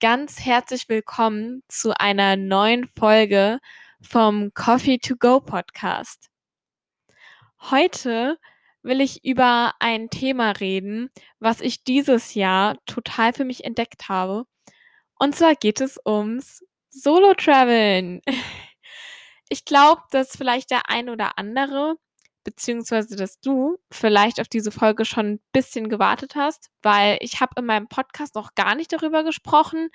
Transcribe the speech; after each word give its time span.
Ganz 0.00 0.40
herzlich 0.40 0.88
willkommen 0.88 1.62
zu 1.68 1.92
einer 1.94 2.34
neuen 2.36 2.88
Folge 2.88 3.58
vom 4.00 4.50
Coffee 4.54 4.96
to 4.96 5.14
Go 5.16 5.40
Podcast. 5.40 6.30
Heute 7.60 8.38
will 8.82 9.02
ich 9.02 9.26
über 9.26 9.74
ein 9.78 10.08
Thema 10.08 10.52
reden, 10.52 11.10
was 11.38 11.60
ich 11.60 11.84
dieses 11.84 12.32
Jahr 12.32 12.78
total 12.86 13.34
für 13.34 13.44
mich 13.44 13.64
entdeckt 13.64 14.08
habe. 14.08 14.46
Und 15.18 15.36
zwar 15.36 15.54
geht 15.54 15.82
es 15.82 16.00
ums 16.06 16.64
Solo-Traveln. 16.88 18.22
Ich 19.52 19.64
glaube, 19.64 20.02
dass 20.12 20.36
vielleicht 20.36 20.70
der 20.70 20.88
ein 20.88 21.08
oder 21.08 21.36
andere 21.36 21.96
beziehungsweise 22.44 23.16
dass 23.16 23.40
du 23.40 23.78
vielleicht 23.90 24.40
auf 24.40 24.48
diese 24.48 24.70
Folge 24.70 25.04
schon 25.04 25.34
ein 25.34 25.40
bisschen 25.52 25.88
gewartet 25.88 26.34
hast, 26.34 26.70
weil 26.82 27.18
ich 27.20 27.40
habe 27.40 27.52
in 27.58 27.66
meinem 27.66 27.88
Podcast 27.88 28.34
noch 28.34 28.54
gar 28.54 28.74
nicht 28.74 28.92
darüber 28.92 29.24
gesprochen. 29.24 29.90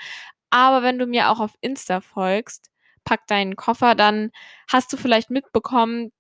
Aber 0.50 0.84
wenn 0.84 1.00
du 1.00 1.08
mir 1.08 1.30
auch 1.30 1.40
auf 1.40 1.56
Insta 1.62 2.02
folgst, 2.02 2.70
pack 3.04 3.28
deinen 3.28 3.56
Koffer, 3.56 3.96
dann 3.96 4.32
hast 4.72 4.92
du 4.94 4.98
vielleicht 4.98 5.30
mitbekommen, 5.30 6.12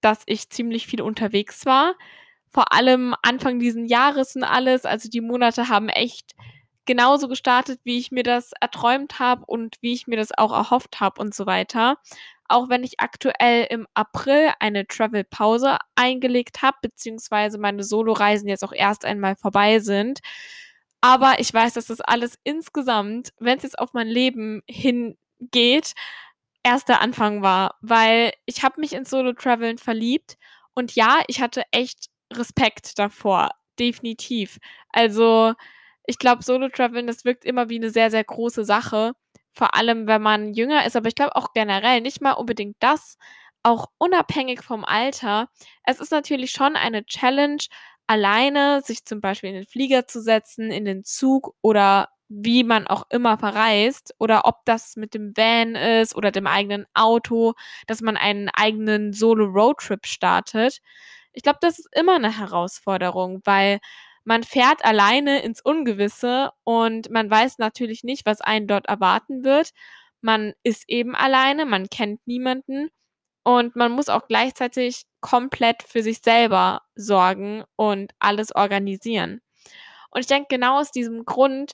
dass 0.00 0.22
ich 0.26 0.50
ziemlich 0.50 0.86
viel 0.86 1.02
unterwegs 1.02 1.66
war. 1.66 1.94
Vor 2.50 2.72
allem 2.72 3.14
Anfang 3.22 3.58
diesen 3.58 3.86
Jahres 3.86 4.36
und 4.36 4.44
alles. 4.44 4.84
Also 4.84 5.08
die 5.08 5.20
Monate 5.20 5.68
haben 5.68 5.88
echt 5.88 6.32
genauso 6.86 7.28
gestartet, 7.28 7.80
wie 7.84 7.98
ich 7.98 8.10
mir 8.12 8.22
das 8.22 8.52
erträumt 8.60 9.18
habe 9.18 9.44
und 9.46 9.76
wie 9.80 9.94
ich 9.94 10.06
mir 10.06 10.16
das 10.16 10.36
auch 10.36 10.52
erhofft 10.52 11.00
habe 11.00 11.20
und 11.20 11.34
so 11.34 11.46
weiter 11.46 11.98
auch 12.48 12.68
wenn 12.68 12.84
ich 12.84 13.00
aktuell 13.00 13.66
im 13.70 13.86
April 13.94 14.52
eine 14.60 14.86
Travel-Pause 14.86 15.78
eingelegt 15.94 16.62
habe, 16.62 16.76
beziehungsweise 16.82 17.58
meine 17.58 17.84
Solo-Reisen 17.84 18.48
jetzt 18.48 18.64
auch 18.64 18.72
erst 18.72 19.04
einmal 19.04 19.36
vorbei 19.36 19.78
sind. 19.78 20.20
Aber 21.00 21.38
ich 21.38 21.52
weiß, 21.52 21.74
dass 21.74 21.86
das 21.86 22.00
alles 22.00 22.38
insgesamt, 22.44 23.32
wenn 23.38 23.58
es 23.58 23.64
jetzt 23.64 23.78
auf 23.78 23.92
mein 23.92 24.08
Leben 24.08 24.62
hingeht, 24.68 25.94
erst 26.62 26.88
der 26.88 27.00
Anfang 27.02 27.42
war, 27.42 27.76
weil 27.82 28.32
ich 28.46 28.62
habe 28.62 28.80
mich 28.80 28.94
ins 28.94 29.10
Solo-Traveln 29.10 29.78
verliebt 29.78 30.36
und 30.74 30.94
ja, 30.94 31.22
ich 31.28 31.40
hatte 31.40 31.62
echt 31.72 32.08
Respekt 32.32 32.98
davor, 32.98 33.50
definitiv. 33.78 34.58
Also 34.90 35.54
ich 36.06 36.18
glaube, 36.18 36.42
Solo-Traveln, 36.42 37.06
das 37.06 37.24
wirkt 37.24 37.44
immer 37.44 37.68
wie 37.68 37.76
eine 37.76 37.90
sehr, 37.90 38.10
sehr 38.10 38.24
große 38.24 38.64
Sache 38.64 39.12
vor 39.54 39.74
allem, 39.74 40.06
wenn 40.06 40.22
man 40.22 40.52
jünger 40.54 40.86
ist, 40.86 40.96
aber 40.96 41.08
ich 41.08 41.14
glaube 41.14 41.36
auch 41.36 41.52
generell 41.54 42.00
nicht 42.00 42.20
mal 42.20 42.32
unbedingt 42.32 42.76
das, 42.80 43.16
auch 43.62 43.86
unabhängig 43.98 44.62
vom 44.62 44.84
Alter. 44.84 45.48
Es 45.84 46.00
ist 46.00 46.12
natürlich 46.12 46.50
schon 46.52 46.76
eine 46.76 47.04
Challenge, 47.06 47.58
alleine 48.06 48.82
sich 48.82 49.04
zum 49.04 49.20
Beispiel 49.20 49.50
in 49.50 49.56
den 49.56 49.66
Flieger 49.66 50.06
zu 50.06 50.20
setzen, 50.20 50.70
in 50.70 50.84
den 50.84 51.04
Zug 51.04 51.54
oder 51.62 52.08
wie 52.28 52.64
man 52.64 52.86
auch 52.86 53.04
immer 53.10 53.38
verreist 53.38 54.14
oder 54.18 54.46
ob 54.46 54.64
das 54.64 54.96
mit 54.96 55.14
dem 55.14 55.36
Van 55.36 55.74
ist 55.76 56.16
oder 56.16 56.30
dem 56.30 56.46
eigenen 56.46 56.86
Auto, 56.94 57.54
dass 57.86 58.00
man 58.00 58.16
einen 58.16 58.48
eigenen 58.50 59.12
Solo-Roadtrip 59.12 60.06
startet. 60.06 60.80
Ich 61.32 61.42
glaube, 61.42 61.58
das 61.60 61.78
ist 61.78 61.88
immer 61.96 62.16
eine 62.16 62.36
Herausforderung, 62.38 63.40
weil 63.44 63.78
man 64.24 64.42
fährt 64.42 64.84
alleine 64.84 65.42
ins 65.42 65.60
Ungewisse 65.62 66.50
und 66.64 67.10
man 67.10 67.30
weiß 67.30 67.58
natürlich 67.58 68.04
nicht, 68.04 68.26
was 68.26 68.40
einen 68.40 68.66
dort 68.66 68.86
erwarten 68.86 69.44
wird. 69.44 69.70
Man 70.20 70.54
ist 70.62 70.84
eben 70.88 71.14
alleine, 71.14 71.66
man 71.66 71.88
kennt 71.90 72.26
niemanden 72.26 72.88
und 73.44 73.76
man 73.76 73.92
muss 73.92 74.08
auch 74.08 74.26
gleichzeitig 74.28 75.04
komplett 75.20 75.82
für 75.82 76.02
sich 76.02 76.18
selber 76.22 76.82
sorgen 76.94 77.64
und 77.76 78.12
alles 78.18 78.54
organisieren. 78.54 79.40
Und 80.10 80.20
ich 80.20 80.26
denke, 80.26 80.48
genau 80.50 80.80
aus 80.80 80.90
diesem 80.92 81.24
Grund 81.24 81.72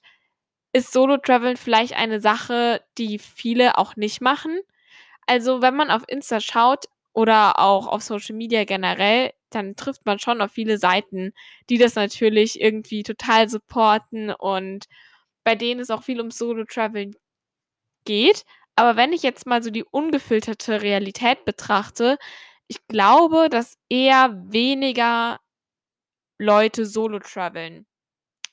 ist 0.72 0.92
Solo-Traveln 0.92 1.56
vielleicht 1.56 1.94
eine 1.94 2.20
Sache, 2.20 2.82
die 2.98 3.18
viele 3.18 3.78
auch 3.78 3.96
nicht 3.96 4.20
machen. 4.20 4.60
Also, 5.26 5.62
wenn 5.62 5.76
man 5.76 5.90
auf 5.90 6.04
Insta 6.08 6.40
schaut 6.40 6.86
oder 7.12 7.58
auch 7.58 7.86
auf 7.86 8.02
Social 8.02 8.36
Media 8.36 8.64
generell, 8.64 9.32
dann 9.50 9.76
trifft 9.76 10.06
man 10.06 10.18
schon 10.18 10.40
auf 10.40 10.52
viele 10.52 10.78
Seiten, 10.78 11.32
die 11.68 11.78
das 11.78 11.94
natürlich 11.94 12.60
irgendwie 12.60 13.02
total 13.02 13.48
supporten 13.48 14.30
und 14.30 14.86
bei 15.44 15.54
denen 15.54 15.80
es 15.80 15.90
auch 15.90 16.02
viel 16.02 16.20
um 16.20 16.30
Solo-Traveln 16.30 17.14
geht. 18.04 18.44
Aber 18.76 18.96
wenn 18.96 19.12
ich 19.12 19.22
jetzt 19.22 19.46
mal 19.46 19.62
so 19.62 19.70
die 19.70 19.84
ungefilterte 19.84 20.82
Realität 20.82 21.44
betrachte, 21.44 22.18
ich 22.68 22.86
glaube, 22.88 23.48
dass 23.50 23.76
eher 23.88 24.30
weniger 24.48 25.40
Leute 26.38 26.86
Solo-Traveln, 26.86 27.86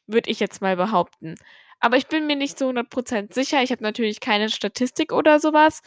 würde 0.07 0.29
ich 0.29 0.39
jetzt 0.39 0.61
mal 0.61 0.75
behaupten. 0.77 1.35
Aber 1.79 1.97
ich 1.97 2.07
bin 2.07 2.27
mir 2.27 2.35
nicht 2.35 2.57
so 2.57 2.69
100% 2.69 3.33
sicher. 3.33 3.61
Ich 3.63 3.71
habe 3.71 3.83
natürlich 3.83 4.19
keine 4.19 4.49
Statistik 4.49 5.13
oder 5.13 5.39
sowas. 5.39 5.81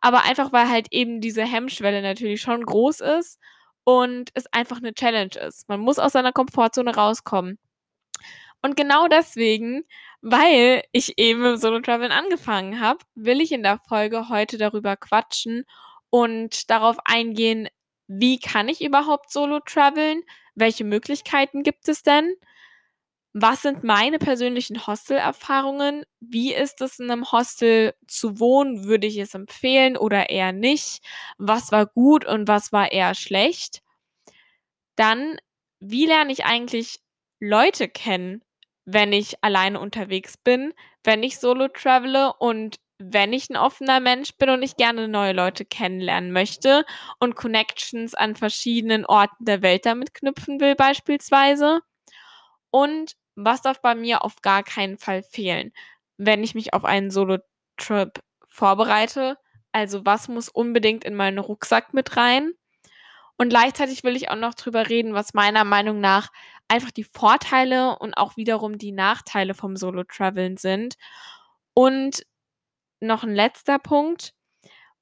Aber 0.00 0.24
einfach, 0.24 0.52
weil 0.52 0.68
halt 0.68 0.88
eben 0.92 1.20
diese 1.20 1.44
Hemmschwelle 1.44 2.02
natürlich 2.02 2.40
schon 2.42 2.64
groß 2.64 3.00
ist 3.00 3.38
und 3.90 4.30
es 4.34 4.46
einfach 4.52 4.76
eine 4.76 4.94
Challenge 4.94 5.34
ist. 5.48 5.68
Man 5.68 5.80
muss 5.80 5.98
aus 5.98 6.12
seiner 6.12 6.32
Komfortzone 6.32 6.94
rauskommen. 6.94 7.58
Und 8.62 8.76
genau 8.76 9.08
deswegen, 9.08 9.82
weil 10.22 10.84
ich 10.92 11.18
eben 11.18 11.44
im 11.44 11.56
Solo-Traveln 11.56 12.12
angefangen 12.12 12.80
habe, 12.80 13.00
will 13.16 13.40
ich 13.40 13.50
in 13.50 13.64
der 13.64 13.80
Folge 13.88 14.28
heute 14.28 14.58
darüber 14.58 14.96
quatschen 14.96 15.64
und 16.08 16.70
darauf 16.70 16.98
eingehen, 17.04 17.68
wie 18.06 18.38
kann 18.38 18.68
ich 18.68 18.80
überhaupt 18.80 19.32
Solo-Traveln? 19.32 20.22
Welche 20.54 20.84
Möglichkeiten 20.84 21.64
gibt 21.64 21.88
es 21.88 22.04
denn? 22.04 22.36
Was 23.32 23.62
sind 23.62 23.84
meine 23.84 24.18
persönlichen 24.18 24.86
Hostel-Erfahrungen? 24.86 26.04
Wie 26.20 26.52
ist 26.52 26.80
es 26.80 26.98
in 26.98 27.10
einem 27.10 27.30
Hostel 27.30 27.94
zu 28.08 28.40
wohnen? 28.40 28.84
Würde 28.84 29.06
ich 29.06 29.18
es 29.18 29.34
empfehlen 29.34 29.96
oder 29.96 30.30
eher 30.30 30.52
nicht? 30.52 31.04
Was 31.38 31.70
war 31.70 31.86
gut 31.86 32.24
und 32.24 32.48
was 32.48 32.72
war 32.72 32.90
eher 32.92 33.14
schlecht? 33.14 33.82
Dann, 34.96 35.36
wie 35.80 36.06
lerne 36.06 36.32
ich 36.32 36.44
eigentlich 36.44 37.00
Leute 37.40 37.88
kennen, 37.88 38.42
wenn 38.84 39.12
ich 39.12 39.42
alleine 39.42 39.80
unterwegs 39.80 40.36
bin, 40.36 40.74
wenn 41.04 41.22
ich 41.22 41.38
solo 41.38 41.68
travele 41.68 42.32
und 42.38 42.76
wenn 42.98 43.32
ich 43.32 43.48
ein 43.48 43.56
offener 43.56 43.98
Mensch 44.00 44.36
bin 44.36 44.50
und 44.50 44.62
ich 44.62 44.76
gerne 44.76 45.08
neue 45.08 45.32
Leute 45.32 45.64
kennenlernen 45.64 46.32
möchte 46.32 46.84
und 47.18 47.34
Connections 47.34 48.14
an 48.14 48.36
verschiedenen 48.36 49.06
Orten 49.06 49.44
der 49.46 49.62
Welt 49.62 49.86
damit 49.86 50.12
knüpfen 50.12 50.60
will 50.60 50.74
beispielsweise. 50.74 51.80
Und 52.70 53.14
was 53.44 53.62
darf 53.62 53.80
bei 53.80 53.94
mir 53.94 54.24
auf 54.24 54.42
gar 54.42 54.62
keinen 54.62 54.98
Fall 54.98 55.22
fehlen, 55.22 55.72
wenn 56.16 56.42
ich 56.44 56.54
mich 56.54 56.74
auf 56.74 56.84
einen 56.84 57.10
Solo-Trip 57.10 58.20
vorbereite? 58.46 59.38
Also 59.72 60.04
was 60.04 60.28
muss 60.28 60.48
unbedingt 60.48 61.04
in 61.04 61.14
meinen 61.14 61.38
Rucksack 61.38 61.94
mit 61.94 62.16
rein? 62.16 62.52
Und 63.36 63.48
gleichzeitig 63.48 64.04
will 64.04 64.16
ich 64.16 64.28
auch 64.28 64.36
noch 64.36 64.54
drüber 64.54 64.88
reden, 64.88 65.14
was 65.14 65.32
meiner 65.32 65.64
Meinung 65.64 66.00
nach 66.00 66.28
einfach 66.68 66.90
die 66.90 67.04
Vorteile 67.04 67.98
und 67.98 68.14
auch 68.14 68.36
wiederum 68.36 68.76
die 68.78 68.92
Nachteile 68.92 69.54
vom 69.54 69.76
Solo-Traveln 69.76 70.56
sind. 70.56 70.96
Und 71.72 72.26
noch 73.00 73.24
ein 73.24 73.34
letzter 73.34 73.78
Punkt 73.78 74.34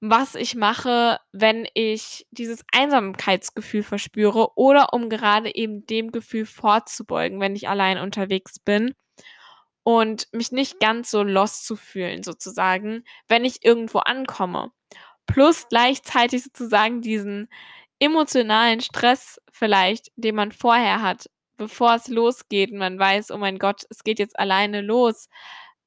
was 0.01 0.35
ich 0.35 0.55
mache, 0.55 1.19
wenn 1.33 1.67
ich 1.75 2.27
dieses 2.31 2.65
Einsamkeitsgefühl 2.73 3.83
verspüre 3.83 4.57
oder 4.57 4.93
um 4.93 5.09
gerade 5.09 5.55
eben 5.55 5.87
dem 5.87 6.13
Gefühl 6.13 6.47
vorzubeugen, 6.47 7.41
wenn 7.41 7.57
ich 7.57 7.69
allein 7.69 7.99
unterwegs 7.99 8.61
bin 8.61 8.95
und 9.83 10.29
mich 10.33 10.53
nicht 10.53 10.81
ganz 10.81 11.11
so 11.11 11.23
lost 11.23 11.67
zu 11.67 11.75
fühlen, 11.75 12.23
sozusagen, 12.23 13.05
wenn 13.29 13.45
ich 13.45 13.65
irgendwo 13.65 13.99
ankomme. 13.99 14.71
Plus 15.27 15.67
gleichzeitig 15.69 16.45
sozusagen 16.45 17.03
diesen 17.03 17.49
emotionalen 17.99 18.81
Stress 18.81 19.41
vielleicht, 19.51 20.13
den 20.17 20.37
man 20.37 20.53
vorher 20.53 21.03
hat, 21.03 21.29
bevor 21.57 21.95
es 21.97 22.07
losgeht 22.09 22.71
und 22.71 22.79
man 22.79 22.99
weiß, 22.99 23.33
oh 23.33 23.39
mein 23.39 23.59
Gott, 23.59 23.83
es 23.91 24.05
geht 24.05 24.21
jetzt 24.21 24.39
alleine 24.39 24.81
los, 24.81 25.29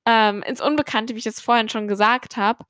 ähm, 0.06 0.44
ins 0.44 0.62
Unbekannte, 0.62 1.16
wie 1.16 1.19
ich 1.19 1.28
es 1.28 1.40
vorhin 1.42 1.69
schon 1.69 1.88
gesagt 1.88 2.36
habe 2.36 2.66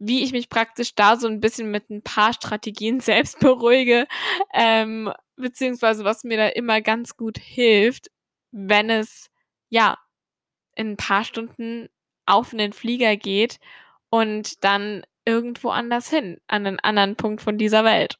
wie 0.00 0.24
ich 0.24 0.32
mich 0.32 0.48
praktisch 0.48 0.94
da 0.94 1.16
so 1.16 1.28
ein 1.28 1.40
bisschen 1.40 1.70
mit 1.70 1.90
ein 1.90 2.02
paar 2.02 2.32
Strategien 2.32 3.00
selbst 3.00 3.38
beruhige, 3.38 4.06
ähm, 4.52 5.12
beziehungsweise 5.36 6.04
was 6.04 6.24
mir 6.24 6.36
da 6.36 6.48
immer 6.48 6.80
ganz 6.80 7.16
gut 7.16 7.38
hilft, 7.38 8.10
wenn 8.50 8.90
es 8.90 9.30
ja 9.68 9.96
in 10.74 10.92
ein 10.92 10.96
paar 10.96 11.24
Stunden 11.24 11.88
auf 12.26 12.52
einen 12.52 12.72
Flieger 12.72 13.16
geht 13.16 13.58
und 14.08 14.64
dann 14.64 15.02
irgendwo 15.24 15.68
anders 15.68 16.08
hin, 16.08 16.40
an 16.48 16.66
einen 16.66 16.80
anderen 16.80 17.16
Punkt 17.16 17.42
von 17.42 17.58
dieser 17.58 17.84
Welt. 17.84 18.18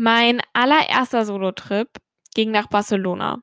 Mein 0.00 0.40
allererster 0.52 1.24
Solo-Trip 1.24 1.88
ging 2.32 2.52
nach 2.52 2.68
Barcelona. 2.68 3.40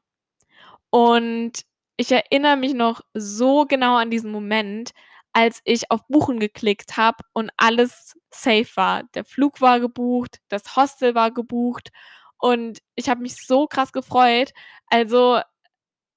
Und 0.89 1.51
ich 1.97 2.11
erinnere 2.13 2.55
mich 2.55 2.73
noch 2.73 3.01
so 3.13 3.65
genau 3.65 3.97
an 3.97 4.09
diesen 4.09 4.31
Moment, 4.31 4.91
als 5.33 5.61
ich 5.65 5.91
auf 5.91 6.07
Buchen 6.07 6.39
geklickt 6.39 6.95
habe 6.95 7.17
und 7.33 7.51
alles 7.57 8.13
safe 8.31 8.67
war. 8.75 9.03
Der 9.15 9.25
Flug 9.25 9.59
war 9.59 9.81
gebucht, 9.81 10.39
das 10.47 10.77
Hostel 10.77 11.13
war 11.13 11.31
gebucht 11.31 11.89
und 12.37 12.79
ich 12.95 13.09
habe 13.09 13.21
mich 13.21 13.35
so 13.45 13.67
krass 13.67 13.91
gefreut. 13.91 14.53
Also, 14.87 15.41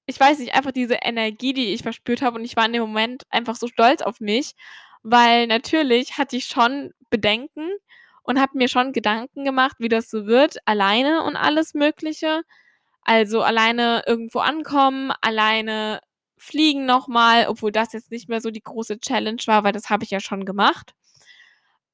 ich 0.07 0.19
weiß 0.19 0.39
nicht, 0.39 0.55
einfach 0.55 0.71
diese 0.71 0.95
Energie, 1.03 1.53
die 1.53 1.73
ich 1.73 1.83
verspürt 1.83 2.21
habe 2.21 2.37
und 2.39 2.45
ich 2.45 2.55
war 2.57 2.65
in 2.65 2.73
dem 2.73 2.83
Moment 2.83 3.23
einfach 3.29 3.57
so 3.57 3.67
stolz 3.67 4.01
auf 4.01 4.21
mich, 4.21 4.53
weil 5.03 5.47
natürlich 5.47 6.17
hatte 6.17 6.37
ich 6.37 6.45
schon 6.47 6.93
Bedenken 7.09 7.69
und 8.29 8.39
habe 8.39 8.59
mir 8.59 8.67
schon 8.67 8.93
Gedanken 8.93 9.43
gemacht, 9.43 9.77
wie 9.79 9.89
das 9.89 10.07
so 10.07 10.27
wird, 10.27 10.57
alleine 10.65 11.23
und 11.23 11.35
alles 11.35 11.73
Mögliche. 11.73 12.43
Also 13.01 13.41
alleine 13.41 14.03
irgendwo 14.05 14.37
ankommen, 14.37 15.11
alleine 15.21 15.99
fliegen 16.37 16.85
nochmal, 16.85 17.47
obwohl 17.47 17.71
das 17.71 17.91
jetzt 17.91 18.11
nicht 18.11 18.29
mehr 18.29 18.39
so 18.39 18.51
die 18.51 18.61
große 18.61 18.99
Challenge 18.99 19.41
war, 19.47 19.63
weil 19.63 19.71
das 19.71 19.89
habe 19.89 20.03
ich 20.03 20.11
ja 20.11 20.19
schon 20.19 20.45
gemacht. 20.45 20.93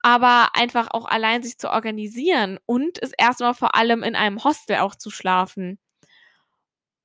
Aber 0.02 0.50
einfach 0.56 0.90
auch 0.92 1.06
allein 1.06 1.42
sich 1.42 1.58
zu 1.58 1.72
organisieren 1.72 2.60
und 2.66 3.02
es 3.02 3.14
erstmal 3.18 3.54
vor 3.54 3.76
allem 3.76 4.04
in 4.04 4.18
einem 4.18 4.44
Hostel 4.44 4.80
auch 4.80 4.96
zu 4.96 5.12
schlafen. 5.12 5.80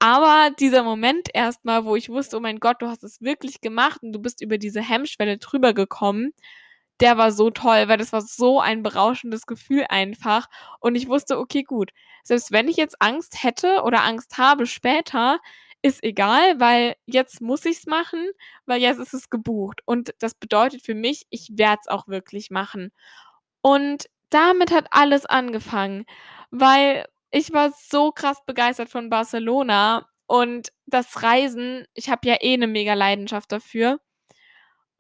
Aber 0.01 0.51
dieser 0.59 0.83
Moment 0.83 1.29
erstmal, 1.33 1.85
wo 1.85 1.95
ich 1.95 2.09
wusste, 2.09 2.37
oh 2.37 2.41
mein 2.41 2.59
Gott, 2.59 2.83
du 2.83 2.89
hast 2.89 3.05
es 3.05 3.21
wirklich 3.21 3.61
gemacht 3.61 4.03
und 4.03 4.13
du 4.13 4.19
bist 4.19 4.41
über 4.43 4.59
diese 4.59 4.83
Hemmschwelle 4.83 5.39
drüber 5.39 5.73
gekommen, 5.73 6.33
der 7.01 7.17
war 7.19 7.33
so 7.33 7.51
toll, 7.51 7.89
weil 7.89 7.99
das 7.99 8.13
war 8.13 8.23
so 8.23 8.61
ein 8.61 8.83
berauschendes 8.83 9.47
Gefühl 9.47 9.87
einfach. 9.89 10.49
Und 10.81 10.95
ich 10.95 11.09
wusste, 11.09 11.39
okay, 11.39 11.63
gut, 11.63 11.91
selbst 12.23 12.53
wenn 12.53 12.69
ich 12.69 12.77
jetzt 12.77 13.01
Angst 13.01 13.43
hätte 13.43 13.83
oder 13.83 14.05
Angst 14.05 14.39
habe 14.39 14.67
später, 14.67 15.39
ist 15.83 16.05
egal, 16.05 16.61
weil 16.61 16.97
jetzt 17.07 17.41
muss 17.41 17.65
ich's 17.65 17.87
machen, 17.87 18.31
weil 18.67 18.81
jetzt 18.81 18.99
ist 18.99 19.15
es 19.15 19.31
gebucht. 19.31 19.81
Und 19.87 20.15
das 20.19 20.35
bedeutet 20.35 20.83
für 20.83 20.95
mich, 20.95 21.27
ich 21.31 21.51
werde 21.55 21.81
es 21.83 21.89
auch 21.89 22.07
wirklich 22.07 22.51
machen. 22.51 22.93
Und 23.63 24.07
damit 24.31 24.73
hat 24.73 24.89
alles 24.91 25.27
angefangen, 25.27 26.05
weil 26.51 27.07
ich 27.31 27.53
war 27.53 27.73
so 27.73 28.13
krass 28.13 28.39
begeistert 28.47 28.89
von 28.91 29.11
Barcelona 29.11 30.07
und 30.27 30.71
das 30.87 31.23
Reisen, 31.23 31.87
ich 31.95 32.11
habe 32.11 32.29
ja 32.29 32.37
eh 32.41 32.55
eine 32.55 32.67
mega 32.67 32.95
Leidenschaft 32.95 33.51
dafür. 33.53 34.01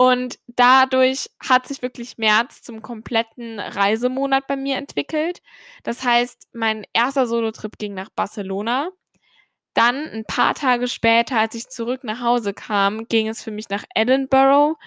Und 0.01 0.39
dadurch 0.47 1.29
hat 1.47 1.69
sich 1.69 1.83
wirklich 1.83 2.17
März 2.17 2.63
zum 2.63 2.81
kompletten 2.81 3.61
Reisemonat 3.61 4.47
bei 4.47 4.57
mir 4.57 4.79
entwickelt. 4.79 5.43
Das 5.83 6.03
heißt, 6.03 6.49
mein 6.55 6.87
erster 6.95 7.27
Solotrip 7.27 7.77
ging 7.77 7.93
nach 7.93 8.09
Barcelona. 8.09 8.89
Dann 9.75 9.97
ein 10.07 10.25
paar 10.25 10.55
Tage 10.55 10.89
später, 10.89 11.39
als 11.39 11.55
ich 11.55 11.69
zurück 11.69 12.03
nach 12.03 12.23
Hause 12.23 12.55
kam, 12.55 13.09
ging 13.09 13.29
es 13.29 13.43
für 13.45 13.51
mich 13.51 13.69
nach 13.69 13.85
Edinburgh 13.95 14.79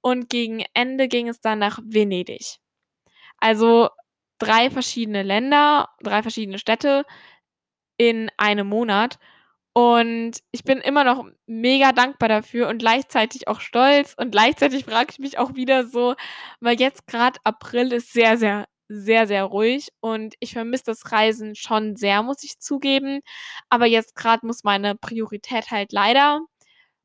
und 0.00 0.30
gegen 0.30 0.64
Ende 0.72 1.06
ging 1.06 1.28
es 1.28 1.42
dann 1.42 1.58
nach 1.58 1.78
Venedig. 1.84 2.56
Also 3.40 3.90
drei 4.38 4.70
verschiedene 4.70 5.22
Länder, 5.22 5.90
drei 6.02 6.22
verschiedene 6.22 6.58
Städte 6.58 7.04
in 7.98 8.30
einem 8.38 8.68
Monat. 8.68 9.18
Und 9.74 10.32
ich 10.50 10.64
bin 10.64 10.78
immer 10.78 11.02
noch 11.04 11.24
mega 11.46 11.92
dankbar 11.92 12.28
dafür 12.28 12.68
und 12.68 12.78
gleichzeitig 12.78 13.48
auch 13.48 13.60
stolz 13.60 14.14
und 14.18 14.30
gleichzeitig 14.30 14.84
frage 14.84 15.08
ich 15.12 15.18
mich 15.18 15.38
auch 15.38 15.54
wieder 15.54 15.86
so, 15.86 16.14
weil 16.60 16.78
jetzt 16.78 17.06
gerade 17.06 17.40
April 17.44 17.92
ist 17.92 18.12
sehr, 18.12 18.36
sehr, 18.36 18.66
sehr, 18.88 19.26
sehr 19.26 19.44
ruhig 19.44 19.88
und 20.00 20.34
ich 20.40 20.52
vermisse 20.52 20.84
das 20.86 21.10
Reisen 21.10 21.54
schon 21.54 21.96
sehr, 21.96 22.22
muss 22.22 22.44
ich 22.44 22.58
zugeben. 22.60 23.20
Aber 23.70 23.86
jetzt 23.86 24.14
gerade 24.14 24.46
muss 24.46 24.62
meine 24.64 24.94
Priorität 24.94 25.70
halt 25.70 25.92
leider, 25.92 26.40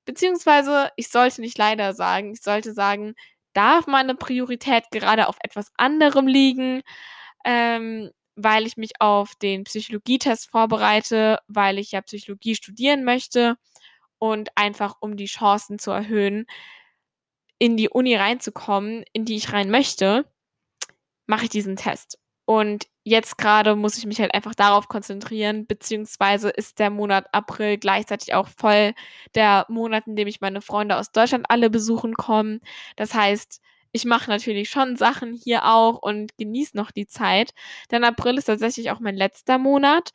beziehungsweise 0.05 0.89
ich 0.97 1.09
sollte 1.09 1.41
nicht 1.41 1.57
leider 1.57 1.93
sagen, 1.93 2.33
ich 2.33 2.41
sollte 2.41 2.73
sagen, 2.73 3.15
darf 3.53 3.87
meine 3.87 4.15
Priorität 4.15 4.85
gerade 4.91 5.27
auf 5.27 5.37
etwas 5.43 5.71
anderem 5.77 6.27
liegen. 6.27 6.81
Ähm, 7.45 8.11
weil 8.37 8.67
ich 8.67 8.77
mich 8.77 9.01
auf 9.01 9.35
den 9.35 9.63
Psychologietest 9.65 10.49
vorbereite, 10.49 11.39
weil 11.47 11.79
ich 11.79 11.91
ja 11.91 12.01
Psychologie 12.01 12.55
studieren 12.55 13.03
möchte 13.03 13.57
und 14.19 14.49
einfach 14.55 14.95
um 15.01 15.17
die 15.17 15.25
Chancen 15.25 15.79
zu 15.79 15.91
erhöhen, 15.91 16.45
in 17.59 17.77
die 17.77 17.89
Uni 17.89 18.15
reinzukommen, 18.15 19.03
in 19.13 19.25
die 19.25 19.35
ich 19.35 19.51
rein 19.51 19.71
möchte, 19.71 20.25
mache 21.25 21.45
ich 21.45 21.49
diesen 21.49 21.75
Test. 21.75 22.19
Und 22.45 22.87
jetzt 23.03 23.37
gerade 23.37 23.75
muss 23.75 23.97
ich 23.97 24.05
mich 24.05 24.21
halt 24.21 24.33
einfach 24.33 24.55
darauf 24.55 24.87
konzentrieren, 24.87 25.67
beziehungsweise 25.67 26.49
ist 26.49 26.79
der 26.79 26.89
Monat 26.89 27.25
April 27.33 27.77
gleichzeitig 27.77 28.33
auch 28.35 28.47
voll 28.47 28.93
der 29.35 29.65
Monat, 29.69 30.07
in 30.07 30.15
dem 30.15 30.27
ich 30.27 30.41
meine 30.41 30.61
Freunde 30.61 30.97
aus 30.97 31.11
Deutschland 31.11 31.45
alle 31.49 31.69
besuchen 31.69 32.13
komme. 32.13 32.59
Das 32.95 33.13
heißt, 33.13 33.61
ich 33.97 34.05
mache 34.05 34.29
natürlich 34.29 34.69
schon 34.69 34.95
Sachen 34.95 35.33
hier 35.33 35.65
auch 35.65 35.97
und 35.99 36.37
genieße 36.37 36.77
noch 36.77 36.91
die 36.91 37.07
Zeit. 37.07 37.53
Denn 37.91 38.03
April 38.03 38.37
ist 38.37 38.45
tatsächlich 38.45 38.91
auch 38.91 38.99
mein 38.99 39.15
letzter 39.15 39.57
Monat. 39.57 40.11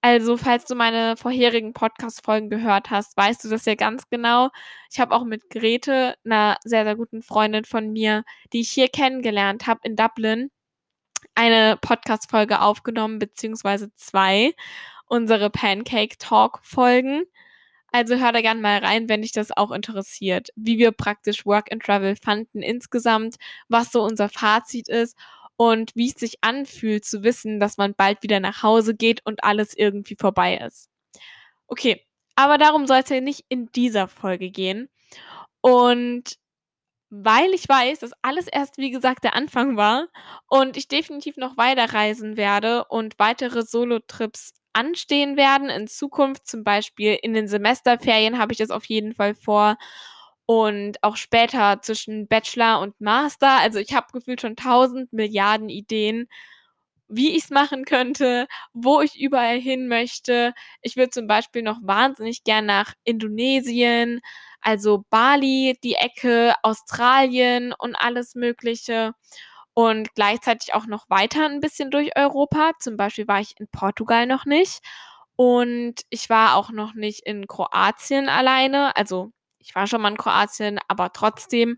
Also, 0.00 0.38
falls 0.38 0.64
du 0.64 0.74
meine 0.74 1.16
vorherigen 1.18 1.74
Podcast-Folgen 1.74 2.48
gehört 2.48 2.90
hast, 2.90 3.14
weißt 3.16 3.44
du 3.44 3.50
das 3.50 3.66
ja 3.66 3.74
ganz 3.74 4.08
genau. 4.08 4.48
Ich 4.90 5.00
habe 5.00 5.14
auch 5.14 5.24
mit 5.24 5.50
Grete, 5.50 6.16
einer 6.24 6.56
sehr, 6.64 6.84
sehr 6.84 6.96
guten 6.96 7.22
Freundin 7.22 7.64
von 7.66 7.92
mir, 7.92 8.24
die 8.52 8.60
ich 8.60 8.70
hier 8.70 8.88
kennengelernt 8.88 9.66
habe 9.66 9.80
in 9.84 9.96
Dublin, 9.96 10.50
eine 11.34 11.76
Podcast-Folge 11.78 12.62
aufgenommen, 12.62 13.18
beziehungsweise 13.18 13.92
zwei, 13.94 14.54
unsere 15.06 15.50
Pancake 15.50 16.16
Talk-Folgen. 16.18 17.24
Also 17.96 18.16
hör 18.16 18.30
da 18.30 18.42
gerne 18.42 18.60
mal 18.60 18.76
rein, 18.80 19.08
wenn 19.08 19.22
dich 19.22 19.32
das 19.32 19.56
auch 19.56 19.70
interessiert, 19.70 20.50
wie 20.54 20.76
wir 20.76 20.92
praktisch 20.92 21.46
Work 21.46 21.72
and 21.72 21.82
Travel 21.82 22.14
fanden 22.14 22.60
insgesamt, 22.60 23.36
was 23.70 23.90
so 23.90 24.02
unser 24.02 24.28
Fazit 24.28 24.86
ist 24.86 25.16
und 25.56 25.92
wie 25.94 26.08
es 26.08 26.20
sich 26.20 26.44
anfühlt 26.44 27.06
zu 27.06 27.22
wissen, 27.22 27.58
dass 27.58 27.78
man 27.78 27.94
bald 27.94 28.22
wieder 28.22 28.38
nach 28.38 28.62
Hause 28.62 28.94
geht 28.94 29.24
und 29.24 29.42
alles 29.44 29.72
irgendwie 29.74 30.14
vorbei 30.14 30.58
ist. 30.58 30.90
Okay, 31.68 32.04
aber 32.34 32.58
darum 32.58 32.86
soll 32.86 32.98
es 32.98 33.08
ja 33.08 33.22
nicht 33.22 33.46
in 33.48 33.72
dieser 33.72 34.08
Folge 34.08 34.50
gehen. 34.50 34.90
Und 35.62 36.36
weil 37.08 37.54
ich 37.54 37.66
weiß, 37.66 38.00
dass 38.00 38.12
alles 38.20 38.46
erst, 38.46 38.76
wie 38.76 38.90
gesagt, 38.90 39.24
der 39.24 39.34
Anfang 39.34 39.78
war 39.78 40.08
und 40.48 40.76
ich 40.76 40.88
definitiv 40.88 41.38
noch 41.38 41.56
weiterreisen 41.56 42.36
werde 42.36 42.84
und 42.84 43.18
weitere 43.18 43.62
Solo-Trips 43.62 44.52
anstehen 44.76 45.36
werden 45.36 45.70
in 45.70 45.88
Zukunft. 45.88 46.46
Zum 46.46 46.64
Beispiel 46.64 47.18
in 47.22 47.34
den 47.34 47.48
Semesterferien 47.48 48.38
habe 48.38 48.52
ich 48.52 48.58
das 48.58 48.70
auf 48.70 48.84
jeden 48.86 49.14
Fall 49.14 49.34
vor. 49.34 49.76
Und 50.46 51.02
auch 51.02 51.16
später 51.16 51.80
zwischen 51.82 52.28
Bachelor 52.28 52.80
und 52.80 53.00
Master. 53.00 53.58
Also 53.60 53.80
ich 53.80 53.94
habe 53.94 54.06
gefühlt 54.12 54.40
schon 54.40 54.56
tausend 54.56 55.12
Milliarden 55.12 55.68
Ideen, 55.68 56.28
wie 57.08 57.36
ich 57.36 57.44
es 57.44 57.50
machen 57.50 57.84
könnte, 57.84 58.46
wo 58.72 59.00
ich 59.00 59.18
überall 59.20 59.58
hin 59.60 59.88
möchte. 59.88 60.54
Ich 60.82 60.96
würde 60.96 61.10
zum 61.10 61.26
Beispiel 61.26 61.62
noch 61.62 61.78
wahnsinnig 61.82 62.44
gern 62.44 62.66
nach 62.66 62.94
Indonesien, 63.04 64.20
also 64.60 65.04
Bali, 65.10 65.78
die 65.84 65.94
Ecke, 65.94 66.54
Australien 66.62 67.72
und 67.78 67.94
alles 67.96 68.34
Mögliche 68.34 69.12
und 69.76 70.14
gleichzeitig 70.14 70.74
auch 70.74 70.86
noch 70.86 71.04
weiter 71.10 71.46
ein 71.46 71.60
bisschen 71.60 71.90
durch 71.90 72.16
Europa. 72.16 72.72
Zum 72.80 72.96
Beispiel 72.96 73.28
war 73.28 73.40
ich 73.40 73.54
in 73.60 73.68
Portugal 73.68 74.26
noch 74.26 74.46
nicht 74.46 74.80
und 75.36 75.96
ich 76.10 76.30
war 76.30 76.56
auch 76.56 76.70
noch 76.70 76.94
nicht 76.94 77.26
in 77.26 77.46
Kroatien 77.46 78.30
alleine. 78.30 78.96
Also 78.96 79.32
ich 79.58 79.74
war 79.74 79.86
schon 79.86 80.00
mal 80.00 80.10
in 80.12 80.16
Kroatien, 80.16 80.78
aber 80.88 81.12
trotzdem, 81.12 81.76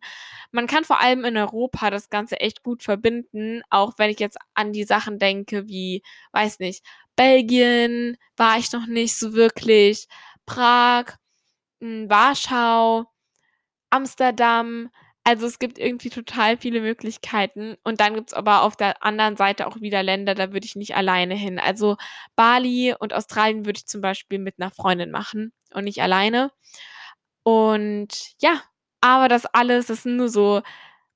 man 0.52 0.68
kann 0.68 0.84
vor 0.84 1.00
allem 1.00 1.24
in 1.24 1.36
Europa 1.36 1.90
das 1.90 2.08
Ganze 2.10 2.38
echt 2.40 2.62
gut 2.62 2.84
verbinden, 2.84 3.62
auch 3.70 3.94
wenn 3.98 4.10
ich 4.10 4.20
jetzt 4.20 4.38
an 4.54 4.72
die 4.72 4.84
Sachen 4.84 5.18
denke, 5.18 5.66
wie, 5.68 6.02
weiß 6.32 6.60
nicht, 6.60 6.84
Belgien 7.16 8.16
war 8.36 8.58
ich 8.58 8.70
noch 8.72 8.86
nicht 8.86 9.16
so 9.18 9.32
wirklich, 9.34 10.06
Prag, 10.46 11.16
hm, 11.80 12.10
Warschau, 12.10 13.06
Amsterdam, 13.90 14.90
also 15.28 15.46
es 15.46 15.58
gibt 15.58 15.78
irgendwie 15.78 16.08
total 16.08 16.56
viele 16.56 16.80
Möglichkeiten. 16.80 17.76
Und 17.84 18.00
dann 18.00 18.14
gibt 18.14 18.30
es 18.30 18.34
aber 18.34 18.62
auf 18.62 18.76
der 18.76 19.02
anderen 19.04 19.36
Seite 19.36 19.66
auch 19.66 19.78
wieder 19.80 20.02
Länder, 20.02 20.34
da 20.34 20.52
würde 20.54 20.64
ich 20.64 20.74
nicht 20.74 20.96
alleine 20.96 21.34
hin. 21.34 21.58
Also 21.58 21.96
Bali 22.34 22.94
und 22.98 23.12
Australien 23.12 23.66
würde 23.66 23.76
ich 23.78 23.86
zum 23.86 24.00
Beispiel 24.00 24.38
mit 24.38 24.54
einer 24.58 24.70
Freundin 24.70 25.10
machen 25.10 25.52
und 25.74 25.84
nicht 25.84 26.00
alleine. 26.00 26.50
Und 27.42 28.08
ja, 28.40 28.62
aber 29.02 29.28
das 29.28 29.44
alles, 29.46 29.86
das 29.88 30.04
sind 30.04 30.16
nur 30.16 30.30
so 30.30 30.62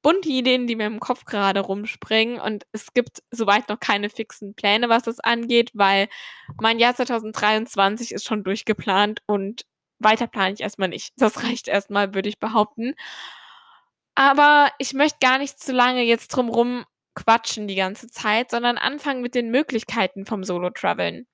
bunte 0.02 0.28
Ideen, 0.28 0.66
die 0.66 0.76
mir 0.76 0.86
im 0.86 1.00
Kopf 1.00 1.24
gerade 1.24 1.60
rumspringen. 1.60 2.38
Und 2.40 2.66
es 2.72 2.92
gibt 2.92 3.22
soweit 3.30 3.70
noch 3.70 3.80
keine 3.80 4.10
fixen 4.10 4.54
Pläne, 4.54 4.90
was 4.90 5.04
das 5.04 5.20
angeht, 5.20 5.70
weil 5.74 6.08
mein 6.60 6.78
Jahr 6.78 6.94
2023 6.94 8.12
ist 8.12 8.26
schon 8.26 8.44
durchgeplant 8.44 9.20
und 9.26 9.62
weiter 10.00 10.26
plane 10.26 10.52
ich 10.54 10.60
erstmal 10.60 10.88
nicht. 10.90 11.14
Das 11.16 11.42
reicht 11.44 11.68
erstmal, 11.68 12.14
würde 12.14 12.28
ich 12.28 12.38
behaupten. 12.38 12.94
Aber 14.14 14.70
ich 14.78 14.92
möchte 14.94 15.18
gar 15.20 15.38
nicht 15.38 15.58
zu 15.58 15.72
lange 15.72 16.02
jetzt 16.02 16.28
drumrum 16.28 16.84
quatschen 17.14 17.66
die 17.68 17.74
ganze 17.74 18.08
Zeit, 18.08 18.50
sondern 18.50 18.78
anfangen 18.78 19.22
mit 19.22 19.34
den 19.34 19.50
Möglichkeiten 19.50 20.26
vom 20.26 20.44
Solo-Traveln. 20.44 21.26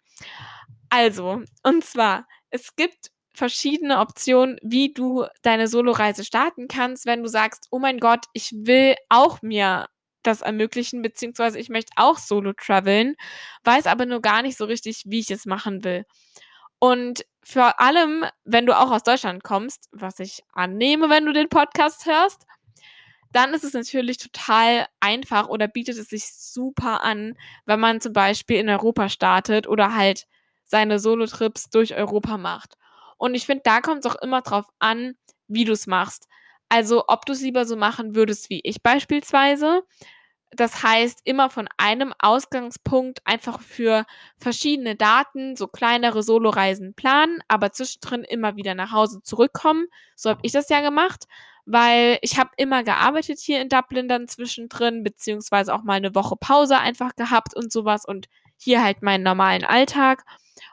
Also, 0.90 1.42
und 1.62 1.85
zwar, 1.85 2.26
es 2.50 2.75
gibt 2.76 3.11
verschiedene 3.35 4.00
Optionen, 4.00 4.58
wie 4.62 4.92
du 4.92 5.26
deine 5.42 5.68
Soloreise 5.68 6.25
starten 6.25 6.68
kannst, 6.68 7.06
wenn 7.06 7.23
du 7.23 7.28
sagst: 7.28 7.68
„Oh 7.70 7.78
mein 7.78 7.99
Gott, 8.00 8.25
ich 8.32 8.52
will 8.54 8.97
auch 9.08 9.42
mir 9.42 9.87
das 10.23 10.40
ermöglichen, 10.42 11.02
beziehungsweise 11.02 11.58
ich 11.58 11.68
möchte 11.68 11.92
auch 11.97 12.18
solo 12.18 12.52
traveln, 12.54 13.14
weiß 13.64 13.87
aber 13.87 14.06
nur 14.06 14.20
gar 14.23 14.42
nicht 14.42 14.56
so 14.58 14.64
richtig, 14.64 15.02
wie 15.06 15.20
ich 15.20 15.30
es 15.30 15.47
machen 15.47 15.85
will.“ 15.85 16.04
Und 16.78 17.25
vor 17.42 17.80
allem, 17.80 18.25
wenn 18.44 18.66
du 18.66 18.76
auch 18.78 18.90
aus 18.90 19.02
Deutschland 19.02 19.42
kommst, 19.44 19.88
was 19.92 20.18
ich 20.20 20.42
annehme, 20.52 21.11
wenn 21.11 21.25
du 21.26 21.32
den 21.32 21.49
Podcast 21.49 22.06
hörst, 22.06 22.47
dann 23.32 23.54
ist 23.54 23.64
es 23.64 23.75
natürlich 23.75 24.18
total 24.18 24.87
einfach 25.00 25.49
oder 25.49 25.68
bietet 25.68 25.99
es 25.99 26.08
sich 26.08 26.32
super 26.32 27.02
an, 27.02 27.37
wenn 27.66 27.80
man 27.80 28.00
zum 28.00 28.12
Beispiel 28.12 28.58
in 28.58 28.68
Europa 28.68 29.08
startet 29.08 29.66
oder 29.66 29.94
halt 29.94 30.26
seine 30.64 30.99
Solo-Trips 30.99 31.70
durch 31.70 31.94
Europa 31.94 32.37
macht. 32.37 32.76
Und 33.16 33.35
ich 33.35 33.47
finde, 33.47 33.62
da 33.64 33.80
kommt 33.80 34.04
es 34.04 34.11
auch 34.11 34.20
immer 34.23 34.42
drauf 34.42 34.66
an, 34.78 35.14
wie 35.49 35.64
du 35.64 35.73
es 35.73 35.87
machst. 35.87 36.28
Also, 36.68 37.04
ob 37.08 37.25
du 37.26 37.32
es 37.32 37.40
lieber 37.40 37.64
so 37.64 37.76
machen 37.76 38.14
würdest 38.14 38.50
wie 38.50 38.61
ich 38.62 38.82
beispielsweise. 38.82 39.82
Das 40.50 40.82
heißt, 40.82 41.20
immer 41.25 41.50
von 41.50 41.68
einem 41.76 42.14
Ausgangspunkt 42.18 43.20
einfach 43.26 43.61
für 43.61 44.06
verschiedene 44.38 44.97
Daten 44.97 45.56
so 45.56 45.66
kleinere 45.66 46.23
Soloreisen 46.23 46.94
planen, 46.94 47.40
aber 47.49 47.73
zwischendrin 47.73 48.25
immer 48.25 48.56
wieder 48.56 48.75
nach 48.75 48.92
Hause 48.92 49.23
zurückkommen. 49.23 49.87
So 50.16 50.30
habe 50.30 50.40
ich 50.42 50.52
das 50.52 50.70
ja 50.70 50.80
gemacht, 50.80 51.26
weil 51.70 52.18
ich 52.22 52.38
habe 52.38 52.50
immer 52.56 52.82
gearbeitet 52.82 53.38
hier 53.38 53.60
in 53.60 53.68
Dublin 53.68 54.08
dann 54.08 54.26
zwischendrin, 54.26 55.04
beziehungsweise 55.04 55.75
auch 55.75 55.82
mal 55.82 55.94
eine 55.94 56.14
Woche 56.14 56.34
Pause 56.34 56.78
einfach 56.78 57.14
gehabt 57.14 57.54
und 57.54 57.70
sowas 57.70 58.06
und 58.06 58.26
hier 58.56 58.82
halt 58.82 59.02
meinen 59.02 59.22
normalen 59.22 59.64
Alltag. 59.64 60.25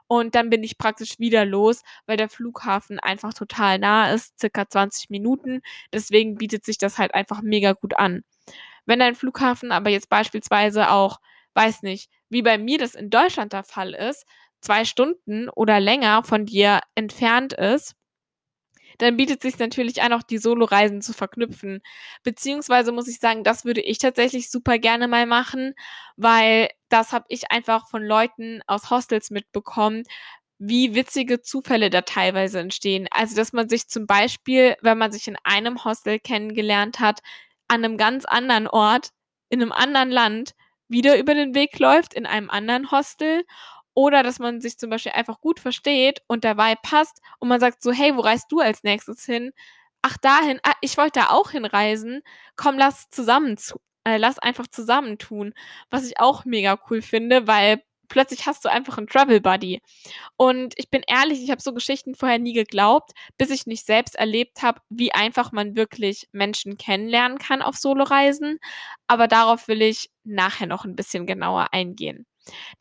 Und 0.08 0.36
dann 0.36 0.50
bin 0.50 0.64
ich 0.64 0.78
praktisch 0.78 1.20
wieder 1.20 1.44
los, 1.46 1.84
weil 2.06 2.16
der 2.16 2.30
Flughafen 2.30 3.00
einfach 3.00 3.34
total 3.34 3.78
nah 3.78 4.12
ist, 4.14 4.40
circa 4.40 4.70
20 4.70 5.10
Minuten. 5.10 5.62
Deswegen 5.92 6.36
bietet 6.36 6.64
sich 6.64 6.78
das 6.78 6.98
halt 6.98 7.14
einfach 7.14 7.42
mega 7.42 7.74
gut 7.74 7.98
an. 7.98 8.24
Wenn 8.86 9.00
dein 9.00 9.16
Flughafen 9.16 9.74
aber 9.74 9.90
jetzt 9.90 10.10
beispielsweise 10.10 10.92
auch, 10.92 11.20
weiß 11.56 11.82
nicht, 11.82 12.10
wie 12.30 12.42
bei 12.42 12.58
mir 12.58 12.78
das 12.78 12.96
in 12.96 13.10
Deutschland 13.10 13.52
der 13.52 13.66
Fall 13.66 13.94
ist, 13.94 14.25
zwei 14.62 14.86
Stunden 14.86 15.50
oder 15.50 15.82
länger 15.82 16.24
von 16.24 16.46
dir 16.46 16.80
entfernt 16.96 17.52
ist, 17.52 17.96
dann 18.98 19.18
bietet 19.18 19.42
sich 19.42 19.58
natürlich 19.60 20.02
an, 20.02 20.14
auch 20.14 20.24
die 20.24 20.38
Solo-Reisen 20.38 21.02
zu 21.02 21.14
verknüpfen. 21.14 21.82
Beziehungsweise 22.24 22.92
muss 22.92 23.08
ich 23.08 23.20
sagen, 23.20 23.44
das 23.44 23.66
würde 23.66 23.82
ich 23.82 23.98
tatsächlich 24.00 24.50
super 24.50 24.78
gerne 24.78 25.08
mal 25.08 25.25
machen, 25.25 25.74
weil 26.18 26.70
das 26.90 27.12
habe 27.14 27.25
ich 27.30 27.52
einfach 27.52 27.90
von 27.90 28.04
Leuten 28.04 28.62
aus 28.68 28.90
Hostels 28.90 29.32
mitbekommen, 29.32 30.04
wie 30.58 30.96
witzige 30.96 31.42
Zufälle 31.42 31.90
da 31.90 32.02
teilweise 32.02 32.60
entstehen. 32.60 33.08
Also, 33.12 33.36
dass 33.36 33.54
man 33.54 33.70
sich 33.70 33.88
zum 33.88 34.08
Beispiel, 34.08 34.75
wenn 34.82 34.98
man 34.98 35.12
sich 35.12 35.28
in 35.28 35.38
einem 35.44 35.84
Hostel 35.84 36.20
kennengelernt 36.20 37.00
hat, 37.00 37.20
an 37.68 37.84
einem 37.84 37.98
ganz 37.98 38.25
anderen 38.25 38.68
Ort, 38.68 39.10
in 39.50 39.62
einem 39.62 39.72
anderen 39.72 40.12
Land 40.12 40.56
wieder 40.88 41.18
über 41.18 41.34
den 41.34 41.56
Weg 41.56 41.80
läuft, 41.80 42.14
in 42.14 42.25
einem 42.25 42.50
anderen 42.50 42.92
Hostel 42.92 43.44
oder 43.96 44.24
dass 44.24 44.40
man 44.40 44.62
sich 44.62 44.78
zum 44.80 44.92
Beispiel 44.92 45.14
einfach 45.14 45.42
gut 45.42 45.60
versteht 45.60 46.22
und 46.28 46.44
der 46.46 46.58
Vibe 46.58 46.80
passt 46.84 47.22
und 47.40 47.50
man 47.50 47.60
sagt 47.62 47.82
so: 47.84 47.92
„Hey, 47.94 48.16
wo 48.18 48.22
reist 48.22 48.52
du 48.52 48.60
als 48.62 48.84
Nächstes 48.84 49.25
hin?“ 49.25 49.54
„Ach, 50.04 50.18
dahin. 50.18 50.60
Ah, 50.64 50.74
ich 50.82 50.98
wollte 50.98 51.22
da 51.22 51.30
auch 51.32 51.52
hinreisen. 51.52 52.22
Komm, 52.58 52.78
lass 52.78 53.10
zusammen 53.12 53.58
zu 53.58 53.80
äh, 54.06 54.18
lass 54.18 54.40
einfach 54.40 54.68
zusammen 54.68 55.18
tun.“ 55.20 55.54
Was 55.92 56.06
ich 56.08 56.20
auch 56.20 56.46
mega 56.46 56.80
cool 56.92 57.02
finde, 57.02 57.48
weil 57.48 57.82
plötzlich 58.10 58.46
hast 58.48 58.66
du 58.66 58.70
einfach 58.72 58.98
'n 59.00 59.08
Travel 59.08 59.42
Buddy. 59.42 59.82
Und 60.38 60.74
ich 60.78 60.90
bin 60.92 61.04
ehrlich, 61.08 61.44
ich 61.44 61.52
habe 61.52 61.62
so 61.62 61.74
Geschichten 61.74 62.16
vorher 62.16 62.40
nie 62.40 62.54
geglaubt, 62.54 63.12
bis 63.38 63.50
ich 63.52 63.68
nicht 63.68 63.86
selbst 63.86 64.16
erlebt 64.16 64.62
habe, 64.64 64.82
wie 64.90 65.14
einfach 65.14 65.52
man 65.54 65.75
wirklich 65.78 66.28
Menschen 66.34 66.78
kennenlernen 66.78 67.38
kann 67.40 67.62
auf 67.64 67.78
Soloreisen. 67.78 68.60
Aber 69.08 69.28
darauf 69.30 69.68
will 69.70 69.82
ich 69.84 70.10
nachher 70.25 70.68
noch 70.68 70.86
'n 70.86 70.96
bisschen 70.98 71.25
genauer 71.28 71.70
eingehen. 71.74 72.25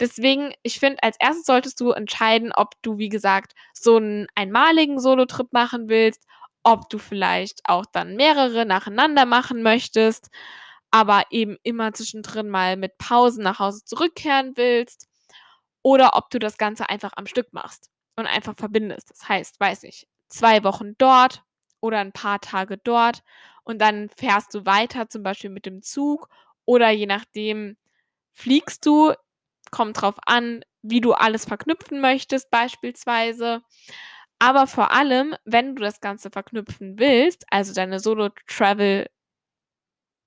Deswegen, 0.00 0.52
ich 0.62 0.78
finde, 0.80 1.02
als 1.02 1.16
Erstes 1.20 1.46
solltest 1.46 1.80
du 1.80 1.90
entscheiden, 1.92 2.52
ob 2.54 2.74
du, 2.82 2.98
wie 2.98 3.08
gesagt, 3.10 3.54
so 3.74 3.98
'n 3.98 4.26
einmaligen 4.34 5.00
Solotrip 5.00 5.52
machen 5.52 5.88
willst, 5.88 6.24
ob 6.64 6.88
du 6.90 6.98
vielleicht 6.98 7.60
auch 7.66 7.86
dann 7.86 8.16
mehrere 8.16 8.66
nacheinander 8.66 9.26
machen 9.26 9.62
möchtest, 9.62 10.30
aber 10.90 11.24
eben 11.30 11.56
immer 11.64 11.92
zwischendrin 11.92 12.48
mal 12.50 12.76
mit 12.76 12.98
Pausen 12.98 13.42
nach 13.44 13.58
Hause 13.60 13.84
zurückkehren 13.84 14.52
willst 14.56 15.08
oder 15.82 16.16
ob 16.16 16.30
du 16.30 16.38
das 16.40 16.58
Ganze 16.58 16.88
einfach 16.90 17.12
am 17.16 17.26
Stück 17.26 17.52
machst 17.52 17.90
und 18.16 18.26
einfach 18.26 18.54
verbindest. 18.56 19.10
Das 19.10 19.28
heißt, 19.28 19.60
weiß 19.60 19.82
nicht, 19.84 20.08
2 20.28 20.64
Wochen 20.64 20.94
dort 20.98 21.42
oder 21.80 22.00
'n 22.00 22.12
paar 22.12 22.40
Tage 22.40 22.78
dort 22.78 23.22
und 23.64 23.80
dann 23.80 24.10
fährst 24.16 24.54
du 24.54 24.66
weiter, 24.66 25.08
zum 25.10 25.22
Beispiel 25.24 25.50
mit 25.50 25.66
dem 25.66 25.82
Zug 25.82 26.28
oder 26.66 26.90
je 26.90 27.06
nachdem 27.06 27.76
fliegst 28.34 28.86
du. 28.86 29.14
Kommt 29.74 30.00
drauf 30.00 30.14
an, 30.26 30.62
wie 30.82 31.00
du 31.00 31.14
alles 31.14 31.46
verknüpfen 31.46 32.00
möchtest 32.00 32.48
beispielsweise. 32.48 33.60
Aber 34.38 34.68
vor 34.68 34.92
allem, 34.92 35.34
wenn 35.44 35.74
du 35.74 35.82
das 35.82 36.00
Ganze 36.00 36.30
verknüpfen 36.30 36.96
willst, 37.00 37.44
also 37.50 37.74
deine 37.74 37.98
Solo-Travel 37.98 39.08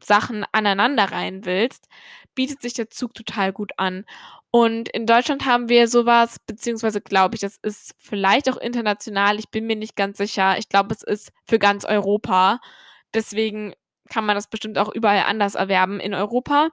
Sachen 0.03 0.45
aneinanderreihen 0.51 1.45
willst, 1.45 1.87
bietet 2.35 2.61
sich 2.61 2.73
der 2.73 2.89
Zug 2.89 3.13
total 3.13 3.53
gut 3.53 3.71
an. 3.77 4.03
Und 4.51 4.89
in 4.89 5.05
Deutschland 5.05 5.45
haben 5.45 5.69
wir 5.69 5.87
so 5.87 6.05
was, 6.05 6.39
beziehungsweise 6.39 6.99
glaube 6.99 7.35
ich, 7.35 7.41
das 7.41 7.57
ist 7.63 7.95
vielleicht 7.97 8.49
auch 8.49 8.57
international, 8.57 9.39
ich 9.39 9.49
bin 9.49 9.65
mir 9.65 9.77
nicht 9.77 9.95
ganz 9.95 10.17
sicher. 10.17 10.57
Ich 10.57 10.67
glaube, 10.67 10.93
es 10.93 11.03
ist 11.03 11.31
für 11.45 11.57
ganz 11.59 11.85
Europa. 11.85 12.59
Deswegen 13.13 13.73
kann 14.09 14.25
man 14.25 14.35
das 14.35 14.49
bestimmt 14.49 14.77
auch 14.77 14.93
überall 14.93 15.23
anders 15.23 15.55
erwerben 15.55 16.01
in 16.01 16.13
Europa. 16.13 16.69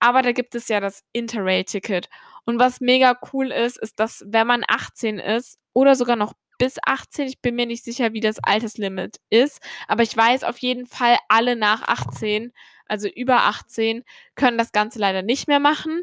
Aber 0.00 0.22
da 0.22 0.32
gibt 0.32 0.54
es 0.54 0.68
ja 0.68 0.80
das 0.80 1.02
Interrail-Ticket. 1.12 2.08
Und 2.44 2.58
was 2.58 2.80
mega 2.80 3.18
cool 3.32 3.50
ist, 3.52 3.78
ist, 3.78 3.98
dass 4.00 4.24
wenn 4.26 4.46
man 4.46 4.64
18 4.66 5.18
ist 5.18 5.58
oder 5.72 5.94
sogar 5.94 6.16
noch 6.16 6.32
bis 6.58 6.76
18, 6.84 7.28
ich 7.28 7.40
bin 7.40 7.54
mir 7.54 7.66
nicht 7.66 7.84
sicher, 7.84 8.12
wie 8.12 8.20
das 8.20 8.38
Alterslimit 8.42 9.18
ist, 9.30 9.60
aber 9.86 10.02
ich 10.02 10.16
weiß 10.16 10.44
auf 10.44 10.58
jeden 10.58 10.86
Fall, 10.86 11.16
alle 11.28 11.56
nach 11.56 11.82
18, 11.82 12.52
also 12.86 13.08
über 13.08 13.44
18, 13.44 14.02
können 14.34 14.58
das 14.58 14.72
Ganze 14.72 14.98
leider 14.98 15.22
nicht 15.22 15.46
mehr 15.46 15.60
machen. 15.60 16.02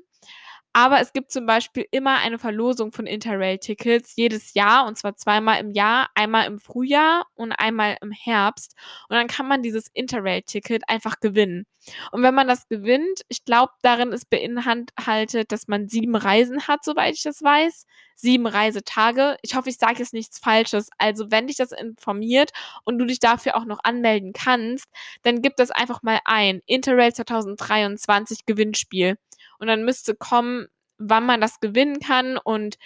Aber 0.78 1.00
es 1.00 1.14
gibt 1.14 1.32
zum 1.32 1.46
Beispiel 1.46 1.86
immer 1.92 2.18
eine 2.18 2.38
Verlosung 2.38 2.92
von 2.92 3.08
Interrail-Tickets 3.08 4.18
jedes 4.18 4.54
Jahr 4.56 4.86
und 4.86 4.98
zwar 4.98 5.16
zweimal 5.16 5.62
im 5.62 5.72
Jahr, 5.72 6.10
einmal 6.16 6.48
im 6.48 6.60
Frühjahr 6.60 7.28
und 7.34 7.54
einmal 7.54 7.96
im 8.02 8.12
Herbst. 8.12 8.76
Und 9.08 9.16
dann 9.16 9.28
kann 9.28 9.48
man 9.48 9.64
dieses 9.64 9.88
Interrail-Ticket 9.94 10.90
einfach 10.90 11.22
gewinnen. 11.22 11.66
Und 12.12 12.24
wenn 12.24 12.36
man 12.36 12.50
das 12.50 12.68
gewinnt, 12.68 13.22
ich 13.30 13.46
glaube, 13.46 13.72
darin 13.84 14.12
ist 14.12 14.30
beinhaltet, 14.30 15.54
dass 15.54 15.70
man 15.70 15.88
7 15.88 16.14
Reisen 16.14 16.68
hat, 16.68 16.84
soweit 16.84 17.16
ich 17.16 17.24
das 17.24 17.42
weiß. 17.42 17.86
7 18.16 18.46
Reisetage. 18.46 19.38
Ich 19.44 19.56
hoffe, 19.56 19.70
ich 19.70 19.78
sage 19.78 20.00
jetzt 20.00 20.14
nichts 20.14 20.40
Falsches. 20.40 20.90
Also, 20.98 21.32
wenn 21.32 21.48
dich 21.48 21.56
das 21.56 21.72
informiert 21.72 22.52
und 22.84 22.98
du 22.98 23.06
dich 23.06 23.20
dafür 23.20 23.56
auch 23.56 23.66
noch 23.66 23.80
anmelden 23.84 24.34
kannst, 24.34 24.88
dann 25.24 25.42
gib 25.42 25.56
das 25.56 25.72
einfach 25.72 26.04
mal 26.04 26.20
ein. 26.26 26.60
Interrail 26.66 27.14
2023 27.14 28.46
Gewinnspiel. 28.46 29.16
Und 29.60 29.68
dann 29.68 29.86
müsste 29.86 30.16
kommen, 30.16 30.68
wann 30.98 31.26
man 31.26 31.42
das 31.42 31.60
gewinnen 31.60 32.00
kann 32.00 32.38
und 32.38 32.78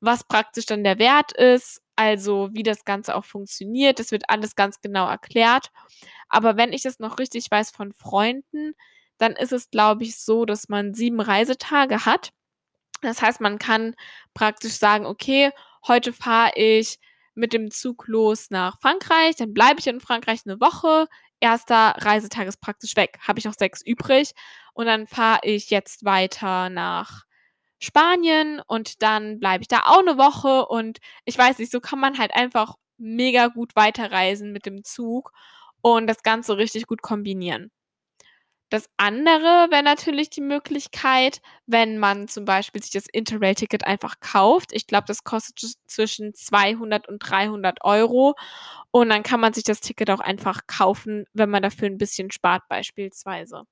was 0.00 0.24
praktisch 0.24 0.66
dann 0.66 0.84
der 0.84 0.98
Wert 0.98 1.32
ist, 1.32 1.82
also 1.96 2.50
wie 2.52 2.62
das 2.64 2.84
Ganze 2.84 3.16
auch 3.16 3.24
funktioniert. 3.24 3.98
Das 4.00 4.12
wird 4.12 4.24
alles 4.30 4.54
ganz 4.56 4.80
genau 4.80 5.08
erklärt. 5.08 5.70
Aber 6.28 6.56
wenn 6.56 6.72
ich 6.72 6.82
das 6.82 6.98
noch 7.00 7.18
richtig 7.18 7.50
weiß 7.50 7.70
von 7.72 7.92
Freunden, 7.94 8.74
dann 9.18 9.32
ist 9.34 9.52
es, 9.52 9.70
glaube 9.70 10.04
ich, 10.04 10.18
so, 10.20 10.44
dass 10.46 10.68
man 10.68 10.94
7 10.94 11.20
Reisetage 11.20 12.06
hat. 12.06 12.30
Das 13.02 13.22
heißt, 13.22 13.40
man 13.40 13.58
kann 13.58 13.94
praktisch 14.34 14.74
sagen: 14.74 15.06
„Okay, 15.06 15.52
heute 15.88 16.12
fahre 16.12 16.52
ich 16.56 16.98
mit 17.34 17.52
dem 17.54 17.70
Zug 17.72 18.08
los 18.08 18.50
nach 18.50 18.80
Frankreich, 18.80 19.36
dann 19.36 19.54
bleibe 19.54 19.80
ich 19.80 19.86
in 19.88 20.00
Frankreich 20.00 20.44
'ne 20.46 20.60
Woche. 20.60 21.08
Erster 21.40 21.94
Reisetag 21.98 22.48
ist 22.48 22.60
praktisch 22.60 22.96
weg, 22.96 23.18
habe 23.26 23.38
ich 23.40 23.44
noch 23.46 23.54
6 23.54 23.82
übrig 23.84 24.32
und 24.78 24.86
dann 24.86 25.08
fahre 25.08 25.40
ich 25.44 25.70
jetzt 25.70 26.04
weiter 26.06 26.70
nach 26.70 27.24
Spanien 27.80 28.62
und 28.68 29.02
dann 29.02 29.40
bleibe 29.40 29.62
ich 29.62 29.68
da 29.68 29.82
auch 29.86 30.02
'ne 30.04 30.18
Woche 30.18 30.66
und 30.68 30.98
ich 31.26 31.38
weiß 31.38 31.58
nicht, 31.60 31.72
so 31.72 31.80
kann 31.80 32.00
man 32.00 32.18
halt 32.18 32.34
einfach 32.34 32.76
mega 32.98 33.48
gut 33.48 33.76
weiterreisen 33.76 34.52
mit 34.52 34.66
dem 34.66 34.84
Zug 34.84 35.32
und 35.82 36.06
das 36.08 36.22
Ganze 36.24 36.58
richtig 36.58 36.86
gut 36.88 37.02
kombinieren. 37.02 37.70
Das 38.72 38.86
andere 38.98 39.68
wäre 39.70 39.82
natürlich 39.82 40.28
die 40.28 40.42
Möglichkeit, 40.42 41.40
wenn 41.66 41.96
man 41.98 42.28
zum 42.28 42.44
Beispiel 42.44 42.82
sich 42.82 42.90
das 42.92 43.06
Interrail-Ticket 43.10 43.86
einfach 43.86 44.20
kauft. 44.20 44.72
Ich 44.74 44.86
glaube, 44.86 45.06
das 45.06 45.24
kostet 45.24 45.58
zwischen 45.86 46.34
200 46.34 47.08
und 47.08 47.18
300 47.20 47.82
€ 47.82 48.34
und 48.90 49.08
dann 49.08 49.22
kann 49.22 49.40
man 49.40 49.54
sich 49.54 49.64
das 49.64 49.80
Ticket 49.80 50.10
auch 50.10 50.20
einfach 50.20 50.66
kaufen, 50.66 51.24
wenn 51.32 51.48
man 51.50 51.62
dafür 51.62 51.88
'n 51.88 51.96
bisschen 51.98 52.30
spart 52.30 52.62
beispielsweise. 52.68 53.64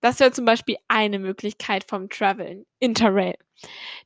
Das 0.00 0.18
wäre 0.20 0.32
zum 0.32 0.44
Beispiel 0.44 0.76
eine 0.88 1.18
Möglichkeit 1.18 1.84
vom 1.88 2.08
Traveln, 2.08 2.64
Interrail. 2.78 3.34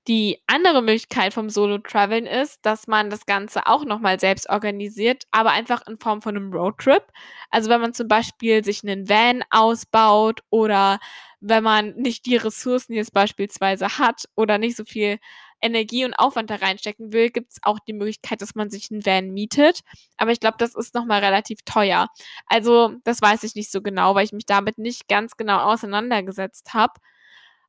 Die 0.08 0.42
andere 0.48 0.82
Möglichkeit 0.82 1.32
vom 1.32 1.48
Solo-Traveln 1.48 2.26
ist, 2.26 2.58
dass 2.66 2.88
man 2.88 3.10
das 3.10 3.26
Ganze 3.26 3.66
auch 3.66 3.84
nochmal 3.84 4.18
selbst 4.18 4.48
organisiert, 4.50 5.24
aber 5.30 5.52
einfach 5.52 5.86
in 5.86 5.98
Form 5.98 6.20
von 6.22 6.36
einem 6.36 6.52
Roadtrip. 6.52 7.04
Also 7.50 7.70
wenn 7.70 7.80
man 7.80 7.94
zum 7.94 8.08
Beispiel 8.08 8.64
sich 8.64 8.82
einen 8.82 9.08
Van 9.08 9.44
ausbaut 9.50 10.40
oder 10.50 10.98
wenn 11.40 11.62
man 11.62 11.94
nicht 11.94 12.26
die 12.26 12.36
Ressourcen 12.36 12.94
jetzt 12.94 13.12
beispielsweise 13.12 13.98
hat 13.98 14.24
oder 14.34 14.58
nicht 14.58 14.76
so 14.76 14.84
viel 14.84 15.18
Energie 15.64 16.04
und 16.04 16.14
Aufwand 16.14 16.50
da 16.50 16.56
reinstecken 16.56 17.12
will, 17.12 17.30
gibt 17.30 17.52
es 17.52 17.58
auch 17.62 17.78
die 17.80 17.94
Möglichkeit, 17.94 18.42
dass 18.42 18.54
man 18.54 18.70
sich 18.70 18.90
einen 18.90 19.04
Van 19.04 19.30
mietet. 19.30 19.80
Aber 20.18 20.30
ich 20.30 20.40
glaube, 20.40 20.56
das 20.58 20.74
ist 20.74 20.94
nochmal 20.94 21.24
relativ 21.24 21.60
teuer. 21.64 22.08
Also 22.46 22.94
das 23.04 23.22
weiß 23.22 23.42
ich 23.44 23.54
nicht 23.54 23.70
so 23.70 23.80
genau, 23.82 24.14
weil 24.14 24.24
ich 24.24 24.32
mich 24.32 24.46
damit 24.46 24.78
nicht 24.78 25.08
ganz 25.08 25.36
genau 25.36 25.60
auseinandergesetzt 25.60 26.74
habe. 26.74 26.94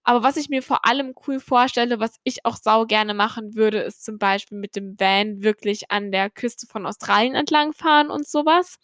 Aber 0.04 0.22
was 0.22 0.38
ich 0.38 0.50
mir 0.50 0.62
vor 0.62 0.86
allem 0.86 1.16
cool 1.26 1.40
vorstelle, 1.40 2.00
was 2.00 2.20
ich 2.24 2.46
auch 2.46 2.58
sau 2.58 2.86
gerne 2.86 3.16
machen 3.16 3.56
würde, 3.56 3.80
ist 3.80 4.06
zum 4.06 4.20
Beispiel 4.20 4.60
mit 4.60 4.76
dem 4.76 5.00
Van 5.00 5.42
wirklich 5.42 5.90
an 5.90 6.12
der 6.12 6.30
Küste 6.30 6.68
von 6.68 6.86
Australien 6.86 7.34
entlangfahren 7.34 8.12
und 8.12 8.28
sowas. 8.28 8.78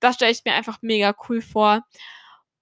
Das 0.00 0.16
stelle 0.16 0.32
ich 0.32 0.44
mir 0.44 0.54
einfach 0.54 0.78
mega 0.82 1.14
cool 1.28 1.40
vor. 1.40 1.82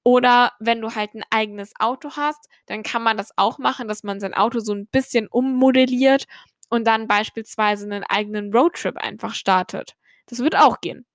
Oder 0.04 0.52
wenn 0.60 0.82
du 0.82 0.94
halt 0.94 1.14
ein 1.14 1.24
eigenes 1.30 1.72
Auto 1.80 2.10
hast, 2.14 2.48
dann 2.66 2.82
kann 2.82 3.02
man 3.02 3.16
das 3.16 3.30
auch 3.36 3.58
machen, 3.58 3.88
dass 3.88 4.02
man 4.02 4.20
sein 4.20 4.34
Auto 4.34 4.60
so 4.60 4.74
ein 4.74 4.86
bisschen 4.86 5.26
ummodelliert 5.26 6.26
und 6.68 6.84
dann 6.86 7.08
beispielsweise 7.08 7.86
einen 7.86 8.04
eigenen 8.04 8.52
Roadtrip 8.52 8.98
einfach 8.98 9.34
startet. 9.34 9.94
Das 10.26 10.40
wird 10.40 10.56
auch 10.56 10.80
gehen. 10.80 11.06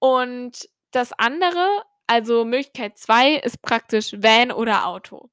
Und 0.00 0.68
das 0.90 1.12
andere, 1.12 1.84
also 2.06 2.44
Möglichkeit 2.44 2.98
2, 2.98 3.36
ist 3.36 3.62
praktisch 3.62 4.12
Van 4.14 4.50
oder 4.50 4.86
Auto. 4.86 5.30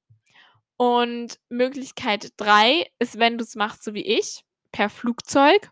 Und 0.76 1.38
Möglichkeit 1.48 2.32
3 2.36 2.86
ist, 2.98 3.18
wenn 3.18 3.38
du 3.38 3.44
es 3.44 3.54
machst, 3.56 3.84
so 3.84 3.94
wie 3.94 4.04
ich, 4.04 4.44
per 4.72 4.90
Flugzeug. 4.90 5.70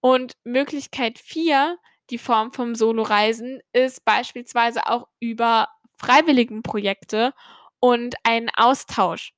Und 0.00 0.34
Möglichkeit 0.44 1.18
4, 1.18 1.78
die 2.10 2.18
Form 2.18 2.52
vom 2.52 2.74
Solo-Reisen, 2.74 3.60
ist 3.72 4.04
beispielsweise 4.04 4.86
auch 4.86 5.08
über 5.20 5.68
Freiwilligenprojekte 5.98 7.32
und 7.80 8.14
einen 8.24 8.50
Austausch. 8.54 9.34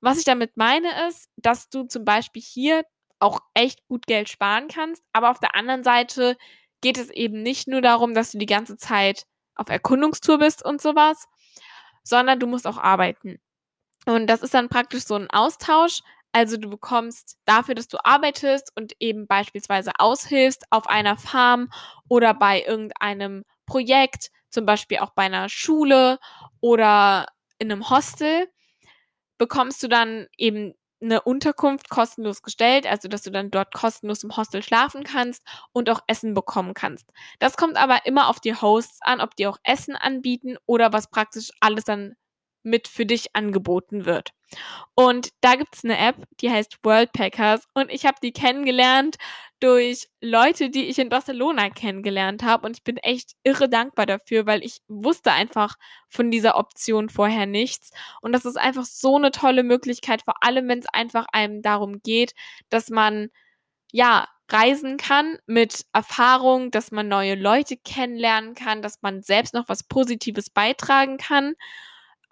Was 0.00 0.18
ich 0.18 0.24
damit 0.24 0.56
meine, 0.56 1.08
ist, 1.08 1.30
dass 1.36 1.68
du 1.70 1.84
zum 1.84 2.04
Beispiel 2.04 2.42
hier 2.42 2.84
auch 3.20 3.40
echt 3.54 3.86
gut 3.86 4.06
Geld 4.06 4.28
sparen 4.28 4.68
kannst, 4.68 5.02
aber 5.12 5.30
auf 5.30 5.40
der 5.40 5.54
anderen 5.54 5.82
Seite 5.82 6.36
geht 6.82 6.98
es 6.98 7.08
eben 7.10 7.42
nicht 7.42 7.68
nur 7.68 7.80
darum, 7.80 8.12
dass 8.12 8.32
du 8.32 8.38
die 8.38 8.46
ganze 8.46 8.76
Zeit 8.76 9.24
auf 9.54 9.68
Erkundungstour 9.68 10.38
bist 10.38 10.64
und 10.64 10.82
sowas, 10.82 11.26
sondern 12.02 12.38
du 12.38 12.46
musst 12.46 12.66
auch 12.66 12.76
arbeiten. 12.76 13.38
Und 14.06 14.26
das 14.26 14.42
ist 14.42 14.52
dann 14.52 14.68
praktisch 14.68 15.04
so 15.04 15.14
ein 15.14 15.30
Austausch. 15.30 16.00
Also 16.32 16.56
du 16.56 16.68
bekommst 16.68 17.38
dafür, 17.46 17.74
dass 17.74 17.88
du 17.88 17.96
arbeitest 18.04 18.72
und 18.76 18.92
eben 19.00 19.26
beispielsweise 19.26 19.92
aushilfst 19.98 20.64
auf 20.70 20.88
einer 20.88 21.16
Farm 21.16 21.70
oder 22.08 22.34
bei 22.34 22.62
irgendeinem 22.62 23.44
Projekt, 23.66 24.30
zum 24.54 24.66
Beispiel 24.66 24.98
auch 24.98 25.10
bei 25.10 25.24
einer 25.24 25.48
Schule 25.48 26.18
oder 26.60 27.26
in 27.58 27.70
einem 27.70 27.90
Hostel, 27.90 28.48
bekommst 29.38 29.82
du 29.82 29.88
dann 29.88 30.26
eben 30.38 30.74
eine 31.02 31.20
Unterkunft 31.22 31.90
kostenlos 31.90 32.42
gestellt, 32.42 32.86
also 32.86 33.08
dass 33.08 33.22
du 33.22 33.30
dann 33.30 33.50
dort 33.50 33.74
kostenlos 33.74 34.24
im 34.24 34.36
Hostel 34.36 34.62
schlafen 34.62 35.04
kannst 35.04 35.42
und 35.72 35.90
auch 35.90 36.00
Essen 36.06 36.34
bekommen 36.34 36.72
kannst. 36.72 37.10
Das 37.40 37.56
kommt 37.56 37.76
aber 37.76 38.06
immer 38.06 38.28
auf 38.28 38.40
die 38.40 38.54
Hosts 38.54 39.00
an, 39.02 39.20
ob 39.20 39.36
die 39.36 39.46
auch 39.46 39.58
Essen 39.64 39.96
anbieten 39.96 40.56
oder 40.66 40.92
was 40.92 41.10
praktisch 41.10 41.50
alles 41.60 41.84
dann 41.84 42.14
mit 42.64 42.88
für 42.88 43.06
dich 43.06 43.34
angeboten 43.36 44.04
wird. 44.06 44.32
Und 44.94 45.30
da 45.40 45.56
gibt 45.56 45.74
es 45.74 45.84
eine 45.84 45.98
App, 45.98 46.16
die 46.40 46.50
heißt 46.50 46.78
Worldpackers 46.82 47.64
und 47.74 47.90
ich 47.90 48.06
habe 48.06 48.18
die 48.22 48.32
kennengelernt 48.32 49.16
durch 49.60 50.08
Leute, 50.20 50.70
die 50.70 50.84
ich 50.84 50.98
in 50.98 51.08
Barcelona 51.08 51.70
kennengelernt 51.70 52.42
habe. 52.42 52.66
Und 52.66 52.76
ich 52.76 52.84
bin 52.84 52.96
echt 52.98 53.32
irre 53.44 53.68
dankbar 53.68 54.06
dafür, 54.06 54.46
weil 54.46 54.62
ich 54.64 54.78
wusste 54.88 55.32
einfach 55.32 55.76
von 56.08 56.30
dieser 56.30 56.56
Option 56.56 57.08
vorher 57.08 57.46
nichts. 57.46 57.90
Und 58.20 58.32
das 58.32 58.44
ist 58.44 58.58
einfach 58.58 58.84
so 58.84 59.16
eine 59.16 59.30
tolle 59.30 59.62
Möglichkeit, 59.62 60.22
vor 60.22 60.34
allem 60.42 60.68
wenn 60.68 60.80
es 60.80 60.86
einfach 60.92 61.26
einem 61.32 61.62
darum 61.62 62.00
geht, 62.02 62.34
dass 62.68 62.90
man 62.90 63.28
ja 63.92 64.28
reisen 64.50 64.98
kann 64.98 65.38
mit 65.46 65.86
Erfahrung, 65.94 66.70
dass 66.70 66.90
man 66.90 67.08
neue 67.08 67.34
Leute 67.34 67.76
kennenlernen 67.78 68.54
kann, 68.54 68.82
dass 68.82 69.00
man 69.00 69.22
selbst 69.22 69.54
noch 69.54 69.68
was 69.68 69.84
Positives 69.84 70.50
beitragen 70.50 71.16
kann 71.16 71.54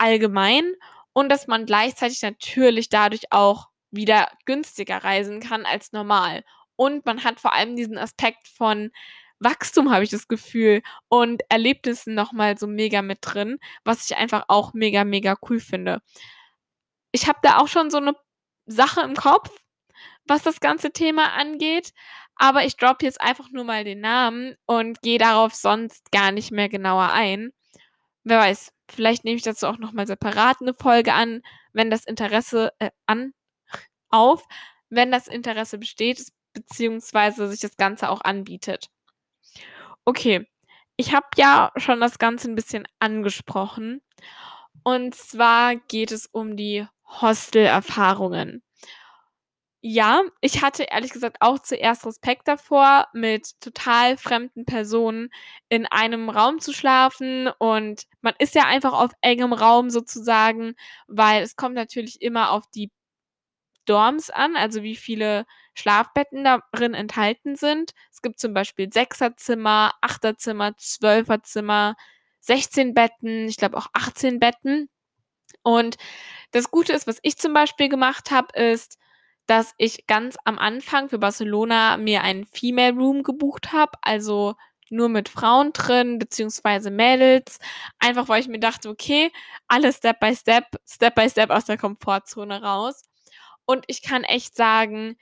allgemein 0.03 0.75
und 1.13 1.29
dass 1.31 1.47
man 1.47 1.65
gleichzeitig 1.65 2.21
natürlich 2.23 2.89
dadurch 2.89 3.31
auch 3.31 3.69
wieder 3.91 4.29
günstiger 4.47 4.99
reisen 5.05 5.41
kann 5.41 5.65
als 5.65 5.93
normal. 5.93 6.43
Und 6.77 7.07
man 7.07 7.23
hat 7.23 7.39
vor 7.41 7.53
allem 7.53 7.77
diesen 7.77 7.99
Aspekt 7.99 8.49
von 8.49 8.91
Wachstum, 9.39 9.93
habe 9.93 10.05
ich 10.05 10.11
das 10.11 10.29
Gefühl, 10.29 10.83
und 11.09 11.43
Erlebnissen 11.49 12.15
nochmal 12.15 12.59
so 12.59 12.67
mega 12.67 13.03
mit 13.03 13.19
drin, 13.23 13.59
was 13.85 14.11
ich 14.11 14.17
einfach 14.17 14.45
auch 14.49 14.73
mega, 14.73 15.05
mega 15.05 15.37
cool 15.49 15.61
finde. 15.61 16.01
Ich 17.13 17.29
habe 17.29 17.39
da 17.43 17.59
auch 17.59 17.69
schon 17.69 17.91
so 17.91 17.99
eine 17.99 18.15
Sache 18.67 19.03
im 19.03 19.15
Kopf, 19.15 19.51
was 20.27 20.43
das 20.43 20.61
ganze 20.61 20.93
Thema 20.93 21.33
angeht, 21.35 21.93
aber 22.37 22.65
ich 22.65 22.77
droppe 22.77 23.05
jetzt 23.05 23.21
einfach 23.21 23.51
nur 23.51 23.65
mal 23.65 23.85
den 23.85 24.01
Namen 24.01 24.57
und 24.67 25.03
gehe 25.03 25.19
darauf 25.19 25.55
sonst 25.55 26.11
gar 26.13 26.33
nicht 26.33 26.51
mehr 26.51 26.69
genauer 26.69 27.13
ein. 27.13 27.53
Wer 28.25 28.39
weiß, 28.39 28.73
Vielleicht 28.93 29.25
nehme 29.25 29.37
ich 29.37 29.43
dazu 29.43 29.67
auch 29.67 29.79
nochmal 29.79 30.07
separat 30.07 30.59
eine 30.61 30.75
Folge 30.75 31.15
an, 31.15 31.43
wenn 31.73 31.91
das 31.91 32.05
Interesse 32.05 32.73
äh, 32.79 32.91
an 33.07 33.33
auf, 34.11 34.47
wenn 34.91 35.11
das 35.11 35.29
Interesse 35.29 35.79
besteht, 35.79 36.25
beziehungsweise 36.53 37.49
sich 37.49 37.61
das 37.61 37.77
Ganze 37.77 38.11
auch 38.11 38.21
anbietet. 38.23 38.89
Okay, 40.05 40.47
ich 40.97 41.15
habe 41.15 41.27
ja 41.37 41.73
schon 41.77 42.01
das 42.01 42.19
Ganze 42.19 42.51
ein 42.51 42.55
bisschen 42.55 42.87
angesprochen. 42.99 44.03
Und 44.85 45.15
zwar 45.15 45.77
geht 45.77 46.13
es 46.13 46.27
um 46.27 46.57
die 46.57 46.87
Hostel-Erfahrungen. 47.07 48.63
Ja, 49.85 50.23
ich 50.41 50.63
hatte 50.63 50.85
ehrlich 50.85 51.13
gesagt 51.13 51.39
auch 51.41 51.59
zuerst 51.59 52.07
Respekt 52.07 52.47
davor, 52.47 53.09
mit 53.15 53.61
total 53.61 54.17
fremden 54.17 54.65
Personen 54.65 55.29
in 55.69 55.87
einem 55.87 56.29
Raum 56.31 56.61
zu 56.61 56.73
schlafen 56.73 57.49
und 57.59 58.05
man 58.21 58.33
ist 58.39 58.55
ja 58.55 58.65
einfach 58.67 58.93
auf 58.93 59.11
engem 59.23 59.53
Raum 59.53 59.91
sozusagen, 59.91 60.75
weil 61.09 61.43
es 61.43 61.57
kommt 61.57 61.75
natürlich 61.75 62.23
immer 62.23 62.53
auf 62.53 62.65
die 62.73 62.93
Dorms 63.87 64.31
an, 64.31 64.57
also 64.57 64.83
wie 64.83 64.97
viele 64.97 65.47
Schlafbetten 65.75 66.45
darin 66.45 66.95
enthalten 66.95 67.57
sind. 67.57 67.93
Es 68.13 68.23
gibt 68.23 68.39
zum 68.41 68.55
Beispiel 68.55 68.93
Sechserzimmer, 68.93 69.93
Achterzimmer, 70.01 70.77
Zwölferzimmer, 70.77 71.97
16 72.41 72.95
Betten, 72.95 73.49
ich 73.49 73.57
glaube 73.57 73.77
auch 73.79 73.89
18 73.95 74.39
Betten. 74.41 74.89
Und 75.63 75.97
das 76.53 76.71
Gute 76.71 76.93
ist, 76.93 77.07
was 77.07 77.19
ich 77.23 77.39
zum 77.39 77.55
Beispiel 77.55 77.89
gemacht 77.89 78.31
habe, 78.31 78.59
ist, 78.61 78.99
dass 79.47 79.75
ich 79.79 80.07
ganz 80.07 80.37
am 80.45 80.59
Anfang 80.59 81.09
für 81.09 81.19
Barcelona 81.19 81.97
mir 81.97 82.23
einen 82.23 82.47
Female 82.47 82.95
Room 82.95 83.23
gebucht 83.23 83.73
habe, 83.73 83.93
also 84.03 84.55
nur 84.91 85.09
mit 85.09 85.29
Frauen 85.29 85.73
drin, 85.73 86.19
beziehungsweise 86.19 86.91
Mädels, 86.91 87.59
einfach 87.99 88.29
weil 88.29 88.41
ich 88.41 88.49
mir 88.49 88.61
dachte, 88.61 88.89
okay, 88.91 89.33
alles 89.67 89.97
Step 89.97 90.21
by 90.21 90.37
Step, 90.37 90.67
Step 90.87 91.15
by 91.15 91.29
Step 91.31 91.51
aus 91.51 91.65
der 91.65 91.79
Komfortzone 91.79 92.63
raus. 92.63 93.03
Und 93.65 93.85
ich 93.89 94.03
kann 94.03 94.25
echt 94.25 94.55
sagen, 94.55 95.17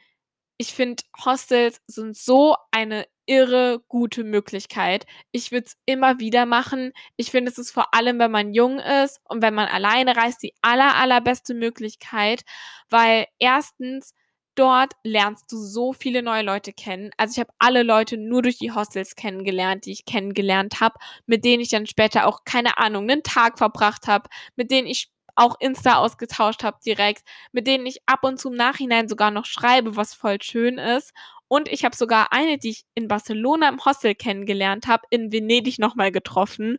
ich 0.59 0.75
finde, 0.75 1.03
Hostels 1.25 1.81
sind 1.87 2.17
so 2.17 2.57
eine 2.71 3.07
irre 3.31 3.81
gute 3.87 4.25
Möglichkeit. 4.25 5.07
Ich 5.31 5.53
würde 5.53 5.67
es 5.67 5.77
immer 5.87 6.19
wieder 6.19 6.47
machen. 6.47 6.93
Ich 7.17 7.31
finde, 7.31 7.53
es 7.53 7.59
ist 7.59 7.71
vor 7.71 7.95
allem, 7.95 8.19
wenn 8.19 8.33
man 8.33 8.53
jung 8.53 8.81
ist 8.81 9.21
und 9.29 9.41
wenn 9.41 9.55
man 9.55 9.69
alleine 9.69 10.17
reist, 10.17 10.43
die 10.43 10.53
aller, 10.63 10.97
allerbeste 10.97 11.55
Möglichkeit, 11.55 12.43
weil 12.91 13.27
erstens 13.39 14.15
dort 14.57 14.95
lernst 15.05 15.53
du 15.53 15.59
so 15.59 15.93
viele 15.93 16.25
neue 16.25 16.43
Leute 16.43 16.73
kennen. 16.73 17.13
Also 17.17 17.35
ich 17.35 17.39
habe 17.39 17.55
alle 17.61 17.85
Leute 17.85 18.17
nur 18.17 18.43
durch 18.43 18.59
die 18.59 18.73
Hostels 18.73 19.15
kennengelernt, 19.15 19.87
die 19.87 19.93
ich 19.93 20.05
kennengelernt 20.05 20.81
habe, 20.81 20.97
mit 21.27 21.45
denen 21.45 21.63
ich 21.63 21.69
dann 21.71 21.87
später 21.87 22.27
auch 22.27 22.41
keine 22.45 22.79
Ahnung, 22.79 23.09
einen 23.09 23.23
Tag 23.23 23.59
verbracht 23.59 24.09
habe, 24.09 24.29
mit 24.57 24.73
denen 24.73 24.89
ich 24.89 25.09
auch 25.37 25.55
Insta 25.61 25.99
ausgetauscht 25.99 26.65
habe 26.65 26.79
direkt, 26.85 27.23
mit 27.53 27.69
denen 27.69 27.87
ich 27.87 28.01
ab 28.07 28.25
und 28.25 28.41
zu 28.41 28.51
im 28.51 28.57
Nachhinein 28.57 29.09
sogar 29.09 29.31
noch 29.31 29.47
schreibe, 29.47 29.95
was 29.95 30.15
voll 30.15 30.39
schön 30.43 30.79
ist. 30.79 31.13
Und 31.53 31.67
ich 31.67 31.85
habe 31.85 31.97
sogar 31.97 32.33
eine, 32.33 32.59
die 32.59 32.71
ich 32.71 32.85
in 32.95 33.09
Barcelona 33.09 33.69
im 33.69 33.85
Hostel 33.85 34.15
kennengelernt 34.15 34.87
habe, 34.87 35.03
in 35.11 35.33
Venedig 35.33 35.81
nochmal 35.81 36.13
getroffen, 36.13 36.79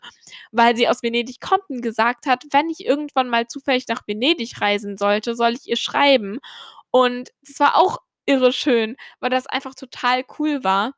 weil 0.53 0.77
sie 0.77 0.88
aus 0.88 1.03
Venedig 1.03 1.41
kommt 1.41 1.69
und 1.69 1.81
gesagt 1.81 2.25
hat, 2.25 2.45
wenn 2.51 2.69
ich 2.69 2.86
irgendwann 2.86 3.27
mal 3.27 3.47
zufällig 3.47 3.89
nach 3.89 4.07
Venedig 4.07 4.62
reisen 4.62 4.97
sollte, 4.97 5.36
soll 5.36 5.55
ich 5.55 5.67
ihr 5.67 5.75
schreiben. 5.75 6.39
Und 6.89 7.31
es 7.41 7.60
war 7.60 7.75
auch 7.75 7.97
irre 8.25 8.53
schön, 8.53 8.95
weil 9.19 9.29
das 9.29 9.45
einfach 9.45 9.75
total 9.75 10.23
cool 10.39 10.63
war. 10.63 10.93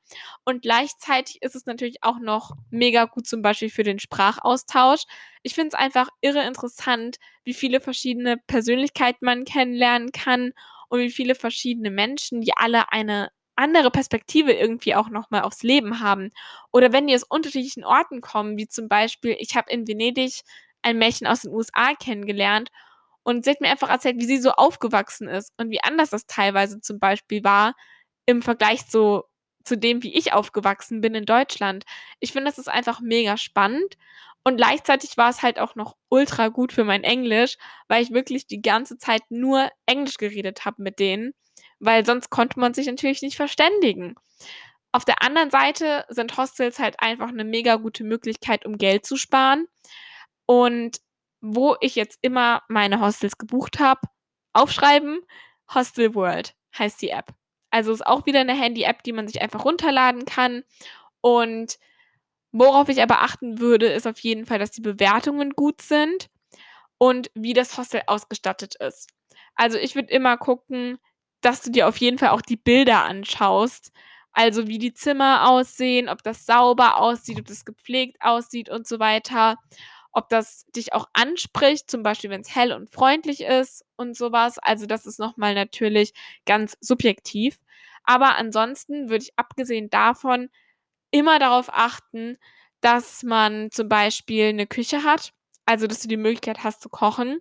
Und 0.45 0.61
gleichzeitig 0.61 1.41
ist 1.41 1.55
es 1.55 1.65
natürlich 1.65 2.03
auch 2.03 2.19
noch 2.19 2.51
mega 2.69 3.05
gut 3.05 3.25
zum 3.25 3.41
Beispiel 3.41 3.71
für 3.71 3.83
den 3.83 3.97
Sprachaustausch. 3.97 5.01
Ich 5.41 5.55
finde 5.55 5.69
es 5.69 5.73
einfach 5.73 6.09
irre 6.21 6.45
interessant, 6.45 7.17
wie 7.43 7.55
viele 7.55 7.79
verschiedene 7.81 8.37
Persönlichkeiten 8.37 9.25
man 9.25 9.45
kennenlernen 9.45 10.11
kann 10.11 10.51
und 10.89 10.99
wie 10.99 11.09
viele 11.09 11.33
verschiedene 11.33 11.89
Menschen, 11.89 12.41
die 12.41 12.55
alle 12.55 12.91
eine 12.91 13.31
andere 13.55 13.91
Perspektive 13.91 14.53
irgendwie 14.53 14.95
auch 14.95 15.09
nochmal 15.09 15.41
aufs 15.43 15.63
Leben 15.63 15.99
haben. 15.99 16.31
Oder 16.71 16.91
wenn 16.91 17.07
die 17.07 17.15
aus 17.15 17.23
unterschiedlichen 17.23 17.83
Orten 17.85 18.21
kommen, 18.21 18.57
wie 18.57 18.67
zum 18.67 18.87
Beispiel, 18.87 19.35
ich 19.39 19.55
habe 19.55 19.71
in 19.71 19.87
Venedig 19.87 20.41
ein 20.81 20.97
Mädchen 20.97 21.27
aus 21.27 21.41
den 21.41 21.51
USA 21.53 21.93
kennengelernt 21.95 22.69
und 23.23 23.45
sie 23.45 23.51
hat 23.51 23.61
mir 23.61 23.69
einfach 23.69 23.89
erzählt, 23.89 24.17
wie 24.19 24.25
sie 24.25 24.39
so 24.39 24.51
aufgewachsen 24.51 25.27
ist 25.27 25.53
und 25.57 25.69
wie 25.69 25.83
anders 25.83 26.09
das 26.09 26.25
teilweise 26.27 26.81
zum 26.81 26.99
Beispiel 26.99 27.43
war 27.43 27.73
im 28.25 28.41
Vergleich 28.41 28.87
zu, 28.87 29.23
zu 29.63 29.77
dem, 29.77 30.03
wie 30.03 30.13
ich 30.13 30.33
aufgewachsen 30.33 31.01
bin 31.01 31.15
in 31.15 31.25
Deutschland. 31.25 31.85
Ich 32.19 32.31
finde, 32.33 32.49
das 32.49 32.57
ist 32.59 32.69
einfach 32.69 32.99
mega 33.01 33.37
spannend. 33.37 33.97
Und 34.45 34.57
gleichzeitig 34.57 35.15
war 35.17 35.29
es 35.29 35.41
halt 35.41 35.57
auch 35.59 35.75
noch 35.75 35.95
ultra 36.09 36.49
gut 36.49 36.73
für 36.73 36.83
mein 36.83 37.03
Englisch, 37.03 37.57
weil 37.87 38.03
ich 38.03 38.11
wirklich 38.11 38.45
die 38.45 38.61
ganze 38.61 38.97
Zeit 38.97 39.21
nur 39.29 39.69
Englisch 39.85 40.17
geredet 40.17 40.65
habe 40.65 40.81
mit 40.83 40.99
denen, 40.99 41.33
weil 41.83 42.05
sonst 42.05 42.29
konnte 42.29 42.59
man 42.59 42.73
sich 42.73 42.87
natürlich 42.87 43.21
nicht 43.21 43.35
verständigen. 43.35 44.15
Auf 44.91 45.05
der 45.05 45.21
anderen 45.21 45.49
Seite 45.49 46.05
sind 46.09 46.37
Hostels 46.37 46.79
halt 46.79 46.95
einfach 46.99 47.29
eine 47.29 47.43
mega 47.43 47.75
gute 47.75 48.03
Möglichkeit, 48.03 48.65
um 48.65 48.77
Geld 48.77 49.05
zu 49.05 49.17
sparen. 49.17 49.65
Und 50.45 50.99
wo 51.41 51.75
ich 51.81 51.95
jetzt 51.95 52.19
immer 52.21 52.63
meine 52.69 53.01
Hostels 53.01 53.37
gebucht 53.37 53.79
habe, 53.79 54.01
aufschreiben, 54.53 55.19
Hostel 55.73 56.15
World 56.15 56.55
heißt 56.77 57.01
die 57.01 57.09
App. 57.09 57.33
Also 57.69 57.91
ist 57.91 58.05
auch 58.05 58.25
wieder 58.25 58.41
eine 58.41 58.53
Handy-App, 58.53 59.03
die 59.03 59.13
man 59.13 59.27
sich 59.27 59.41
einfach 59.41 59.65
runterladen 59.65 60.25
kann. 60.25 60.63
Und 61.21 61.79
worauf 62.51 62.87
ich 62.87 63.01
aber 63.01 63.23
achten 63.23 63.59
würde, 63.59 63.87
ist 63.87 64.07
auf 64.07 64.19
jeden 64.19 64.45
Fall, 64.45 64.59
dass 64.59 64.71
die 64.71 64.81
Bewertungen 64.81 65.51
gut 65.51 65.81
sind 65.81 66.29
und 66.97 67.31
wie 67.33 67.53
das 67.53 67.77
Hostel 67.77 68.03
ausgestattet 68.05 68.75
ist. 68.75 69.09
Also 69.55 69.77
ich 69.77 69.95
würde 69.95 70.13
immer 70.13 70.37
gucken, 70.37 70.99
dass 71.45 71.61
du 71.61 71.71
dir 71.71 71.87
auf 71.87 71.97
jeden 71.97 72.17
Fall 72.17 72.29
auch 72.29 72.41
die 72.41 72.57
Bilder 72.57 73.03
anschaust. 73.03 73.91
Also 74.33 74.67
wie 74.67 74.79
die 74.79 74.93
Zimmer 74.93 75.47
aussehen, 75.49 76.09
ob 76.09 76.23
das 76.23 76.45
sauber 76.45 76.97
aussieht, 76.97 77.39
ob 77.39 77.45
das 77.45 77.65
gepflegt 77.65 78.17
aussieht 78.21 78.69
und 78.69 78.87
so 78.87 78.99
weiter 78.99 79.57
ob 80.11 80.29
das 80.29 80.65
dich 80.75 80.93
auch 80.93 81.07
anspricht, 81.13 81.89
zum 81.89 82.03
Beispiel 82.03 82.29
wenn 82.29 82.41
es 82.41 82.53
hell 82.55 82.71
und 82.73 82.89
freundlich 82.91 83.41
ist 83.41 83.83
und 83.95 84.15
sowas. 84.15 84.59
Also 84.59 84.85
das 84.85 85.05
ist 85.05 85.19
nochmal 85.19 85.55
natürlich 85.55 86.13
ganz 86.45 86.77
subjektiv. 86.81 87.59
Aber 88.03 88.35
ansonsten 88.37 89.09
würde 89.09 89.23
ich 89.23 89.33
abgesehen 89.37 89.89
davon 89.89 90.49
immer 91.11 91.39
darauf 91.39 91.69
achten, 91.71 92.37
dass 92.81 93.23
man 93.23 93.71
zum 93.71 93.89
Beispiel 93.89 94.47
eine 94.49 94.67
Küche 94.67 95.03
hat, 95.03 95.33
also 95.65 95.87
dass 95.87 96.01
du 96.01 96.07
die 96.07 96.17
Möglichkeit 96.17 96.63
hast 96.63 96.81
zu 96.81 96.89
kochen. 96.89 97.39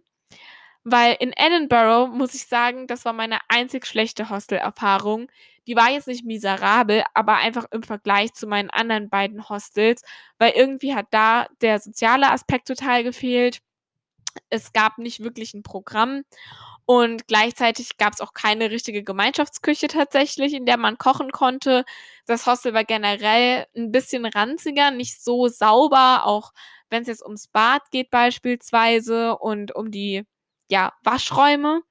Weil 0.85 1.17
in 1.21 1.33
Edinburgh 1.37 2.09
muss 2.13 2.35
ich 2.35 2.47
sagen, 2.47 2.87
das 2.89 3.05
war 3.05 3.13
meine 3.13 3.39
einzig 3.49 3.87
schlechte 3.87 4.31
Hostel-Erfahrung. 4.31 5.29
Die 5.69 5.77
war 5.77 5.91
jetzt 5.91 6.09
nicht 6.09 6.25
miserabel, 6.25 7.05
aber 7.15 7.37
einfach 7.37 7.67
im 7.71 7.85
Vergleich 7.85 8.33
zu 8.35 8.49
meinen 8.49 8.71
anderen 8.71 9.09
beiden 9.09 9.49
Hostels, 9.49 10.03
weil 10.39 10.53
irgendwie 10.57 10.95
hat 10.95 11.07
da 11.13 11.47
der 11.61 11.79
soziale 11.79 12.31
Aspekt 12.33 12.67
total 12.67 13.05
gefehlt. 13.05 13.61
Es 14.51 14.73
gab 14.73 14.99
nicht 14.99 15.21
wirklich 15.21 15.55
ein 15.55 15.63
Programm 15.63 16.23
und 16.87 17.29
gleichzeitig 17.29 17.97
gab 17.99 18.15
es 18.15 18.21
auch 18.21 18.35
keine 18.35 18.71
richtige 18.71 19.05
Gemeinschaftsküche 19.05 19.89
tatsächlich, 19.89 20.55
in 20.55 20.67
der 20.67 20.79
man 20.79 20.99
kochen 20.99 21.31
konnte. 21.33 21.85
Das 22.27 22.47
Hostel 22.47 22.75
war 22.75 22.85
generell 22.85 23.67
ein 23.77 23.93
bisschen 23.93 24.27
ranziger, 24.27 24.91
nicht 24.91 25.23
so 25.23 25.49
sauber, 25.49 26.27
auch 26.27 26.53
wenn 26.91 27.03
es 27.03 27.09
jetzt 27.09 27.23
ums 27.25 27.49
Bad 27.49 27.83
geht 27.91 28.11
beispielsweise 28.11 29.37
und 29.39 29.75
um 29.77 29.91
die 29.91 30.25
ja, 30.73 30.95
Waschräume. 31.03 31.83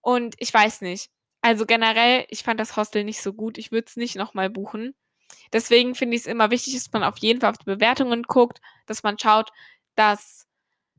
Und 0.00 0.34
ich 0.38 0.52
weiß 0.52 0.80
nicht. 0.80 1.10
Also 1.42 1.66
generell, 1.66 2.24
ich 2.30 2.42
fand 2.42 2.58
das 2.58 2.74
Hostel 2.74 3.04
nicht 3.04 3.20
so 3.20 3.34
gut. 3.34 3.58
Ich 3.58 3.70
würde 3.70 3.84
es 3.86 3.96
nicht 3.96 4.16
nochmal 4.16 4.48
buchen. 4.48 4.94
Deswegen 5.52 5.94
finde 5.94 6.16
ich 6.16 6.22
es 6.22 6.26
immer 6.26 6.50
wichtig, 6.50 6.72
dass 6.72 6.90
man 6.90 7.04
auf 7.04 7.18
jeden 7.18 7.42
Fall 7.42 7.50
auf 7.50 7.58
die 7.58 7.66
Bewertungen 7.66 8.22
guckt, 8.22 8.62
dass 8.86 9.02
man 9.02 9.18
schaut, 9.18 9.50
dass 9.94 10.46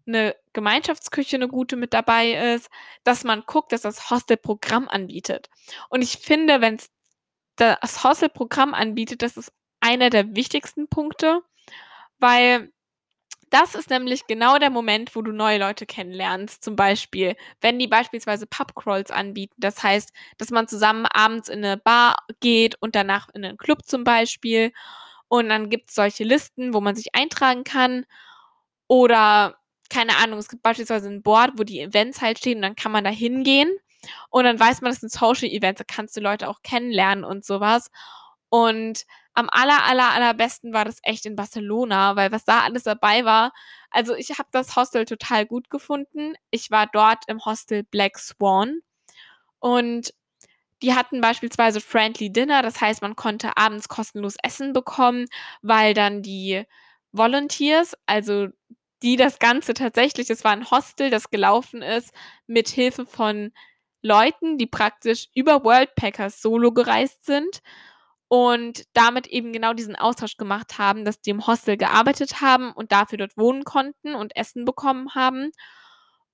eine 0.06 0.36
Gemeinschaftsküche 0.54 1.38
eine 1.38 1.48
gute 1.48 1.78
mit 1.78 1.96
dabei 1.96 2.54
ist, 2.54 2.70
dass 3.04 3.24
man 3.24 3.42
guckt, 3.48 3.72
dass 3.72 3.82
das 3.82 4.12
Hostel 4.12 4.38
Programm 4.38 4.88
anbietet. 4.88 5.50
Und 5.90 6.04
ich 6.04 6.18
finde, 6.18 6.62
wenn 6.62 6.76
es 6.76 6.92
das 7.56 8.04
Hostel 8.04 8.30
Programm 8.30 8.76
anbietet, 8.76 9.24
das 9.24 9.36
ist 9.36 9.52
einer 9.80 10.12
der 10.12 10.36
wichtigsten 10.36 10.88
Punkte, 10.88 11.42
weil 12.20 12.72
das 13.50 13.76
ist 13.76 13.90
nämlich 13.90 14.28
genau 14.28 14.58
der 14.58 14.70
Moment, 14.70 15.16
wo 15.16 15.22
du 15.22 15.32
neue 15.32 15.60
Leute 15.60 15.86
kennenlernst. 15.86 16.64
Zum 16.64 16.76
Beispiel, 16.76 17.36
wenn 17.62 17.80
die 17.80 17.88
beispielsweise 17.88 18.48
Pubcrawls 18.48 19.12
anbieten. 19.12 19.56
Das 19.58 19.84
heißt, 19.84 20.12
dass 20.38 20.50
man 20.50 20.68
zusammen 20.68 21.06
abends 21.06 21.50
in 21.50 21.64
eine 21.64 21.78
Bar 21.78 22.18
geht 22.40 22.76
und 22.82 22.96
danach 22.96 23.30
in 23.34 23.46
einen 23.46 23.58
Club 23.58 23.86
zum 23.86 24.04
Beispiel. 24.04 24.72
Und 25.28 25.50
dann 25.50 25.70
gibt 25.70 25.90
es 25.90 25.96
solche 25.96 26.24
Listen, 26.24 26.74
wo 26.74 26.82
man 26.82 26.96
sich 26.96 27.16
eintragen 27.16 27.64
kann. 27.64 28.06
Oder, 28.88 29.58
keine 29.90 30.18
Ahnung, 30.18 30.40
es 30.40 30.50
gibt 30.50 30.64
beispielsweise 30.64 31.10
ein 31.10 31.24
Board, 31.24 31.54
wo 31.58 31.64
die 31.64 31.80
Events 31.80 32.22
halt 32.22 32.40
stehen 32.40 32.58
und 32.58 32.64
dann 32.64 32.76
kann 32.76 32.92
man 32.92 33.04
da 33.04 33.10
hingehen. 33.10 33.72
Und 34.30 34.44
dann 34.46 34.60
weiß 34.60 34.82
man, 34.82 34.92
das 34.92 35.02
sind 35.02 35.12
Social 35.12 35.50
Events, 35.50 35.80
da 35.80 35.86
kannst 35.88 36.16
du 36.18 36.22
Leute 36.22 36.48
auch 36.50 36.62
kennenlernen 36.62 37.24
und 37.24 37.46
sowas. 37.46 37.90
Und 38.50 39.06
am 39.36 39.50
aller, 39.52 39.84
aller, 39.86 40.12
allerbesten 40.12 40.74
war 40.74 40.86
das 40.86 41.00
echt 41.04 41.26
in 41.26 41.36
Barcelona, 41.36 42.15
weil 42.15 42.32
was 42.32 42.45
da 42.45 42.62
alles 42.62 42.84
dabei 42.84 43.26
war. 43.26 43.54
Also 43.91 44.15
ich 44.15 44.30
habe 44.32 44.50
das 44.52 44.76
Hostel 44.76 45.06
total 45.06 45.45
gut 45.45 45.69
gefunden. 45.69 46.34
Ich 46.52 46.71
war 46.71 46.88
dort 46.88 47.26
im 47.28 47.43
Hostel 47.45 47.84
Black 47.84 48.17
Swan 48.17 48.80
und 49.60 50.13
die 50.82 50.93
hatten 50.93 51.21
beispielsweise 51.21 51.82
Friendly 51.82 52.32
Dinner, 52.32 52.62
das 52.62 52.82
heißt, 52.82 53.02
man 53.02 53.15
konnte 53.15 53.58
abends 53.58 53.88
kostenlos 53.88 54.36
Essen 54.43 54.74
bekommen, 54.74 55.26
weil 55.62 55.93
dann 55.93 56.21
die 56.21 56.63
Volunteers, 57.12 57.95
also 58.06 58.48
die 59.02 59.15
das 59.15 59.39
Ganze 59.39 59.74
tatsächlich, 59.74 60.30
es 60.30 60.43
war 60.43 60.52
ein 60.52 60.69
Hostel, 60.69 61.10
das 61.10 61.30
gelaufen 61.30 61.82
ist, 61.82 62.13
mit 62.48 62.67
Hilfe 62.69 63.06
von 63.06 63.52
Leuten, 64.02 64.58
die 64.58 64.67
praktisch 64.67 65.30
über 65.34 65.63
Worldpackers 65.63 66.41
solo 66.41 66.71
gereist 66.71 67.26
sind 67.26 67.62
und 68.28 68.84
damit 68.94 69.28
eben 69.28 69.54
genau 69.54 69.74
diesen 69.74 69.96
Austausch 69.96 70.38
gemacht 70.38 70.78
haben, 70.78 71.06
dass 71.06 71.22
die 71.22 71.30
im 71.32 71.46
Hostel 71.48 71.78
gearbeitet 71.78 72.42
haben 72.42 72.72
und 72.72 72.92
dafür 72.92 73.18
dort 73.20 73.38
wohnen 73.38 73.64
konnten 73.64 74.16
und 74.16 74.36
Essen 74.36 74.66
bekommen 74.66 75.14
haben. 75.16 75.52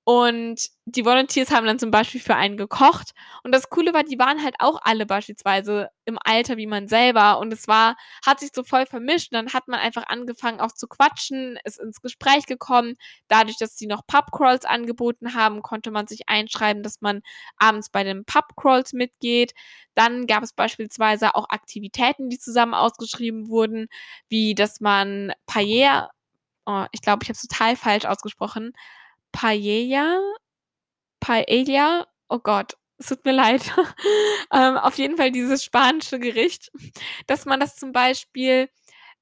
Und 0.04 0.70
die 0.86 1.06
Volunteers 1.06 1.52
haben 1.52 1.68
dann 1.68 1.78
zum 1.78 1.92
Beispiel 1.92 2.20
für 2.20 2.36
einen 2.36 2.58
gekocht. 2.58 3.12
Und 3.44 3.54
das 3.54 3.70
Coole 3.70 3.94
war, 3.94 4.04
die 4.04 4.18
waren 4.18 4.44
halt 4.44 4.56
auch 4.58 4.80
alle 4.82 5.06
beispielsweise 5.06 5.90
im 6.06 6.18
Alter 6.24 6.58
wie 6.58 6.66
man 6.66 6.88
selber. 6.88 7.38
Und 7.40 7.54
es 7.54 7.68
war, 7.68 7.96
hat 8.26 8.40
sich 8.40 8.50
so 8.54 8.64
voll 8.64 8.88
vermischt. 8.88 9.32
Und 9.32 9.36
dann 9.36 9.54
hat 9.54 9.68
man 9.68 9.80
einfach 9.80 10.08
angefangen 10.08 10.60
auch 10.60 10.72
zu 10.72 10.88
quatschen, 10.88 11.60
ist 11.66 11.80
ins 11.80 12.02
Gespräch 12.02 12.48
gekommen. 12.48 12.96
Dadurch, 13.28 13.58
dass 13.58 13.78
sie 13.78 13.86
noch 13.86 14.08
Pubcrawls 14.08 14.66
angeboten 14.66 15.36
haben, 15.36 15.62
konnte 15.62 15.92
man 15.92 16.08
sich 16.08 16.28
einschreiben, 16.28 16.82
dass 16.82 17.02
man 17.02 17.22
abends 17.58 17.90
bei 17.90 18.04
den 18.04 18.26
Pubcrawls 18.26 18.94
mitgeht. 18.94 19.54
Dann 19.94 20.26
gab 20.26 20.42
es 20.42 20.54
beispielsweise 20.54 21.36
auch 21.36 21.50
Aktivitäten, 21.50 22.30
die 22.30 22.40
zusammen 22.40 22.74
ausgeschrieben 22.74 23.50
wurden, 23.50 23.88
wie 24.30 24.56
dass 24.56 24.82
man 24.82 25.32
Paella, 25.46 26.10
oh, 26.66 26.86
ich 26.92 27.02
glaube, 27.02 27.20
ich 27.24 27.30
habe 27.30 27.36
es 27.36 27.48
total 27.48 27.76
falsch 27.76 28.06
ausgesprochen, 28.06 28.74
Paella, 29.32 30.20
Paella, 31.20 32.08
oh 32.30 32.40
Gott, 32.40 32.78
es 32.98 33.08
tut 33.08 33.26
mir 33.26 33.34
leid. 33.34 33.64
ähm, 34.54 34.78
auf 34.78 34.98
jeden 34.98 35.18
Fall 35.18 35.32
dieses 35.32 35.64
spanische 35.64 36.20
Gericht, 36.20 36.72
dass 37.28 37.46
man 37.46 37.60
das 37.60 37.76
zum 37.76 37.92
Beispiel 37.92 38.70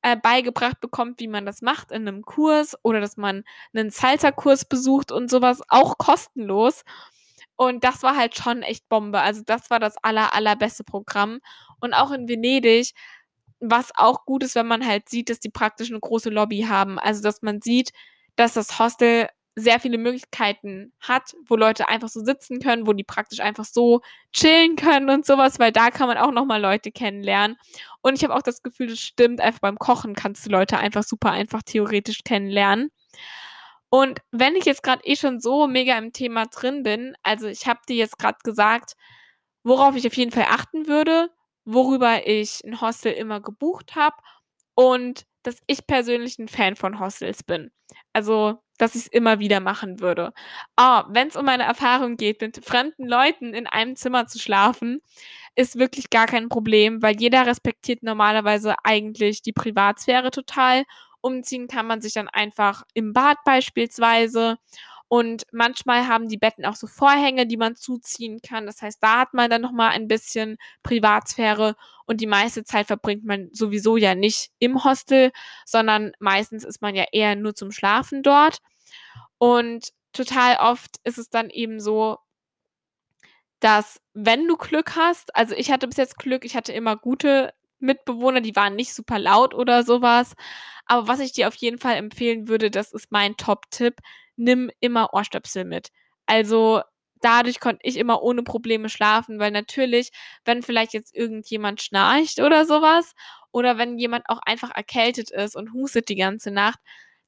äh, 0.02 0.18
beigebracht 0.18 0.80
bekommt, 0.80 1.20
wie 1.20 1.28
man 1.28 1.46
das 1.46 1.62
macht 1.62 1.92
in 1.92 2.08
einem 2.08 2.24
Kurs 2.24 2.78
oder 2.84 3.02
dass 3.02 3.18
man 3.18 3.44
einen 3.74 3.90
Salsa-Kurs 3.90 4.66
besucht 4.66 5.12
und 5.12 5.30
sowas, 5.30 5.62
auch 5.70 5.98
kostenlos. 5.98 6.84
Und 7.56 7.84
das 7.84 8.04
war 8.04 8.16
halt 8.16 8.38
schon 8.38 8.64
echt 8.64 8.88
Bombe. 8.90 9.20
Also 9.20 9.42
das 9.46 9.70
war 9.70 9.80
das 9.80 9.98
aller, 10.02 10.34
allerbeste 10.34 10.84
Programm. 10.86 11.42
Und 11.82 11.94
auch 11.94 12.12
in 12.12 12.30
Venedig, 12.30 12.94
was 13.60 13.92
auch 13.96 14.26
gut 14.26 14.44
ist, 14.44 14.56
wenn 14.56 14.68
man 14.68 14.86
halt 14.88 15.10
sieht, 15.10 15.30
dass 15.30 15.40
die 15.42 15.50
praktisch 15.50 15.90
eine 15.90 16.00
große 16.00 16.30
Lobby 16.30 16.62
haben. 16.62 17.00
Also 17.00 17.22
dass 17.22 17.42
man 17.42 17.62
sieht, 17.62 17.92
dass 18.38 18.54
das 18.54 18.80
Hostel 18.80 19.28
sehr 19.56 19.80
viele 19.80 19.98
Möglichkeiten 19.98 20.94
hat, 21.02 21.34
wo 21.48 21.56
Leute 21.58 21.90
einfach 21.90 22.10
so 22.10 22.24
sitzen 22.24 22.60
können, 22.60 22.88
wo 22.88 22.94
die 22.94 23.04
praktisch 23.04 23.40
einfach 23.42 23.66
so 23.66 24.02
chillen 24.34 24.76
können 24.78 25.10
und 25.10 25.26
sowas, 25.26 25.60
weil 25.60 25.72
da 25.74 25.90
kann 25.92 26.08
man 26.08 26.18
auch 26.18 26.32
nochmal 26.32 26.62
Leute 26.62 26.92
kennenlernen. 26.92 27.58
Und 28.02 28.16
ich 28.16 28.24
habe 28.24 28.36
auch 28.36 28.42
das 28.44 28.62
Gefühl, 28.64 28.88
das 28.88 29.00
stimmt, 29.00 29.42
einfach 29.42 29.60
beim 29.60 29.78
Kochen 29.80 30.16
kannst 30.16 30.46
du 30.46 30.50
Leute 30.52 30.78
einfach 30.80 31.04
super 31.04 31.32
einfach 31.32 31.62
theoretisch 31.64 32.24
kennenlernen. 32.24 32.90
Und 33.94 34.20
wenn 34.32 34.56
ich 34.56 34.66
jetzt 34.66 34.84
gerade 34.84 35.04
eh 35.06 35.16
schon 35.16 35.40
so 35.40 35.68
mega 35.68 35.98
im 35.98 36.14
Thema 36.14 36.46
drin 36.46 36.84
bin, 36.84 37.16
also 37.24 37.48
ich 37.48 37.66
habe 37.68 37.80
dir 37.90 37.96
jetzt 37.96 38.20
gerade 38.20 38.38
gesagt, 38.44 38.94
worauf 39.64 39.96
ich 39.96 40.06
auf 40.08 40.14
jeden 40.16 40.32
Fall 40.32 40.46
achten 40.50 40.88
würde, 40.88 41.30
worüber 41.66 42.28
ich 42.28 42.62
'n 42.66 42.82
Hostel 42.82 43.14
immer 43.14 43.42
gebucht 43.42 43.96
habe 43.96 44.16
und 44.76 45.26
dass 45.44 45.58
ich 45.68 45.88
persönlich 45.88 46.38
'n 46.40 46.48
Fan 46.50 46.76
von 46.76 47.00
Hostels 47.00 47.44
bin. 47.44 47.72
Also, 48.14 48.62
dass 48.80 48.96
ich's 48.96 49.08
immer 49.08 49.40
wieder 49.40 49.60
machen 49.60 50.00
würde. 50.00 50.34
Ah, 50.76 51.06
wenn's 51.10 51.36
um 51.36 51.46
meine 51.46 51.64
Erfahrung 51.64 52.18
geht, 52.18 52.42
mit 52.42 52.66
fremden 52.66 53.08
Leuten 53.08 53.54
in 53.54 53.68
einem 53.68 53.96
Zimmer 53.96 54.26
zu 54.28 54.40
schlafen, 54.40 55.02
ist 55.56 55.78
wirklich 55.78 56.10
gar 56.10 56.26
kein 56.28 56.50
Problem, 56.50 57.02
weil 57.02 57.16
jeder 57.20 57.46
respektiert 57.46 58.04
normalerweise 58.04 58.76
eigentlich 58.84 59.42
die 59.44 59.54
Privatsphäre 59.54 60.32
total. 60.32 60.84
Umziehen 61.22 61.68
kann 61.68 61.86
man 61.88 62.02
sich 62.02 62.14
dann 62.14 62.30
einfach 62.30 62.84
im 62.94 63.14
Bad 63.14 63.38
beispielsweise 63.46 64.58
und 65.10 65.44
manchmal 65.52 66.08
haben 66.08 66.28
die 66.30 66.38
Betten 66.38 66.66
auch 66.66 66.76
so 66.76 66.88
Vorhänge, 66.88 67.48
die 67.48 67.58
man 67.58 67.76
zuziehen 67.76 68.42
kann. 68.42 68.68
Das 68.68 68.82
heißt, 68.82 69.00
da 69.04 69.22
hat 69.22 69.34
man 69.34 69.50
dann 69.50 69.62
noch 69.62 69.72
mal 69.74 69.90
ein 69.90 70.08
bisschen 70.08 70.58
Privatsphäre 70.84 71.76
und 72.06 72.22
die 72.22 72.28
meiste 72.28 72.64
Zeit 72.64 72.88
verbringt 72.88 73.26
man 73.26 73.50
sowieso 73.52 73.98
ja 73.98 74.16
nicht 74.16 74.52
im 74.60 74.84
Hostel, 74.84 75.32
sondern 75.66 76.12
meistens 76.20 76.64
ist 76.64 76.82
man 76.82 76.96
ja 76.96 77.06
eher 77.12 77.36
nur 77.36 77.56
zum 77.56 77.72
Schlafen 77.72 78.24
dort. 78.24 78.60
Und 79.40 79.90
total 80.14 80.58
oft 80.58 80.98
ist 81.04 81.18
es 81.18 81.30
dann 81.30 81.50
eben 81.50 81.80
so 81.80 82.20
dass, 83.60 84.00
wenn 84.14 84.48
du 84.48 84.56
Glück 84.58 84.96
hast 84.96 85.36
also, 85.36 85.56
ich 85.56 85.72
hatte 85.72 85.88
bis 85.88 85.98
jetzt 85.98 86.18
Glück, 86.18 86.46
ich 86.46 86.56
hatte 86.56 86.72
immer 86.74 86.96
gute 86.96 87.54
Mitbewohner, 87.80 88.42
die 88.42 88.56
waren 88.56 88.76
nicht 88.76 88.94
super 88.94 89.20
laut 89.20 89.54
oder 89.54 89.84
so 89.84 90.02
was. 90.02 90.34
Aber 90.86 91.08
was 91.08 91.20
ich 91.20 91.34
dir 91.34 91.48
auf 91.48 91.56
jeden 91.56 91.78
Fall 91.78 91.96
empfehlen 91.96 92.48
würde, 92.48 92.72
das 92.72 92.92
ist 92.94 93.12
mein 93.12 93.38
Top-Tipp: 93.38 93.96
Nimm 94.42 94.72
immer 94.80 95.14
Ohrstöpsel 95.14 95.66
mit. 95.66 95.90
Also, 96.26 96.82
dadurch 97.22 97.60
konnte 97.60 97.82
ich 97.84 97.98
immer 97.98 98.24
ohne 98.24 98.42
Probleme 98.44 98.88
schlafen, 98.88 99.38
weil 99.38 99.52
natürlich, 99.52 100.12
wenn 100.46 100.64
vielleicht 100.64 100.94
jetzt 100.94 101.14
irgendjemand 101.14 101.82
schnarcht 101.82 102.40
oder 102.40 102.64
so 102.66 102.82
was 102.82 103.14
oder 103.52 103.78
wenn 103.78 103.98
jemand 103.98 104.24
auch 104.30 104.40
einfach 104.46 104.72
erkältet 104.74 105.30
ist 105.32 105.58
und 105.58 105.74
hustet 105.74 106.08
die 106.08 106.16
ganze 106.16 106.52
Nacht, 106.52 106.80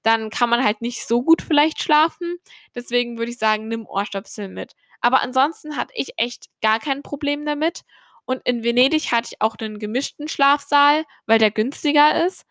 dann 0.04 0.30
kann 0.30 0.50
man 0.50 0.64
halt 0.64 0.82
nicht 0.82 1.06
so 1.06 1.22
gut 1.22 1.42
vielleicht 1.42 1.84
schlafen. 1.84 2.38
Deswegen 2.76 3.18
würde 3.18 3.32
ich 3.32 3.38
sagen, 3.38 3.68
nimm 3.68 3.86
Ohrstöpsel 3.86 4.48
mit. 4.48 4.72
Aber 5.02 5.22
ansonsten 5.22 5.76
hatte 5.76 5.94
ich 5.96 6.14
echt 6.18 6.46
gar 6.62 6.80
kein 6.80 7.04
Problem 7.04 7.46
damit 7.46 7.82
und 8.26 8.42
in 8.46 8.64
Venedig 8.64 9.12
hatte 9.12 9.30
ich 9.34 9.42
auch 9.42 9.58
'nen 9.60 9.80
gemischten 9.80 10.30
Schlafsaal, 10.30 11.04
weil 11.26 11.40
der 11.40 11.52
günstiger 11.52 12.26
ist 12.26 12.46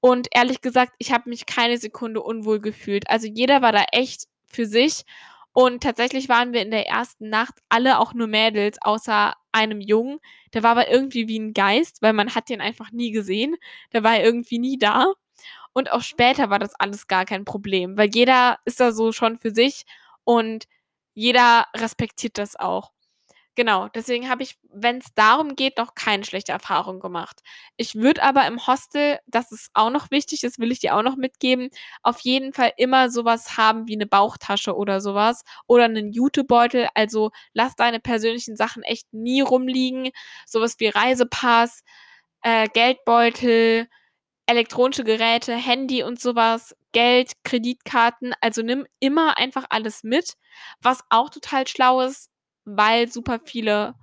und 0.00 0.28
ehrlich 0.32 0.60
gesagt, 0.62 0.94
ich 0.98 1.12
habe 1.12 1.30
mich 1.30 1.46
keine 1.46 1.78
Sekunde 1.78 2.22
unwohl 2.22 2.60
gefühlt. 2.60 3.08
Also, 3.10 3.26
jeder 3.28 3.62
war 3.62 3.72
da 3.72 3.84
echt 3.92 4.26
für 4.46 4.66
sich 4.66 5.02
und 5.52 5.82
tatsächlich 5.82 6.28
waren 6.28 6.52
wir 6.52 6.62
in 6.62 6.70
der 6.70 6.86
1. 6.86 7.28
Nacht 7.30 7.54
alle 7.70 7.98
auch 8.00 8.14
nur 8.14 8.26
Mädels 8.28 8.78
außer 8.82 9.34
einem 9.52 9.80
Jungen. 9.80 10.18
Der 10.54 10.62
war 10.62 10.72
aber 10.72 10.88
irgendwie 10.90 11.28
wie 11.28 11.38
'n 11.38 11.54
Geist, 11.54 12.02
weil 12.02 12.12
man 12.14 12.34
hat 12.34 12.48
den 12.50 12.60
einfach 12.60 12.92
nie 12.92 13.10
gesehen. 13.12 13.56
Der 13.94 14.04
war 14.04 14.20
irgendwie 14.20 14.58
nie 14.58 14.78
da 14.78 15.06
und 15.74 15.92
auch 15.92 16.02
später 16.02 16.50
war 16.50 16.58
das 16.60 16.74
alles 16.76 17.08
gar 17.08 17.24
kein 17.26 17.44
Problem, 17.46 17.98
weil 17.98 18.10
jeder 18.14 18.58
ist 18.66 18.80
da 18.80 18.92
so 18.92 19.12
schon 19.12 19.38
für 19.38 19.52
sich 19.54 19.84
und 20.24 20.66
jeder 21.14 21.66
respektiert 21.76 22.38
das 22.38 22.56
auch. 22.56 22.90
Genau, 23.58 23.88
deswegen 23.88 24.28
habe 24.28 24.42
ich, 24.42 24.58
wenn's 24.70 25.06
darum 25.14 25.56
geht, 25.56 25.78
noch 25.78 25.94
keine 25.94 26.24
schlechte 26.24 26.52
Erfahrung 26.52 27.00
gemacht. 27.00 27.40
Ich 27.78 27.94
würde 27.94 28.22
aber 28.22 28.46
im 28.46 28.66
Hostel 28.66 29.18
das 29.26 29.50
ist 29.50 29.70
auch 29.72 29.88
noch 29.88 30.10
wichtig, 30.10 30.42
das 30.42 30.58
will 30.58 30.70
ich 30.70 30.80
dir 30.80 30.94
auch 30.94 31.02
noch 31.02 31.16
mitgeben, 31.16 31.70
auf 32.02 32.20
jeden 32.20 32.52
Fall 32.52 32.72
immer 32.76 33.08
so 33.08 33.24
was 33.24 33.56
haben 33.56 33.88
wie 33.88 33.96
'ne 33.96 34.04
Bauchtasche 34.06 34.76
oder 34.76 35.00
so 35.00 35.14
was 35.14 35.42
oder 35.66 35.88
'nen 35.88 36.12
Jutebeutel. 36.12 36.88
Also, 36.94 37.30
lass 37.54 37.74
deine 37.76 37.98
persönlichen 37.98 38.56
Sachen 38.56 38.82
echt 38.82 39.10
nie 39.14 39.40
rumliegen. 39.40 40.10
So 40.44 40.60
was 40.60 40.78
wie 40.78 40.88
Reisepass, 40.88 41.82
äh, 42.42 42.68
Geldbeutel, 42.68 43.86
elektronische 44.46 45.04
Geräte, 45.04 45.54
Handy 45.56 46.02
und 46.02 46.20
so 46.20 46.36
was, 46.36 46.74
Geld, 46.92 47.32
Kreditkarten. 47.44 48.34
Also, 48.42 48.62
nimm 48.62 48.86
immer 49.00 49.38
einfach 49.38 49.66
alles 49.70 50.02
mit. 50.04 50.34
Was 50.82 51.02
auch 51.10 51.30
total 51.30 51.66
schlau 51.68 52.02
ist, 52.02 52.30
weil 52.66 53.10
super 53.12 53.40
viele 53.44 53.94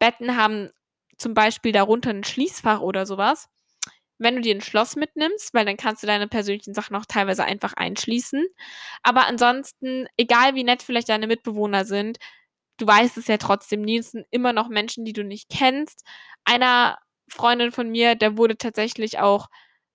Betten 0.00 0.36
haben 0.36 0.70
zum 1.18 1.34
Beispiel 1.34 1.72
darunter 1.72 2.10
'n 2.12 2.24
Schließfach 2.24 2.80
oder 2.82 3.06
so 3.06 3.18
was. 3.18 3.48
Wenn 4.18 4.36
du 4.36 4.42
dir 4.42 4.54
'n 4.56 4.62
Schloss 4.62 4.96
mitnimmst, 4.96 5.54
weil 5.54 5.66
dann 5.66 5.76
kannst 5.78 6.02
du 6.04 6.08
deine 6.08 6.28
persönlichen 6.28 6.74
Sachen 6.74 6.96
auch 6.96 7.06
teilweise 7.06 7.44
einfach 7.44 7.74
einschließen. 7.74 8.46
Aber 9.04 9.26
ansonsten, 9.28 10.06
egal 10.18 10.54
wie 10.56 10.64
nett 10.64 10.82
vielleicht 10.84 11.08
deine 11.10 11.26
Mitbewohner 11.28 11.84
sind, 11.86 12.18
du 12.78 12.86
weißt 12.88 13.18
es 13.18 13.28
ja 13.28 13.38
trotzdem 13.38 13.82
nie. 13.82 13.98
Es 14.00 14.12
sind 14.12 14.26
immer 14.32 14.52
noch 14.54 14.68
Menschen, 14.70 15.04
die 15.06 15.12
du 15.14 15.24
nicht 15.24 15.48
kennst. 15.50 16.04
Einer 16.46 16.98
Freundin 17.30 17.72
von 17.72 17.90
mir, 17.90 18.14
der 18.16 18.36
wurde 18.38 18.58
tatsächlich 18.58 19.18
auch 19.20 19.48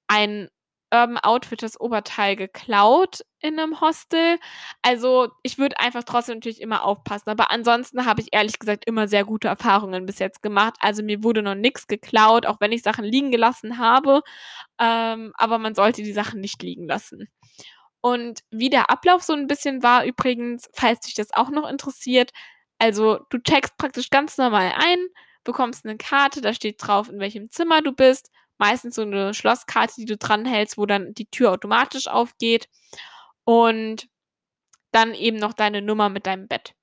ein 0.08 0.50
Urban 0.94 1.18
Outfitters 1.20 1.80
Oberteil 1.80 2.36
geklaut 2.36 3.22
in 3.42 3.56
'nem 3.56 3.82
Hostel. 3.82 4.38
Also, 4.84 5.30
ich 5.44 5.58
würde 5.58 5.80
einfach 5.80 6.04
trotzdem 6.04 6.36
natürlich 6.38 6.62
immer 6.62 6.84
aufpassen. 6.86 7.30
Aber 7.30 7.52
ansonsten 7.52 8.06
habe 8.06 8.22
ich 8.22 8.30
ehrlich 8.34 8.60
gesagt 8.60 8.86
immer 8.88 9.08
sehr 9.08 9.26
gute 9.26 9.48
Erfahrungen 9.48 10.06
bis 10.06 10.20
jetzt 10.20 10.42
gemacht. 10.44 10.76
Also, 10.80 11.04
mir 11.04 11.24
wurde 11.24 11.42
noch 11.42 11.56
nix 11.56 11.88
geklaut, 11.88 12.46
auch 12.46 12.58
wenn 12.62 12.72
ich 12.72 12.84
Sachen 12.84 13.06
liegen 13.06 13.32
gelassen 13.32 13.78
habe, 13.80 14.22
ähm, 14.80 15.34
aber 15.38 15.60
man 15.60 15.76
sollte 15.76 16.04
die 16.04 16.14
Sachen 16.14 16.42
nicht 16.42 16.64
liegen 16.64 16.88
lassen. 16.88 17.30
Und 18.02 18.42
wie 18.52 18.70
der 18.72 18.90
Ablauf 18.92 19.24
so 19.24 19.34
'n 19.34 19.48
bisschen 19.48 19.84
war 19.84 20.06
übrigens, 20.06 20.70
falls 20.76 21.02
dich 21.02 21.16
das 21.16 21.34
auch 21.34 21.50
noch 21.52 21.70
interessiert 21.70 22.32
also, 22.80 23.20
du 23.30 23.40
checkst 23.40 23.78
praktisch 23.78 24.10
ganz 24.12 24.38
normal 24.38 24.74
ein, 24.78 25.00
bekommst 25.46 25.86
'ne 25.86 25.98
Karte, 25.98 26.42
da 26.42 26.54
steht 26.54 26.78
drauf, 26.80 27.10
in 27.10 27.20
welchem 27.20 27.50
Zimmer 27.52 27.82
du 27.82 27.94
bist. 27.94 28.32
Meistens 28.60 28.96
so 28.96 29.04
'ne 29.06 29.34
Schlosskarte, 29.34 29.96
die 29.98 30.06
du 30.06 30.18
dranhältst, 30.18 30.78
wo 30.78 30.86
dann 30.86 31.14
die 31.14 31.26
Tür 31.30 31.52
automatisch 31.52 32.08
aufgeht 32.08 32.68
und 33.46 34.08
dann 34.92 35.14
eben 35.16 35.38
noch 35.38 35.54
deine 35.54 35.82
Nummer 35.82 36.10
mit 36.10 36.28
deinem 36.28 36.48
Bett. 36.48 36.76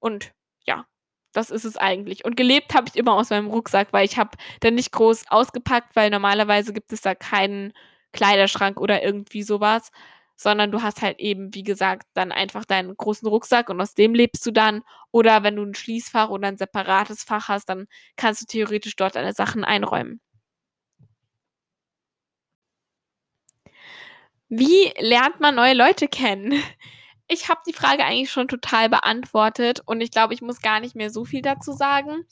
Und 0.00 0.32
ja, 0.66 0.86
das 1.34 1.50
ist 1.50 1.64
es 1.66 1.76
eigentlich. 1.78 2.24
Und 2.26 2.36
gelebt 2.36 2.74
habe 2.74 2.88
ich 2.88 2.96
immer 2.96 3.14
aus 3.14 3.30
meinem 3.30 3.48
Rucksack, 3.48 3.92
weil 3.92 4.06
ich 4.06 4.18
habe 4.18 4.32
da 4.60 4.70
nicht 4.72 4.92
groß 4.92 5.26
ausgepackt, 5.30 5.96
weil 5.96 6.10
normalerweise 6.10 6.72
gibt 6.74 6.92
es 6.92 7.02
da 7.02 7.14
keinen 7.16 7.72
Kleiderschrank 8.12 8.80
oder 8.80 9.02
irgendwie 9.04 9.42
so 9.44 9.60
was, 9.60 9.90
sondern 10.36 10.72
du 10.72 10.82
hast 10.82 11.02
halt 11.02 11.20
eben, 11.20 11.54
wie 11.54 11.64
gesagt, 11.64 12.06
dann 12.14 12.32
einfach 12.32 12.64
deinen 12.66 12.96
großen 12.96 13.28
Rucksack 13.28 13.70
und 13.70 13.80
aus 13.80 13.94
dem 13.94 14.14
lebst 14.14 14.46
du 14.46 14.52
dann. 14.52 14.82
Oder 15.12 15.42
wenn 15.44 15.56
du 15.56 15.62
'n 15.64 15.74
Schließfach 15.74 16.30
oder 16.30 16.48
'n 16.48 16.58
separates 16.58 17.24
Fach 17.24 17.48
hast, 17.48 17.68
dann 17.70 17.86
kannst 18.16 18.42
du 18.42 18.46
theoretisch 18.46 18.96
dort 18.96 19.16
deine 19.16 19.34
Sachen 19.34 19.64
einräumen. 19.64 20.20
Wie 24.52 24.92
lernt 24.98 25.38
man 25.38 25.54
neue 25.54 25.74
Leute 25.74 26.08
kennen? 26.08 26.60
Ich 27.28 27.48
habe 27.48 27.60
die 27.68 27.72
Frage 27.72 28.04
eigentlich 28.04 28.32
schon 28.32 28.48
total 28.48 28.88
beantwortet 28.88 29.80
und 29.86 30.00
ich 30.00 30.10
glaube, 30.10 30.34
ich 30.34 30.42
muss 30.42 30.60
gar 30.60 30.80
nicht 30.80 30.96
mehr 30.96 31.10
so 31.10 31.24
viel 31.24 31.40
dazu 31.42 31.70
sagen. 31.72 32.26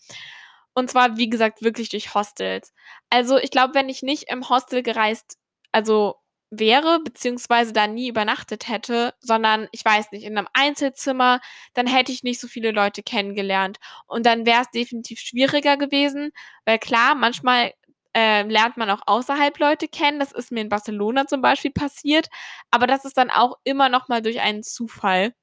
Und 0.75 0.91
zwar, 0.91 1.17
wie 1.17 1.31
gesagt, 1.31 1.63
wirklich 1.63 1.89
durch 1.91 2.15
Hostels. 2.15 2.75
Also, 3.11 3.39
ich 3.39 3.51
glaube, 3.53 3.75
wenn 3.75 3.89
ich 3.89 4.03
nicht 4.03 4.25
im 4.31 4.49
Hostel 4.49 4.83
gereist 4.83 5.39
also, 5.73 6.17
wäre, 6.51 7.01
beziehungsweise 7.05 7.73
da 7.73 7.87
nie 7.87 8.09
übernachtet 8.09 8.69
hätte, 8.69 9.15
sondern 9.21 9.69
ich 9.73 9.85
weiß 9.85 10.11
nicht, 10.13 10.25
in 10.25 10.35
'nem 10.35 10.49
Einzelzimmer, 10.55 11.41
dann 11.75 11.87
hätte 11.87 12.11
ich 12.13 12.25
nicht 12.25 12.41
so 12.41 12.49
viele 12.49 12.73
Leute 12.73 13.03
kennengelernt. 13.05 13.79
Und 14.09 14.27
dann 14.27 14.47
wär's 14.47 14.71
definitiv 14.73 15.21
schwieriger 15.21 15.77
gewesen, 15.77 16.33
weil 16.67 16.79
klar, 16.81 17.15
manchmal, 17.15 17.73
äh, 18.19 18.43
lernt 18.45 18.77
man 18.79 18.91
auch 18.91 19.03
außerhalb 19.07 19.59
Leute 19.59 19.89
kennen. 19.89 20.21
Das 20.21 20.33
ist 20.33 20.53
mir 20.53 20.61
in 20.63 20.69
Barcelona 20.71 21.27
zum 21.27 21.43
Beispiel 21.43 21.73
passiert, 21.73 22.29
aber 22.71 22.87
das 22.87 23.05
ist 23.05 23.17
dann 23.19 23.31
auch 23.31 23.57
immer 23.65 23.89
noch 23.91 24.09
mal 24.09 24.23
durch 24.23 24.41
einen 24.41 24.63
Zufall, 24.65 25.35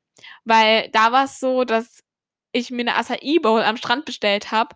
weil 0.45 0.89
da 0.93 1.11
war's 1.13 1.39
so, 1.39 1.65
dass 1.65 2.01
ich 2.53 2.71
mir 2.71 2.85
'ne 2.85 2.95
Acai 2.97 3.39
Bowl 3.41 3.61
am 3.63 3.77
Strand 3.77 4.05
bestellt 4.05 4.51
habe 4.51 4.75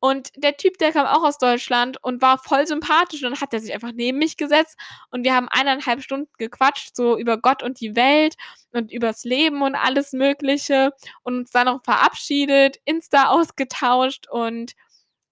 und 0.00 0.30
der 0.36 0.56
Typ, 0.56 0.78
der 0.78 0.92
kam 0.92 1.06
auch 1.06 1.24
aus 1.24 1.38
Deutschland 1.38 1.98
und 2.04 2.22
war 2.22 2.38
voll 2.38 2.66
sympathisch. 2.68 3.22
Und 3.24 3.32
dann 3.32 3.40
hat 3.40 3.52
der 3.52 3.60
sich 3.60 3.74
einfach 3.74 3.92
neben 3.94 4.18
mich 4.18 4.36
gesetzt. 4.38 4.78
Und 5.10 5.24
wir 5.24 5.34
haben 5.34 5.48
1 5.50 5.68
1/2 5.68 6.02
Stunden 6.02 6.30
gequatscht, 6.38 6.96
so 6.96 7.18
über 7.18 7.38
Gott 7.38 7.62
und 7.64 7.80
die 7.80 7.96
Welt 7.96 8.34
und 8.72 8.92
übers 8.92 9.24
Leben 9.24 9.62
und 9.62 9.74
alles 9.76 10.12
Mögliche. 10.12 10.92
Und 11.24 11.36
uns 11.38 11.50
dann 11.52 11.66
noch 11.66 11.82
verabschiedet, 11.84 12.78
Insta 12.86 13.28
ausgetauscht 13.30 14.28
und 14.30 14.72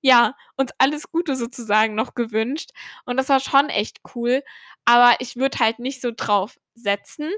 ja, 0.06 0.34
uns 0.56 0.72
alles 0.78 1.10
Gute 1.10 1.36
sozusagen 1.36 1.94
noch 1.96 2.14
gewünscht. 2.14 2.70
Und 3.06 3.16
das 3.18 3.28
war 3.30 3.40
schon 3.40 3.68
echt 3.70 3.98
cool, 4.14 4.42
aber 4.86 5.16
ich 5.20 5.36
würde 5.36 5.58
halt 5.60 5.78
nicht 5.80 6.00
so 6.02 6.12
drauf 6.16 6.58
setzen. 6.74 7.30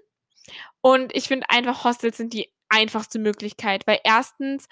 Und 0.83 1.15
ich 1.17 1.29
finde 1.29 1.51
einfach, 1.51 1.85
Hostels 1.85 2.17
sind 2.19 2.33
die 2.35 2.53
einfachste 2.71 3.19
Möglichkeit, 3.21 3.87
weil 3.87 4.01
1. 4.05 4.67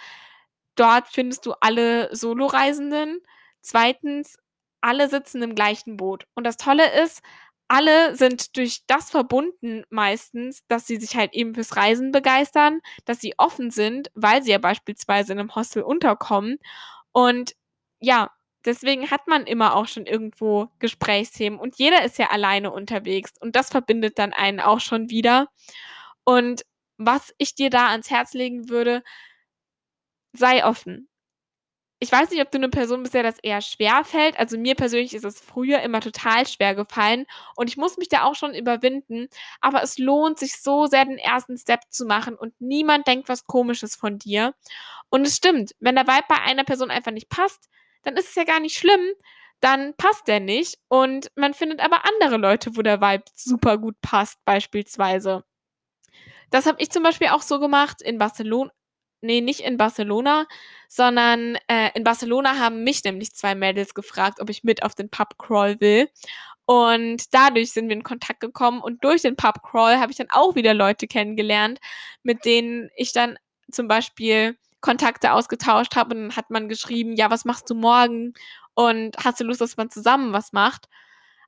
dort 0.77 1.09
findest 1.09 1.47
du 1.47 1.55
alle 1.61 2.15
Soloreisenden, 2.17 3.21
2. 3.63 4.39
alle 4.83 5.09
sitzen 5.09 5.43
im 5.43 5.55
gleichen 5.55 5.97
Boot. 5.99 6.27
Und 6.35 6.45
das 6.47 6.57
Tolle 6.59 7.03
ist, 7.03 7.23
alle 7.69 8.17
sind 8.17 8.57
durch 8.57 8.83
das 8.87 9.11
verbunden 9.11 9.85
meistens, 9.91 10.63
dass 10.69 10.87
sie 10.87 10.97
sich 10.99 11.17
halt 11.17 11.35
eben 11.35 11.55
fürs 11.55 11.77
Reisen 11.77 12.13
begeistern, 12.13 12.81
dass 13.07 13.21
sie 13.21 13.35
offen 13.39 13.71
sind, 13.73 14.11
weil 14.15 14.43
sie 14.43 14.53
ja 14.53 14.59
beispielsweise 14.59 15.33
in 15.33 15.39
'nem 15.39 15.55
Hostel 15.57 15.83
unterkommen 15.83 16.59
Und 17.13 17.55
ja, 18.01 18.31
deswegen 18.65 19.11
hat 19.11 19.27
man 19.29 19.47
immer 19.47 19.75
auch 19.77 19.87
schon 19.89 20.07
irgendwo 20.07 20.69
Gesprächsthemen 20.79 21.59
und 21.59 21.77
jeder 21.79 22.05
ist 22.05 22.19
ja 22.19 22.31
alleine 22.31 22.73
unterwegs 22.73 23.33
und 23.41 23.57
das 23.57 23.71
verbindet 23.71 24.19
dann 24.19 24.33
einen 24.33 24.61
auch 24.61 24.81
schon 24.81 25.11
wieder. 25.11 25.49
Und 26.25 26.65
was 26.99 27.35
ich 27.39 27.55
dir 27.55 27.71
da 27.71 27.89
ans 27.89 28.11
Herz 28.11 28.35
legen 28.35 28.69
würde, 28.69 29.03
sei 30.33 30.65
offen. 30.65 31.09
Ich 31.99 32.13
weiß 32.13 32.31
nicht, 32.31 32.43
ob 32.43 32.51
du 32.51 32.59
eine 32.59 32.69
Person 32.69 33.03
bist, 33.03 33.15
der 33.15 33.23
das 33.23 33.39
eher 33.43 33.63
schwer 33.63 34.05
fällt. 34.05 34.39
Also, 34.39 34.59
mir 34.59 34.75
persönlich 34.75 35.15
ist 35.15 35.25
es 35.25 35.41
früher 35.41 35.81
immer 35.81 36.01
total 36.01 36.47
schwer 36.47 36.75
gefallen 36.75 37.25
und 37.57 37.69
ich 37.71 37.79
muss 37.79 37.97
mich 37.97 38.09
da 38.11 38.25
auch 38.25 38.35
schon 38.35 38.55
überwinden, 38.55 39.29
aber 39.63 39.83
es 39.83 39.97
lohnt 39.99 40.39
sich 40.39 40.61
so 40.61 40.87
sehr, 40.87 41.07
den 41.07 41.17
ersten 41.19 41.57
Step 41.57 41.81
zu 41.89 42.05
machen 42.05 42.37
und 42.37 42.55
niemand 42.61 43.07
denkt 43.07 43.29
was 43.31 43.47
Komisches 43.47 43.97
von 43.97 44.19
dir. 44.19 44.55
Und 45.11 45.27
es 45.27 45.37
stimmt, 45.37 45.73
wenn 45.81 45.95
der 45.95 46.07
Vibe 46.07 46.27
bei 46.29 46.41
einer 46.43 46.65
Person 46.65 46.91
einfach 46.91 47.13
nicht 47.13 47.31
passt, 47.31 47.69
dann 48.07 48.17
ist 48.17 48.29
es 48.31 48.35
ja 48.37 48.45
gar 48.45 48.61
nicht 48.61 48.79
schlimm, 48.79 49.01
dann 49.61 49.95
passt 49.97 50.29
der 50.29 50.41
nicht 50.41 50.79
und 50.89 51.31
man 51.35 51.55
findet 51.55 51.81
aber 51.81 52.03
andere 52.07 52.37
Leute, 52.37 52.77
wo 52.77 52.83
der 52.83 53.01
Vibe 53.01 53.25
super 53.35 53.79
gut 53.79 53.97
passt 54.01 54.39
beispielsweise. 54.45 55.45
Das 56.51 56.67
habe 56.67 56.81
ich 56.81 56.91
zum 56.91 57.03
Beispiel 57.03 57.29
auch 57.29 57.43
so 57.43 57.59
gemacht 57.59 58.01
in 58.03 58.19
Barcelona 58.19 58.71
ne, 59.23 59.41
nicht 59.41 59.61
in 59.61 59.77
Barcelona, 59.79 60.47
sondern, 60.89 61.57
äh, 61.69 61.91
in 61.95 62.05
Barcelona 62.05 62.59
haben 62.59 62.85
mich 62.85 63.03
nämlich 63.05 63.35
2 63.35 63.55
Mädels 63.55 63.95
gefragt, 63.95 64.41
ob 64.41 64.51
ich 64.51 64.63
mit 64.63 64.83
auf 64.85 64.95
den 64.95 65.11
Pub-Crawl 65.11 65.81
will. 65.81 66.09
Und 66.67 67.33
dadurch 67.35 67.73
sind 67.73 67.89
wir 67.89 67.97
in 67.97 68.03
Kontakt 68.03 68.41
gekommen 68.41 68.81
und 68.83 69.03
durch 69.05 69.23
den 69.23 69.37
Pub-Crawl 69.37 69.99
habe 69.99 70.13
ich 70.13 70.19
dann 70.19 70.29
auch 70.31 70.55
wieder 70.57 70.75
Leute 70.75 71.07
kennengelernt, 71.07 71.81
mit 72.23 72.45
denen 72.45 72.91
ich 72.97 73.13
dann 73.13 73.39
zum 73.71 73.89
Beispiel 73.89 74.57
Kontakte 74.81 75.33
ausgetauscht 75.33 75.97
habe 75.97 76.15
und 76.15 76.23
dann 76.29 76.37
hat 76.37 76.51
man 76.51 76.69
geschrieben: 76.69 77.15
„Ja, 77.15 77.31
was 77.31 77.45
machst 77.45 77.69
du 77.71 77.75
morgen 77.75 78.35
und 78.75 79.17
hast 79.25 79.41
du 79.41 79.45
Lust, 79.45 79.61
dass 79.61 79.77
man 79.77 79.91
zusammen 79.91 80.33
was 80.33 80.53
macht?“ 80.53 80.87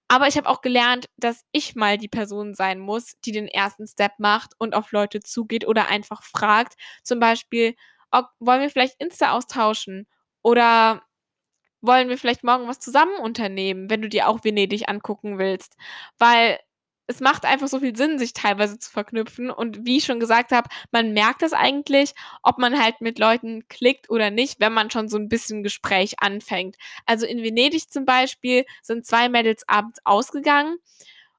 Aber 0.08 0.26
ich 0.28 0.36
habe 0.38 0.48
auch 0.48 0.62
gelernt, 0.62 1.08
dass 1.18 1.44
ich 1.52 1.74
mal 1.76 1.98
die 1.98 2.08
Person 2.08 2.54
sein 2.54 2.80
muss, 2.80 3.14
die 3.24 3.32
den 3.32 3.46
ersten 3.48 3.86
Step 3.86 4.12
macht 4.18 4.52
und 4.58 4.74
auf 4.74 4.92
Leute 4.92 5.20
zugeht 5.20 5.66
oder 5.66 5.88
einfach 5.88 6.22
fragt. 6.22 6.74
Zum 7.04 7.20
Beispiel: 7.20 7.74
„Ob 8.10 8.26
wollen 8.40 8.62
wir 8.62 8.70
vielleicht 8.70 9.00
Insta 9.00 9.32
austauschen?“ 9.32 10.06
Oder 10.42 11.02
wollen 11.82 12.08
wir 12.08 12.18
vielleicht 12.18 12.44
morgen 12.44 12.68
was 12.68 12.80
zusammen 12.80 13.16
unternehmen, 13.20 13.90
wenn 13.90 14.02
du 14.02 14.08
dir 14.08 14.28
auch 14.28 14.44
Venedig 14.44 14.88
angucken 14.88 15.38
willst? 15.38 15.76
Weil 16.18 16.58
es 17.08 17.20
macht 17.20 17.44
einfach 17.46 17.68
so 17.68 17.80
viel 17.80 17.96
Sinn, 17.96 18.18
sich 18.18 18.34
teilweise 18.34 18.78
zu 18.78 18.90
verknüpfen 18.90 19.50
und 19.50 19.86
wie 19.86 19.98
ich 19.98 20.04
schon 20.04 20.20
gesagt 20.20 20.52
habe, 20.52 20.68
man 20.92 21.12
merkt 21.14 21.42
das 21.42 21.52
eigentlich, 21.54 22.14
ob 22.42 22.58
man 22.58 22.80
halt 22.82 23.00
mit 23.00 23.18
Leuten 23.18 23.66
klickt 23.68 24.10
oder 24.10 24.30
nicht, 24.30 24.60
wenn 24.60 24.72
man 24.74 24.90
schon 24.90 25.08
so 25.08 25.16
'n 25.18 25.28
bisschen 25.28 25.62
Gespräch 25.64 26.20
anfängt. 26.20 26.76
Also, 27.06 27.26
in 27.26 27.42
Venedig 27.42 27.90
zum 27.90 28.04
Beispiel 28.06 28.64
sind 28.82 29.06
2 29.06 29.28
Mädels 29.30 29.64
abends 29.68 30.00
ausgegangen 30.04 30.76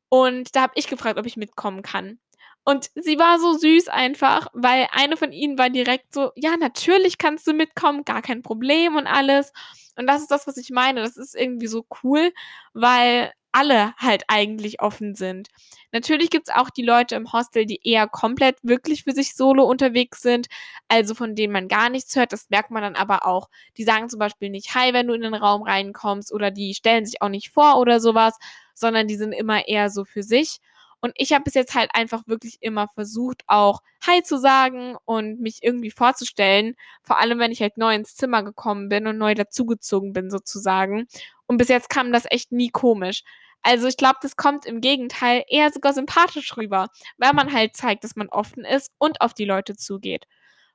und 0.10 0.56
da 0.56 0.62
habe 0.64 0.74
ich 0.76 0.88
gefragt, 0.88 1.20
ob 1.20 1.26
ich 1.26 1.38
mitkommen 1.38 1.82
kann. 1.84 2.20
Und 2.66 2.90
sie 2.96 3.18
war 3.20 3.40
so 3.40 3.54
süß 3.58 3.88
einfach, 3.90 4.48
weil 4.54 4.88
eine 4.92 5.18
von 5.18 5.32
ihnen 5.34 5.58
war 5.58 5.70
direkt 5.72 6.14
so: 6.14 6.32
„Ja, 6.36 6.58
natürlich 6.58 7.18
kannst 7.18 7.48
du 7.48 7.54
mitkommen, 7.54 8.06
gar 8.06 8.22
kein 8.22 8.44
Problem“ 8.44 8.96
und 8.98 9.08
alles. 9.08 9.54
Und 9.98 10.08
das 10.08 10.22
ist 10.22 10.32
das, 10.32 10.48
was 10.48 10.58
ich 10.58 10.70
meine. 10.72 11.02
Das 11.02 11.18
ist 11.18 11.36
irgendwie 11.36 11.68
so 11.68 11.86
cool, 12.04 12.32
weil 12.74 13.32
alle 13.52 13.94
halt 13.98 14.24
eigentlich 14.28 14.82
offen 14.82 15.16
sind. 15.16 15.50
Natürlich 15.92 16.30
gibt's 16.30 16.50
auch 16.50 16.70
die 16.70 16.84
Leute 16.84 17.16
im 17.16 17.32
Hostel, 17.34 17.66
die 17.66 17.80
eher 17.84 18.08
komplett 18.08 18.58
wirklich 18.64 19.04
für 19.04 19.12
sich 19.14 19.36
solo 19.36 19.64
unterwegs 19.66 20.22
sind, 20.22 20.48
also 20.88 21.16
von 21.16 21.36
denen 21.36 21.54
man 21.54 21.68
gar 21.68 21.90
nichts 21.90 22.16
hört. 22.16 22.32
Das 22.34 22.50
merkt 22.50 22.72
man 22.72 22.84
dann 22.84 22.96
aber 22.96 23.26
auch. 23.26 23.50
Die 23.78 23.84
sagen 23.84 24.10
zum 24.10 24.20
Beispiel 24.20 24.50
nicht 24.50 24.76
„Hi“, 24.76 24.94
wenn 24.94 25.08
du 25.08 25.14
in 25.14 25.22
den 25.22 25.34
Raum 25.34 25.64
reinkommst 25.64 26.32
oder 26.34 26.52
die 26.52 26.74
stellen 26.76 27.06
sich 27.06 27.22
auch 27.22 27.30
nicht 27.30 27.50
vor 27.52 27.78
oder 27.80 28.00
so 28.00 28.14
was, 28.16 28.38
sondern 28.74 29.08
die 29.08 29.16
sind 29.18 29.34
immer 29.34 29.68
eher 29.68 29.90
so 29.90 30.06
für 30.06 30.24
sich. 30.24 30.60
Und 31.02 31.14
ich 31.16 31.32
habe 31.32 31.46
bis 31.46 31.54
jetzt 31.54 31.76
halt 31.76 31.90
einfach 31.94 32.24
wirklich 32.28 32.58
immer 32.62 32.88
versucht, 32.90 33.44
auch 33.48 33.82
„Hi“ 34.06 34.22
zu 34.24 34.38
sagen 34.38 34.98
und 35.06 35.40
mich 35.40 35.60
irgendwie 35.62 35.92
vorzustellen, 35.92 36.76
vor 37.04 37.20
allem, 37.20 37.40
wenn 37.40 37.52
ich 37.52 37.62
halt 37.62 37.78
neu 37.78 37.96
ins 37.96 38.16
Zimmer 38.16 38.44
gekommen 38.44 38.90
bin 38.90 39.08
und 39.08 39.18
neu 39.18 39.34
dazugezogen 39.34 40.12
bin 40.14 40.30
sozusagen. 40.30 41.08
Und 41.50 41.58
bis 41.58 41.68
jetzt 41.70 41.90
kam 41.90 42.12
das 42.14 42.26
echt 42.30 42.52
nie 42.52 42.70
komisch. 42.70 43.24
Also, 43.64 43.88
ich 43.88 43.98
glaube, 43.98 44.20
das 44.22 44.36
kommt 44.38 44.66
im 44.68 44.82
Gegenteil 44.82 45.44
eher 45.50 45.72
sogar 45.72 45.94
sympathisch 45.94 46.56
rüber, 46.58 46.90
weil 47.18 47.34
man 47.34 47.52
halt 47.52 47.76
zeigt, 47.76 48.04
dass 48.04 48.16
man 48.16 48.30
offen 48.30 48.64
ist 48.66 48.92
und 49.00 49.20
auf 49.22 49.34
die 49.34 49.46
Leute 49.46 49.76
zugeht. 49.76 50.26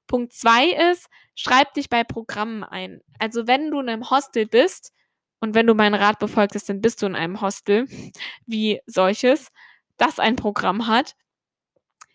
Punkt 0.08 0.32
2 0.34 0.68
ist, 0.92 1.08
schreib 1.36 1.74
dich 1.74 1.88
bei 1.90 2.04
Programmen 2.04 2.64
ein. 2.64 3.00
Also, 3.20 3.46
wenn 3.48 3.70
du 3.70 3.80
in 3.80 3.86
'nem 3.86 4.10
Hostel 4.10 4.46
bist 4.46 4.92
und 5.40 5.54
wenn 5.54 5.66
du 5.68 5.74
meinen 5.74 5.94
Rat 5.94 6.18
befolgt 6.20 6.54
hast, 6.56 6.68
dann 6.70 6.80
bist 6.82 7.02
du 7.02 7.06
in 7.06 7.16
einem 7.16 7.40
Hostel 7.40 7.86
wie 8.46 8.80
solches, 8.86 9.48
das 9.98 10.18
ein 10.20 10.36
Programm 10.36 10.88
hat, 10.88 11.14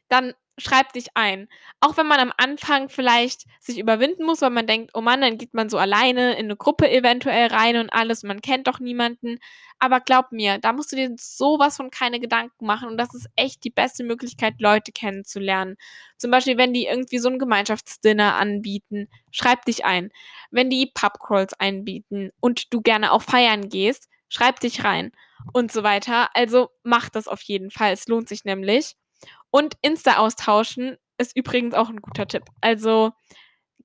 dann 0.10 0.34
schreib 0.60 0.93
dich 0.93 1.08
ein. 1.15 1.48
Auch 1.82 1.98
wenn 1.98 2.08
man 2.08 2.19
am 2.19 2.34
Anfang 2.38 2.89
vielleicht 2.89 3.45
sich 3.60 3.80
überwinden 3.80 4.26
muss, 4.26 4.41
weil 4.41 4.50
man 4.52 4.67
denkt: 4.67 4.91
„Oh 4.93 5.02
Mann, 5.02 5.22
dann 5.22 5.38
geht 5.38 5.54
man 5.54 5.69
so 5.69 5.78
alleine 5.78 6.38
in 6.38 6.48
'ne 6.48 6.56
Gruppe 6.58 6.89
eventuell 6.91 7.48
rein 7.48 7.78
und 7.78 7.89
alles, 7.91 8.24
man 8.24 8.41
kennt 8.41 8.67
doch 8.67 8.80
niemanden.“ 8.80 9.38
Aber 9.80 10.02
glaub 10.02 10.32
mir, 10.32 10.58
da 10.60 10.74
musst 10.74 10.91
du 10.91 10.95
dir 10.98 11.10
so 11.17 11.58
was 11.60 11.78
von 11.78 11.89
keine 11.91 12.19
Gedanken 12.19 12.65
machen 12.65 12.89
und 12.89 12.98
das 12.98 13.13
ist 13.15 13.28
echt 13.36 13.63
die 13.63 13.69
beste 13.69 14.04
Möglichkeit, 14.04 14.56
Leute 14.60 14.91
kennenzulernen. 14.91 15.78
Zum 16.17 16.32
Beispiel, 16.32 16.58
wenn 16.58 16.74
die 16.74 16.86
irgendwie 16.86 17.19
so 17.19 17.30
'n 17.30 17.39
Gemeinschaftsdinner 17.39 18.36
anbieten, 18.36 19.08
schreib 19.32 19.65
dich 19.65 19.86
ein. 19.86 20.12
Wenn 20.52 20.69
die 20.69 20.91
Pub-Crawls 20.93 21.54
einbieten 21.60 22.32
und 22.41 22.74
du 22.74 22.82
gerne 22.82 23.12
auch 23.13 23.22
feiern 23.24 23.69
gehst, 23.69 24.10
schreib 24.30 24.60
dich 24.60 24.84
rein 24.84 25.12
und 25.54 25.72
so 25.72 25.84
weiter. 25.84 26.30
Also, 26.36 26.69
mach 26.84 27.10
das 27.10 27.28
auf 27.28 27.41
jeden 27.43 27.72
Fall. 27.72 27.93
Es 27.93 28.08
lohnt 28.08 28.28
sich 28.30 28.43
nämlich. 28.45 28.95
Und 29.52 29.76
Insta 29.82 30.18
austauschen 30.18 30.98
ist 31.18 31.36
übrigens 31.38 31.76
auch 31.76 31.90
'n 31.90 32.02
guter 32.02 32.28
Tipp. 32.28 32.44
Also, 32.62 33.12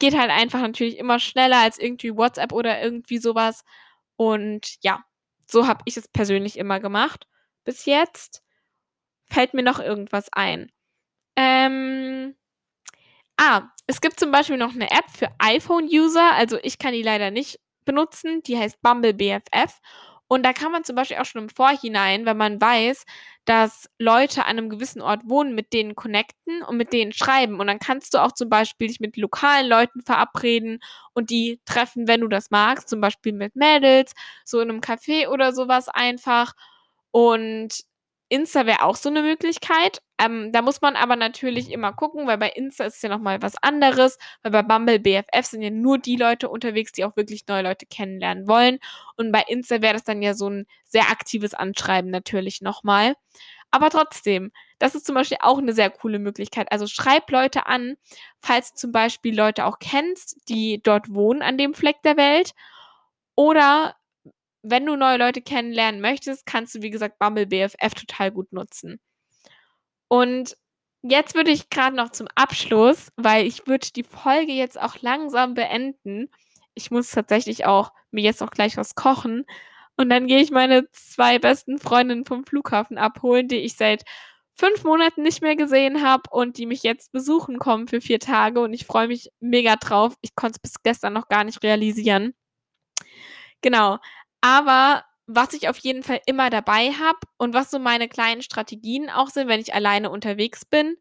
geht 0.00 0.16
halt 0.18 0.30
einfach 0.30 0.60
natürlich 0.62 0.98
immer 0.98 1.18
schneller 1.20 1.58
als 1.60 1.78
irgendwie 1.78 2.16
WhatsApp 2.16 2.52
oder 2.52 2.82
irgendwie 2.82 3.18
so 3.18 3.34
was. 3.36 3.64
Und 4.16 4.76
ja, 4.82 5.04
so 5.50 5.66
habe 5.68 5.82
ich 5.86 5.96
es 5.98 6.08
persönlich 6.08 6.58
immer 6.58 6.80
gemacht 6.80 7.26
bis 7.64 7.86
jetzt. 7.86 8.42
Fällt 9.26 9.54
mir 9.54 9.62
noch 9.64 9.80
irgendwas 9.80 10.28
ein? 10.34 10.72
Ähm. 11.36 12.36
Ah, 13.38 13.62
es 13.86 14.00
gibt 14.00 14.18
zum 14.20 14.30
Beispiel 14.30 14.56
noch 14.56 14.72
'ne 14.74 14.90
App 14.90 15.10
für 15.10 15.28
iPhone-User, 15.38 16.32
also, 16.34 16.58
ich 16.62 16.78
kann 16.78 16.92
die 16.92 17.02
leider 17.02 17.30
nicht 17.30 17.58
benutzen, 17.84 18.42
die 18.44 18.56
heißt 18.58 18.80
Bumble 18.80 19.12
BFF. 19.12 19.80
Und 20.30 20.42
da 20.44 20.52
kann 20.52 20.72
man 20.72 20.84
zum 20.84 20.96
Beispiel 20.96 21.18
auch 21.18 21.24
schon 21.26 21.42
im 21.42 21.48
Vorhinein, 21.50 22.24
wenn 22.26 22.36
man 22.36 22.60
weiß, 22.60 23.04
dass 23.44 23.88
Leute 23.98 24.46
an 24.46 24.56
'nem 24.56 24.70
gewissen 24.70 25.02
Ort 25.02 25.20
wohnen, 25.26 25.54
mit 25.54 25.72
denen 25.74 25.94
connecten 25.94 26.62
und 26.62 26.76
mit 26.78 26.92
denen 26.94 27.12
schreiben. 27.12 27.60
Und 27.60 27.66
dann 27.66 27.78
kannst 27.78 28.14
du 28.14 28.18
auch 28.18 28.32
zum 28.32 28.48
Beispiel 28.48 28.88
dich 28.88 29.00
mit 29.00 29.16
lokalen 29.18 29.68
Leuten 29.68 30.00
verabreden 30.02 30.78
und 31.12 31.28
die 31.30 31.60
treffen, 31.66 32.08
wenn 32.08 32.22
du 32.22 32.28
das 32.28 32.50
magst, 32.50 32.88
zum 32.88 33.00
Beispiel 33.02 33.32
mit 33.32 33.54
Mädels, 33.54 34.14
so 34.44 34.60
in 34.60 34.68
'nem 34.68 34.80
Café 34.80 35.28
oder 35.28 35.52
so 35.52 35.68
was 35.68 35.88
einfach. 35.88 36.54
Und 37.10 37.80
Insta 38.30 38.64
wäre 38.66 38.82
auch 38.82 38.96
so 38.96 39.10
'ne 39.10 39.22
Möglichkeit. 39.22 40.00
Ähm, 40.20 40.52
da 40.52 40.62
muss 40.62 40.80
man 40.80 40.94
aber 40.94 41.16
natürlich 41.16 41.70
immer 41.72 41.92
gucken, 41.92 42.26
weil 42.28 42.38
bei 42.38 42.48
Insta 42.50 42.84
ist 42.84 43.02
ja 43.02 43.08
noch 43.08 43.18
mal 43.18 43.42
was 43.42 43.56
anderes, 43.62 44.16
weil 44.42 44.52
bei 44.52 44.62
Bumble 44.62 45.00
BFF 45.00 45.44
sind 45.46 45.62
ja 45.62 45.70
nur 45.70 45.98
die 45.98 46.14
Leute 46.16 46.48
unterwegs, 46.48 46.92
die 46.92 47.04
auch 47.04 47.16
wirklich 47.16 47.46
neue 47.48 47.62
Leute 47.62 47.86
kennenlernen 47.86 48.46
wollen. 48.46 48.78
Und 49.16 49.32
bei 49.32 49.42
Insta 49.48 49.82
wäre 49.82 49.94
das 49.94 50.04
dann 50.04 50.22
ja 50.22 50.34
so 50.34 50.46
'n 50.48 50.66
sehr 50.84 51.10
aktives 51.10 51.52
Anschreiben 51.54 52.10
natürlich 52.12 52.60
noch 52.60 52.84
mal. 52.84 53.14
Aber 53.72 53.90
trotzdem, 53.90 54.52
das 54.78 54.94
ist 54.94 55.04
zum 55.06 55.16
Beispiel 55.16 55.38
auch 55.40 55.60
'ne 55.60 55.72
sehr 55.72 55.90
coole 55.90 56.18
Möglichkeit. 56.20 56.70
Also, 56.72 56.86
schreib 56.86 57.28
Leute 57.32 57.66
an, 57.66 57.96
falls 58.40 58.70
du 58.72 58.76
zum 58.78 58.92
Beispiel 58.92 59.36
Leute 59.36 59.64
auch 59.66 59.78
kennst, 59.80 60.36
die 60.48 60.80
dort 60.82 61.12
wohnen 61.12 61.42
an 61.42 61.58
dem 61.58 61.74
Fleck 61.74 62.02
der 62.04 62.16
Welt. 62.16 62.52
Oder 63.36 63.96
wenn 64.62 64.86
du 64.86 64.96
neue 64.96 65.18
Leute 65.18 65.42
kennenlernen 65.42 66.00
möchtest, 66.02 66.46
kannst 66.46 66.74
du, 66.76 66.82
wie 66.82 66.90
gesagt, 66.90 67.18
Bumble 67.20 67.46
BFF 67.46 67.94
total 67.94 68.32
gut 68.32 68.52
nutzen. 68.52 68.98
Und 70.08 70.56
jetzt 71.02 71.34
würde 71.34 71.50
ich 71.50 71.70
grad 71.70 71.94
noch 71.94 72.10
zum 72.10 72.28
Abschluss 72.34 73.08
weil 73.16 73.46
ich 73.46 73.66
würde 73.66 73.88
die 73.94 74.04
Folge 74.04 74.52
jetzt 74.52 74.80
auch 74.80 74.96
langsam 75.02 75.54
beenden. 75.54 76.30
Ich 76.74 76.90
muss 76.90 77.10
tatsächlich 77.10 77.66
auch 77.66 77.92
mir 78.10 78.22
jetzt 78.24 78.42
auch 78.42 78.50
gleich 78.50 78.76
was 78.76 78.94
kochen 78.94 79.44
und 79.96 80.10
dann 80.10 80.26
gehe 80.26 80.40
ich 80.40 80.50
meine 80.50 80.90
2 80.92 81.38
besten 81.38 81.78
Freundinnen 81.78 82.24
vom 82.24 82.44
Flughafen 82.44 82.98
abholen, 82.98 83.48
die 83.48 83.56
ich 83.58 83.76
seit 83.76 84.04
5 84.56 84.84
Monaten 84.84 85.22
nicht 85.22 85.42
mehr 85.42 85.56
gesehen 85.56 86.02
habe 86.02 86.22
und 86.30 86.58
die 86.58 86.66
mich 86.66 86.82
jetzt 86.84 87.12
besuchen 87.12 87.58
kommen 87.58 87.88
für 87.88 88.00
4 88.00 88.20
Tage 88.20 88.60
und 88.60 88.72
ich 88.72 88.86
freue 88.86 89.08
mich 89.08 89.30
mega 89.40 89.76
drauf. 89.76 90.14
Ich 90.22 90.34
konnte 90.36 90.58
es 90.62 90.70
bis 90.70 90.82
gestern 90.82 91.12
noch 91.14 91.28
gar 91.28 91.44
nicht 91.44 91.62
realisieren. 91.62 92.34
Genau. 93.62 93.98
Aber 94.40 95.04
was 95.26 95.52
ich 95.54 95.68
auf 95.68 95.78
jeden 95.78 96.02
Fall 96.02 96.20
immer 96.26 96.50
dabei 96.50 96.92
habe 96.92 97.18
und 97.38 97.54
was 97.54 97.70
so 97.70 97.78
meine 97.78 98.08
kleinen 98.08 98.42
Strategien 98.42 99.10
auch 99.10 99.28
sind, 99.30 99.48
wenn 99.48 99.60
ich 99.60 99.74
alleine 99.74 100.10
unterwegs 100.10 100.64
bin. 100.64 100.96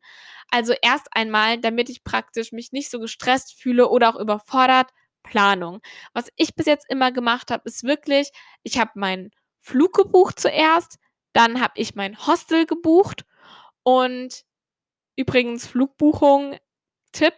Also, 0.51 0.73
erst 0.81 1.07
einmal, 1.13 1.59
damit 1.59 1.89
ich 1.89 2.03
praktisch 2.03 2.51
mich 2.51 2.71
nicht 2.71 2.89
so 2.91 2.99
gestresst 2.99 3.53
fühle 3.59 3.89
oder 3.89 4.09
auch 4.15 4.19
überfordert, 4.19 4.91
Planung. 5.23 5.81
Was 6.13 6.29
ich 6.35 6.55
bis 6.55 6.65
jetzt 6.67 6.85
immer 6.89 7.11
gemacht 7.11 7.49
habe, 7.51 7.63
ist 7.65 7.83
wirklich, 7.83 8.29
ich 8.63 8.77
habe 8.79 8.91
meinen 8.95 9.31
Flug 9.61 9.93
gebucht 9.93 10.39
zuerst, 10.39 10.99
dann 11.33 11.61
habe 11.61 11.73
ich 11.77 11.95
mein 11.95 12.17
Hostel 12.27 12.65
gebucht 12.65 13.25
und 13.83 14.43
übrigens 15.15 15.67
Flugbuchung, 15.67 16.57
Tipp, 17.13 17.35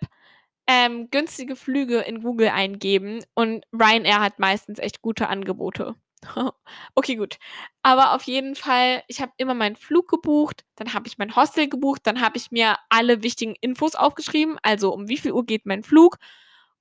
ähm, 0.68 1.10
günstige 1.12 1.56
Flüge 1.56 2.02
in 2.02 2.22
Google 2.24 2.50
eingeben 2.50 3.24
und 3.36 3.66
Ryanair 3.74 4.22
hat 4.22 4.40
meistens 4.40 4.80
echt 4.80 5.02
gute 5.02 5.28
Angebote. 5.30 5.96
Okay, 6.96 7.16
gut. 7.16 7.38
Aber 7.84 8.14
auf 8.14 8.24
jeden 8.24 8.56
Fall, 8.56 9.04
ich 9.08 9.22
habe 9.22 9.32
immer 9.38 9.54
meinen 9.54 9.76
Flug 9.76 10.08
gebucht, 10.10 10.66
dann 10.76 10.94
habe 10.94 11.08
ich 11.08 11.18
mein 11.18 11.36
Hostel 11.36 11.68
gebucht, 11.70 12.02
dann 12.06 12.22
habe 12.22 12.38
ich 12.38 12.52
mir 12.52 12.78
alle 12.90 13.24
wichtigen 13.24 13.56
Infos 13.62 13.96
aufgeschrieben, 13.96 14.58
also 14.64 14.94
um 14.94 15.08
wie 15.08 15.18
viel 15.18 15.32
Uhr 15.34 15.46
geht 15.46 15.66
mein 15.66 15.84
Flug, 15.84 16.18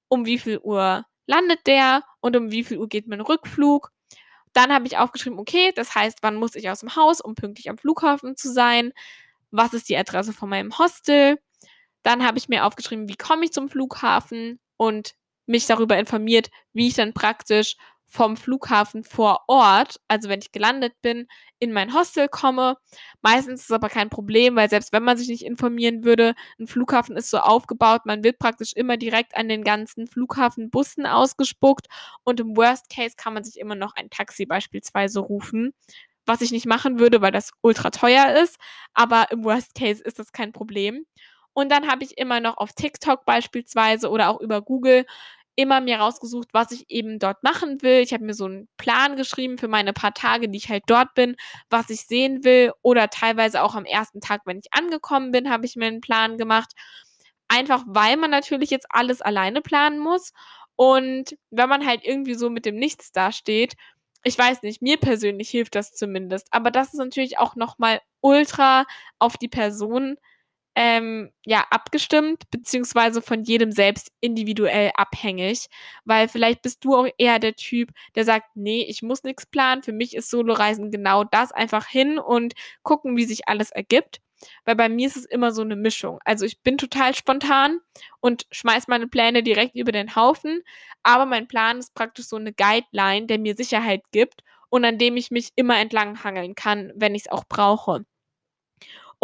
um 0.08 0.26
wie 0.26 0.38
viel 0.38 0.58
Uhr 0.58 1.04
landet 1.26 1.66
der 1.66 2.04
und 2.20 2.36
um 2.36 2.50
wie 2.50 2.64
viel 2.64 2.78
Uhr 2.78 2.88
geht 2.88 3.06
mein 3.08 3.20
Rückflug. 3.20 3.90
Dann 4.52 4.72
habe 4.72 4.86
ich 4.86 4.98
aufgeschrieben, 4.98 5.38
okay, 5.38 5.72
das 5.74 5.94
heißt, 5.94 6.18
wann 6.22 6.36
muss 6.36 6.54
ich 6.54 6.70
aus 6.70 6.80
dem 6.80 6.96
Haus, 6.96 7.20
um 7.20 7.34
pünktlich 7.34 7.70
am 7.70 7.78
Flughafen 7.78 8.36
zu 8.36 8.52
sein? 8.52 8.92
Was 9.50 9.74
ist 9.74 9.88
die 9.88 9.96
Adresse 9.96 10.32
von 10.32 10.48
meinem 10.48 10.78
Hostel? 10.78 11.38
Dann 12.02 12.24
habe 12.26 12.38
ich 12.38 12.48
mir 12.48 12.64
aufgeschrieben, 12.66 13.08
wie 13.08 13.16
komme 13.16 13.44
ich 13.46 13.52
zum 13.52 13.68
Flughafen 13.68 14.60
und 14.76 15.14
mich 15.46 15.66
darüber 15.66 15.98
informiert, 15.98 16.50
wie 16.72 16.88
ich 16.88 16.94
dann 16.94 17.14
praktisch 17.14 17.76
vom 18.06 18.36
Flughafen 18.36 19.04
vor 19.04 19.44
Ort, 19.48 20.00
also 20.08 20.28
wenn 20.28 20.40
ich 20.40 20.52
gelandet 20.52 20.94
bin, 21.02 21.26
in 21.58 21.72
mein 21.72 21.94
Hostel 21.94 22.28
komme. 22.28 22.76
Meistens 23.22 23.62
ist 23.62 23.70
es 23.70 23.74
aber 23.74 23.88
kein 23.88 24.10
Problem, 24.10 24.56
weil 24.56 24.70
selbst 24.70 24.92
wenn 24.92 25.02
man 25.02 25.16
sich 25.16 25.28
nicht 25.28 25.44
informieren 25.44 26.04
würde, 26.04 26.34
ein 26.58 26.66
Flughafen 26.66 27.16
ist 27.16 27.30
so 27.30 27.38
aufgebaut, 27.38 28.02
man 28.04 28.22
wird 28.22 28.38
praktisch 28.38 28.72
immer 28.74 28.96
direkt 28.96 29.36
an 29.36 29.48
den 29.48 29.64
ganzen 29.64 30.06
Flughafenbussen 30.06 31.06
ausgespuckt 31.06 31.86
und 32.22 32.40
im 32.40 32.56
Worst 32.56 32.88
Case 32.88 33.14
kann 33.16 33.34
man 33.34 33.44
sich 33.44 33.58
immer 33.58 33.74
noch 33.74 33.94
ein 33.96 34.10
Taxi 34.10 34.46
beispielsweise 34.46 35.20
rufen. 35.20 35.74
Was 36.26 36.40
ich 36.40 36.52
nicht 36.52 36.66
machen 36.66 36.98
würde, 36.98 37.20
weil 37.20 37.32
das 37.32 37.50
ultra 37.60 37.90
teuer 37.90 38.34
ist, 38.42 38.58
aber 38.94 39.26
im 39.30 39.44
Worst 39.44 39.74
Case 39.74 40.02
ist 40.02 40.18
das 40.18 40.32
kein 40.32 40.52
Problem. 40.52 41.04
Und 41.52 41.70
dann 41.70 41.86
habe 41.88 42.04
ich 42.04 42.18
immer 42.18 42.40
noch 42.40 42.56
auf 42.58 42.72
TikTok 42.72 43.24
beispielsweise 43.24 44.10
oder 44.10 44.28
auch 44.28 44.40
über 44.40 44.60
Google 44.62 45.06
immer 45.56 45.80
mir 45.80 45.98
rausgesucht, 45.98 46.48
was 46.52 46.70
ich 46.72 46.90
eben 46.90 47.18
dort 47.18 47.42
machen 47.42 47.82
will. 47.82 48.00
Ich 48.00 48.12
habe 48.12 48.24
mir 48.24 48.34
so 48.34 48.46
einen 48.46 48.68
Plan 48.76 49.16
geschrieben 49.16 49.58
für 49.58 49.68
meine 49.68 49.92
paar 49.92 50.14
Tage, 50.14 50.48
die 50.48 50.58
ich 50.58 50.68
halt 50.68 50.84
dort 50.86 51.14
bin, 51.14 51.36
was 51.70 51.90
ich 51.90 52.02
sehen 52.06 52.44
will. 52.44 52.72
Oder 52.82 53.08
teilweise 53.10 53.62
auch 53.62 53.74
am 53.74 53.84
ersten 53.84 54.20
Tag, 54.20 54.42
wenn 54.46 54.58
ich 54.58 54.72
angekommen 54.72 55.30
bin, 55.32 55.50
habe 55.50 55.66
ich 55.66 55.76
mir 55.76 55.86
einen 55.86 56.00
Plan 56.00 56.38
gemacht. 56.38 56.72
Einfach 57.48 57.84
weil 57.86 58.16
man 58.16 58.30
natürlich 58.30 58.70
jetzt 58.70 58.86
alles 58.90 59.20
alleine 59.22 59.60
planen 59.62 59.98
muss. 59.98 60.32
Und 60.76 61.36
wenn 61.50 61.68
man 61.68 61.86
halt 61.86 62.00
irgendwie 62.04 62.34
so 62.34 62.50
mit 62.50 62.66
dem 62.66 62.76
Nichts 62.76 63.12
dasteht, 63.12 63.74
ich 64.24 64.38
weiß 64.38 64.62
nicht, 64.62 64.82
mir 64.82 64.96
persönlich 64.98 65.50
hilft 65.50 65.74
das 65.74 65.92
zumindest. 65.92 66.48
Aber 66.50 66.70
das 66.70 66.88
ist 66.94 66.98
natürlich 66.98 67.38
auch 67.38 67.56
nochmal 67.56 68.00
ultra 68.22 68.86
auf 69.18 69.36
die 69.36 69.48
Person 69.48 70.16
ähm, 70.76 71.30
ja, 71.44 71.66
abgestimmt, 71.70 72.50
beziehungsweise 72.50 73.22
von 73.22 73.44
jedem 73.44 73.70
selbst 73.72 74.10
individuell 74.20 74.90
abhängig. 74.96 75.66
Weil 76.04 76.28
vielleicht 76.28 76.62
bist 76.62 76.84
du 76.84 76.96
auch 76.96 77.06
eher 77.18 77.38
der 77.38 77.54
Typ, 77.54 77.90
der 78.16 78.24
sagt, 78.24 78.56
nee, 78.56 78.82
ich 78.88 79.02
muss 79.02 79.22
nichts 79.22 79.46
planen. 79.46 79.82
Für 79.82 79.92
mich 79.92 80.14
ist 80.16 80.30
Soloreisen 80.30 80.90
genau 80.90 81.24
das, 81.24 81.52
einfach 81.52 81.86
hin 81.86 82.18
und 82.18 82.54
gucken, 82.82 83.16
wie 83.16 83.24
sich 83.24 83.48
alles 83.48 83.70
ergibt. 83.70 84.20
Weil 84.64 84.76
bei 84.76 84.88
mir 84.88 85.06
ist 85.06 85.16
es 85.16 85.24
immer 85.24 85.52
so 85.52 85.62
eine 85.62 85.76
Mischung. 85.76 86.18
Also 86.24 86.44
ich 86.44 86.60
bin 86.62 86.76
total 86.78 87.14
spontan 87.14 87.80
und 88.20 88.46
schmeiß 88.50 88.88
meine 88.88 89.06
Pläne 89.08 89.42
direkt 89.42 89.74
über 89.76 89.92
den 89.92 90.16
Haufen. 90.16 90.62
Aber 91.02 91.26
mein 91.26 91.48
Plan 91.48 91.78
ist 91.78 91.94
praktisch 91.94 92.26
so 92.26 92.36
eine 92.36 92.52
Guideline, 92.52 93.26
der 93.26 93.38
mir 93.38 93.54
Sicherheit 93.56 94.02
gibt 94.12 94.42
und 94.70 94.84
an 94.84 94.98
dem 94.98 95.16
ich 95.16 95.30
mich 95.30 95.50
immer 95.56 95.78
entlang 95.78 96.24
hangeln 96.24 96.54
kann, 96.54 96.92
wenn 96.96 97.14
ich 97.14 97.22
es 97.22 97.32
auch 97.32 97.44
brauche. 97.48 98.04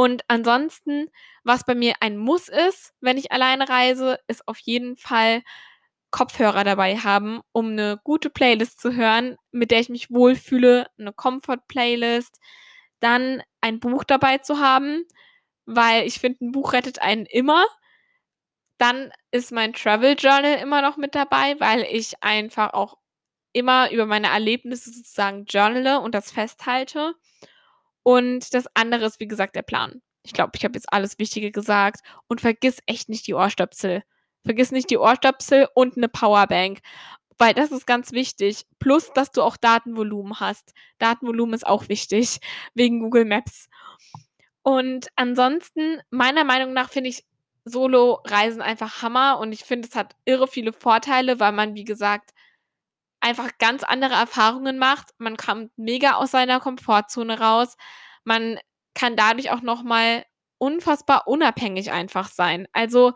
Und 0.01 0.25
ansonsten, 0.29 1.11
was 1.45 1.65
bei 1.67 1.75
mir 1.75 1.93
ein 2.01 2.17
Muss 2.17 2.49
ist, 2.49 2.95
wenn 3.03 3.19
ich 3.19 3.33
alleine 3.33 3.69
reise, 3.69 4.19
ist 4.29 4.49
auf 4.49 4.57
jeden 4.61 4.97
Fall 4.97 5.43
Kopfhörer 6.11 6.65
dabei 6.65 6.97
haben, 6.97 7.43
um 7.53 7.73
eine 7.73 8.01
gute 8.03 8.31
Playlist 8.31 8.81
zu 8.81 8.95
hören, 8.95 9.37
mit 9.53 9.71
der 9.71 9.81
ich 9.81 9.91
mich 9.91 10.11
wohlfühle, 10.11 10.87
eine 10.99 11.13
Comfort-Playlist, 11.13 12.41
dann 13.01 13.43
ein 13.61 13.79
Buch 13.79 14.05
dabei 14.05 14.39
zu 14.39 14.59
haben, 14.59 15.05
weil 15.67 16.07
ich 16.07 16.19
finde, 16.19 16.47
ein 16.47 16.53
Buch 16.53 16.73
rettet 16.73 17.03
einen 17.03 17.27
immer. 17.27 17.67
Dann 18.79 19.13
ist 19.31 19.53
mein 19.53 19.75
Travel 19.75 20.17
Journal 20.19 20.59
immer 20.63 20.81
noch 20.83 20.97
mit 20.97 21.15
dabei, 21.15 21.61
weil 21.61 21.83
ich 21.83 22.23
einfach 22.23 22.73
auch 22.73 22.97
immer 23.53 23.91
über 23.91 24.07
meine 24.07 24.29
Erlebnisse 24.29 24.91
sozusagen 24.93 25.45
journale 25.45 26.01
und 26.01 26.15
das 26.15 26.33
festhalte. 26.33 27.15
Und 28.11 28.55
das 28.55 28.65
andere 28.75 29.05
ist, 29.05 29.21
wie 29.21 29.29
gesagt, 29.29 29.55
der 29.55 29.63
Plan. 29.63 30.03
Ich 30.25 30.33
glaube, 30.33 30.51
ich 30.57 30.65
habe 30.65 30.75
jetzt 30.75 30.93
alles 30.93 31.21
Wichtige 31.21 31.53
gesagt. 31.53 32.01
Und 32.27 32.41
vergiss 32.41 32.81
echt 32.87 33.09
nicht 33.09 33.25
die 33.29 33.35
Ohrstöpsel. 33.35 34.03
Vergiss 34.45 34.73
nicht 34.73 34.91
die 34.91 34.99
Ohrstöpsel 34.99 35.69
und 35.75 35.97
eine 35.97 36.09
Powerbank. 36.09 36.81
Weil 37.39 37.55
das 37.55 37.71
ist 37.71 37.87
ganz 37.87 38.11
wichtig. 38.11 38.67
Plus, 38.81 39.13
dass 39.13 39.31
du 39.31 39.43
auch 39.43 39.57
Datenvolumen 39.57 40.41
hast. 40.41 40.75
Datenvolumen 40.99 41.55
ist 41.55 41.65
auch 41.65 41.89
wichtig. 41.89 42.41
Wegen 42.75 42.99
Google 42.99 43.27
Maps. 43.27 43.69
Und 44.63 45.07
ansonsten, 45.15 46.01
meiner 46.11 46.43
Meinung 46.43 46.73
nach, 46.73 46.91
finde 46.91 47.11
ich 47.11 47.25
Solo-Reisen 47.65 48.61
einfach 48.61 49.03
Hammer. 49.03 49.39
Und 49.39 49.53
ich 49.53 49.63
finde, 49.63 49.87
es 49.87 49.95
hat 49.95 50.17
irre 50.25 50.49
viele 50.49 50.73
Vorteile, 50.73 51.39
weil 51.39 51.53
man, 51.53 51.77
wie 51.77 51.85
gesagt, 51.85 52.31
einfach 53.21 53.59
ganz 53.59 53.83
andere 53.85 54.15
Erfahrungen 54.15 54.79
macht. 54.79 55.11
Man 55.19 55.37
kommt 55.37 55.71
mega 55.77 56.15
aus 56.15 56.31
seiner 56.33 56.61
Komfortzone 56.61 57.39
raus. 57.41 57.77
Man 58.25 58.59
kann 58.95 59.17
dadurch 59.17 59.51
auch 59.51 59.63
noch 59.63 59.83
mal 59.83 60.25
unfassbar 60.59 61.27
unabhängig 61.27 61.91
einfach 61.93 62.29
sein. 62.29 62.67
Also 62.73 63.15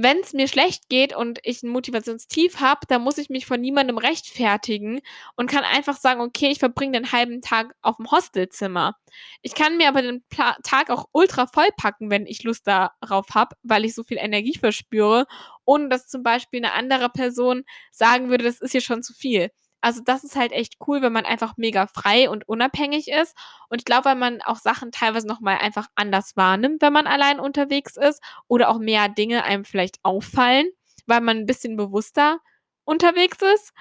wenn 0.00 0.20
es 0.20 0.32
mir 0.32 0.46
schlecht 0.46 0.88
geht 0.88 1.12
und 1.12 1.40
ich 1.42 1.64
ein 1.64 1.70
Motivationstief 1.70 2.60
habe, 2.60 2.82
dann 2.86 3.02
muss 3.02 3.18
ich 3.18 3.30
mich 3.30 3.46
von 3.46 3.60
niemandem 3.60 3.98
rechtfertigen 3.98 5.00
und 5.34 5.50
kann 5.50 5.64
einfach 5.64 5.96
sagen, 5.96 6.20
okay, 6.20 6.50
ich 6.50 6.60
verbringe 6.60 6.92
den 6.92 7.10
halben 7.10 7.40
Tag 7.40 7.74
auf 7.82 7.96
dem 7.96 8.08
Hostelzimmer. 8.08 8.94
Ich 9.42 9.56
kann 9.56 9.76
mir 9.76 9.88
aber 9.88 10.02
den 10.02 10.22
Pla 10.28 10.56
Tag 10.62 10.90
auch 10.90 11.06
ultra 11.10 11.48
voll 11.48 11.66
packen, 11.76 12.12
wenn 12.12 12.26
ich 12.26 12.44
Lust 12.44 12.68
darauf 12.68 13.26
habe, 13.34 13.56
weil 13.64 13.84
ich 13.84 13.96
so 13.96 14.04
viel 14.04 14.18
Energie 14.18 14.56
verspüre, 14.56 15.26
ohne 15.64 15.88
dass 15.88 16.06
zum 16.06 16.22
Beispiel 16.22 16.64
eine 16.64 16.74
andere 16.74 17.08
Person 17.08 17.64
sagen 17.90 18.30
würde, 18.30 18.44
das 18.44 18.60
ist 18.60 18.70
hier 18.70 18.80
schon 18.80 19.02
zu 19.02 19.12
viel. 19.14 19.50
Also 19.80 20.00
das 20.04 20.24
ist 20.24 20.36
halt 20.36 20.52
echt 20.52 20.76
cool, 20.86 21.02
wenn 21.02 21.12
man 21.12 21.24
einfach 21.24 21.56
mega 21.56 21.86
frei 21.86 22.28
und 22.28 22.48
unabhängig 22.48 23.08
ist. 23.08 23.36
Und 23.68 23.78
ich 23.80 23.84
glaube, 23.84 24.06
weil 24.06 24.16
man 24.16 24.42
auch 24.42 24.56
Sachen 24.56 24.90
teilweise 24.90 25.26
nochmal 25.26 25.58
einfach 25.58 25.86
anders 25.94 26.36
wahrnimmt, 26.36 26.82
wenn 26.82 26.92
man 26.92 27.06
allein 27.06 27.38
unterwegs 27.40 27.96
ist 27.96 28.22
oder 28.48 28.70
auch 28.70 28.78
mehr 28.78 29.08
Dinge 29.08 29.44
einem 29.44 29.64
vielleicht 29.64 29.98
auffallen, 30.02 30.68
weil 31.06 31.20
man 31.20 31.38
ein 31.38 31.46
bisschen 31.46 31.76
bewusster 31.76 32.40
unterwegs 32.84 33.38
ist. 33.54 33.72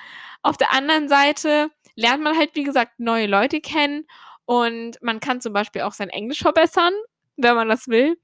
Auf 0.44 0.58
der 0.58 0.74
anderen 0.74 1.10
Seite 1.10 1.72
lernt 1.96 2.24
man 2.24 2.38
halt, 2.38 2.56
wie 2.56 2.64
gesagt, 2.64 3.00
neue 3.00 3.26
Leute 3.28 3.60
kennen 3.62 4.06
und 4.46 4.98
man 5.02 5.20
kann 5.20 5.42
zum 5.42 5.54
Beispiel 5.54 5.82
auch 5.82 5.94
sein 5.94 6.10
Englisch 6.10 6.40
verbessern, 6.40 6.94
wenn 7.38 7.56
man 7.56 7.70
das 7.70 7.88
will. 7.88 8.18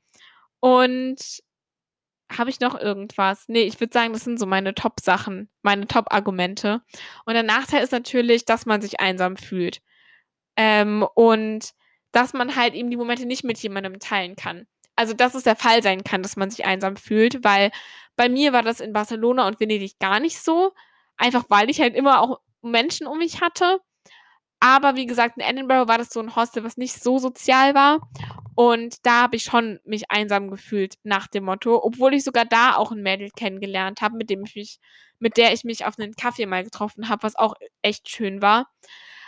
Und 0.60 1.42
habe 2.38 2.50
ich 2.50 2.60
noch 2.60 2.80
irgendwas? 2.80 3.46
Nee, 3.48 3.64
ich 3.64 3.80
würde 3.80 3.94
sagen, 3.94 4.14
das 4.14 4.24
sind 4.24 4.40
so 4.40 4.46
meine 4.46 4.74
Top-Sachen, 4.74 5.50
meine 5.62 5.88
Top-Argumente. 5.88 6.82
Und 7.26 7.34
der 7.34 7.44
Nachteil 7.44 7.84
ist 7.84 7.92
natürlich, 7.92 8.46
dass 8.46 8.66
man 8.66 8.82
sich 8.82 9.00
einsam 9.00 9.38
fühlt. 9.38 9.82
Ähm, 10.56 11.06
und 11.16 11.72
dass 12.12 12.34
man 12.34 12.56
halt 12.56 12.76
eben 12.76 12.90
die 12.90 12.98
Momente 12.98 13.26
nicht 13.26 13.44
mit 13.44 13.58
jemandem 13.60 14.00
teilen 14.00 14.36
kann. 14.36 14.68
Also, 14.96 15.14
dass 15.14 15.34
es 15.34 15.44
der 15.44 15.56
Fall 15.56 15.82
sein 15.82 16.04
kann, 16.04 16.22
dass 16.22 16.36
man 16.36 16.52
sich 16.52 16.66
einsam 16.66 16.96
fühlt, 16.96 17.44
weil 17.44 17.72
bei 18.16 18.30
mir 18.30 18.54
war 18.54 18.62
das 18.62 18.80
in 18.80 18.94
Barcelona 18.94 19.48
und 19.48 19.60
Venedig 19.60 19.98
gar 20.00 20.20
nicht 20.20 20.40
so. 20.40 20.74
Einfach 21.18 21.46
weil 21.50 21.70
ich 21.70 21.82
halt 21.82 21.96
immer 21.96 22.22
auch 22.22 22.40
Menschen 22.62 23.08
um 23.08 23.18
mich 23.18 23.42
hatte. 23.42 23.80
Aber 24.60 24.96
wie 24.96 25.06
gesagt, 25.06 25.38
in 25.38 25.44
Edinburgh 25.44 25.88
war 25.88 25.98
das 25.98 26.10
so 26.10 26.20
ein 26.20 26.36
Hostel, 26.36 26.64
was 26.64 26.78
nicht 26.78 27.02
so 27.02 27.20
sozial 27.20 27.76
war. 27.76 28.00
Und 28.56 29.06
da 29.06 29.24
habe 29.24 29.36
ich 29.36 29.44
schon 29.44 29.80
mich 29.84 30.12
einsam 30.12 30.50
gefühlt 30.50 30.96
nach 31.04 31.28
dem 31.28 31.46
Motto, 31.46 31.84
obwohl 31.84 32.14
ich 32.14 32.24
sogar 32.24 32.46
da 32.46 32.76
auch 32.76 32.92
ein 32.92 33.02
Mädel 33.02 33.30
kennengelernt 33.36 34.02
habe, 34.02 34.18
mit 34.18 34.30
dem 34.30 34.44
ich 34.46 34.56
mich, 34.56 34.80
mit 35.20 35.38
der 35.38 35.54
ich 35.54 35.64
mich 35.64 35.86
auf 35.86 35.98
einen 35.98 36.16
Kaffee 36.16 36.46
mal 36.46 36.64
getroffen 36.64 37.10
habe, 37.10 37.24
was 37.24 37.36
auch 37.36 37.56
echt 37.82 38.10
schön 38.10 38.42
war. 38.42 38.70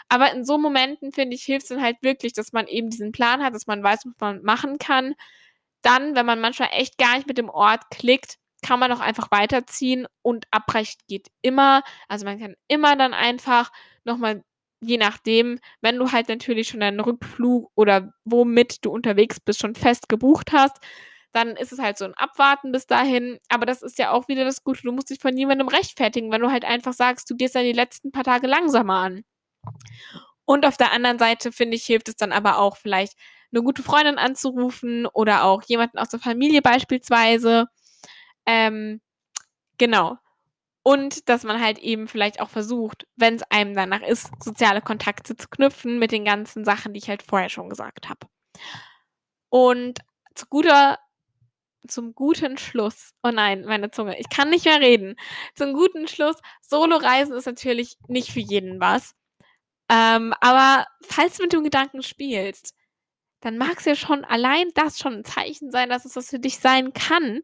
Aber 0.10 0.32
in 0.32 0.46
so 0.46 0.58
Momenten, 0.58 1.12
finde 1.12 1.36
ich, 1.36 1.44
hilft 1.44 1.64
es 1.64 1.70
dann 1.70 1.82
halt 1.82 1.98
wirklich, 2.02 2.34
dass 2.34 2.54
man 2.54 2.68
eben 2.68 2.90
diesen 2.90 3.12
Plan 3.12 3.44
hat, 3.44 3.56
dass 3.56 3.68
man 3.68 3.84
weiß, 3.84 4.06
was 4.06 4.14
man 4.20 4.44
machen 4.44 4.78
kann. 4.78 5.16
Dann, 5.82 6.16
wenn 6.16 6.26
man 6.26 6.40
manchmal 6.42 6.70
echt 6.74 6.98
gar 6.98 7.16
nicht 7.16 7.28
mit 7.28 7.38
dem 7.38 7.50
Ort 7.50 7.90
klickt, 7.90 8.38
kann 8.62 8.80
man 8.80 8.92
auch 8.92 9.00
einfach 9.00 9.30
weiterziehen 9.32 10.08
und 10.22 10.46
abbrechen 10.52 11.00
geht 11.08 11.28
immer. 11.42 11.84
Also 12.08 12.26
man 12.26 12.40
kann 12.40 12.56
immer 12.68 12.96
dann 12.96 13.14
einfach 13.14 13.72
nochmal 14.04 14.44
je 14.86 14.98
nachdem, 14.98 15.60
wenn 15.82 15.98
du 15.98 16.12
halt 16.12 16.30
natürlich 16.30 16.70
schon 16.70 16.82
deinen 16.82 17.00
Rückflug 17.02 17.72
oder 17.76 18.14
womit 18.26 18.86
du 18.86 18.92
unterwegs 18.92 19.40
bist, 19.40 19.60
schon 19.62 19.76
fest 19.76 20.10
gebucht 20.10 20.52
hast, 20.54 20.78
dann 21.34 21.50
ist 21.58 21.74
es 21.74 21.80
halt 21.80 21.98
so 21.98 22.06
'n 22.06 22.14
Abwarten 22.16 22.72
bis 22.72 22.88
dahin. 22.88 23.40
Aber 23.50 23.66
das 23.66 23.82
ist 23.84 24.00
ja 24.00 24.12
auch 24.12 24.28
wieder 24.30 24.46
das 24.46 24.64
Gute, 24.64 24.84
du 24.84 24.92
musst 24.94 25.10
dich 25.10 25.20
vor 25.20 25.32
niemandem 25.32 25.68
rechtfertigen, 25.70 26.32
wenn 26.32 26.42
du 26.42 26.52
halt 26.52 26.66
einfach 26.66 26.94
sagst, 26.94 27.30
du 27.30 27.36
gehst 27.36 27.56
dann 27.56 27.64
die 27.66 27.74
letzten 27.74 28.12
paar 28.12 28.24
Tage 28.24 28.48
langsamer 28.48 28.96
an. 29.00 29.24
Und 30.48 30.66
auf 30.66 30.78
der 30.78 30.92
anderen 30.92 31.18
Seite, 31.20 31.52
finde 31.52 31.76
ich, 31.76 31.86
hilft 31.86 32.08
es 32.10 32.16
dann 32.16 32.32
aber 32.32 32.60
auch 32.60 32.78
vielleicht 32.78 33.14
'ne 33.52 33.64
gute 33.64 33.82
Freundin 33.84 34.18
anzurufen 34.20 35.06
oder 35.08 35.44
auch 35.44 35.64
jemanden 35.64 35.98
aus 35.98 36.10
der 36.10 36.20
Familie 36.20 36.62
beispielsweise. 36.62 37.66
Ähm, 38.48 39.02
genau. 39.80 40.18
Und 40.88 41.30
dass 41.30 41.44
man 41.44 41.60
halt 41.60 41.80
eben 41.80 42.08
vielleicht 42.08 42.40
auch 42.40 42.50
versucht, 42.52 43.08
wenn's 43.16 43.42
einem 43.50 43.74
danach 43.74 44.04
ist, 44.04 44.30
soziale 44.44 44.82
Kontakte 44.82 45.36
zu 45.36 45.48
knüpfen 45.50 45.98
mit 45.98 46.12
den 46.12 46.26
ganzen 46.26 46.64
Sachen, 46.64 46.94
die 46.94 47.00
ich 47.00 47.10
halt 47.10 47.24
vorher 47.24 47.50
schon 47.50 47.70
gesagt 47.70 48.08
habe. 48.08 48.28
Und 49.54 50.00
zu 50.36 50.46
guter 50.48 51.00
zum 51.88 52.14
guten 52.16 52.58
Schluss 52.58 53.14
oh 53.24 53.32
nein, 53.32 53.64
meine 53.66 53.92
Zunge, 53.92 54.20
ich 54.20 54.30
kann 54.30 54.50
nicht 54.50 54.66
mehr 54.66 54.82
reden. 54.82 55.16
Zum 55.56 55.74
guten 55.74 56.08
Schluss, 56.08 56.36
Soloreisen 56.62 57.36
ist 57.36 57.46
natürlich 57.48 57.98
nicht 58.08 58.32
für 58.32 58.42
jeden 58.42 58.80
was. 58.82 59.16
Ähm, 59.92 60.34
aber 60.42 60.88
falls 61.04 61.38
du 61.38 61.44
mit 61.44 61.54
dem 61.54 61.64
Gedanken 61.64 62.04
spielst, 62.04 62.76
dann 63.42 63.58
mag's 63.58 63.86
ja 63.86 63.96
schon 63.96 64.26
allein 64.26 64.68
das 64.76 65.00
schon 65.00 65.16
'n 65.16 65.26
Zeichen 65.26 65.72
sein, 65.72 65.90
dass 65.90 66.06
es 66.06 66.16
was 66.18 66.30
für 66.32 66.40
dich 66.40 66.60
sein 66.60 66.94
kann 66.94 67.42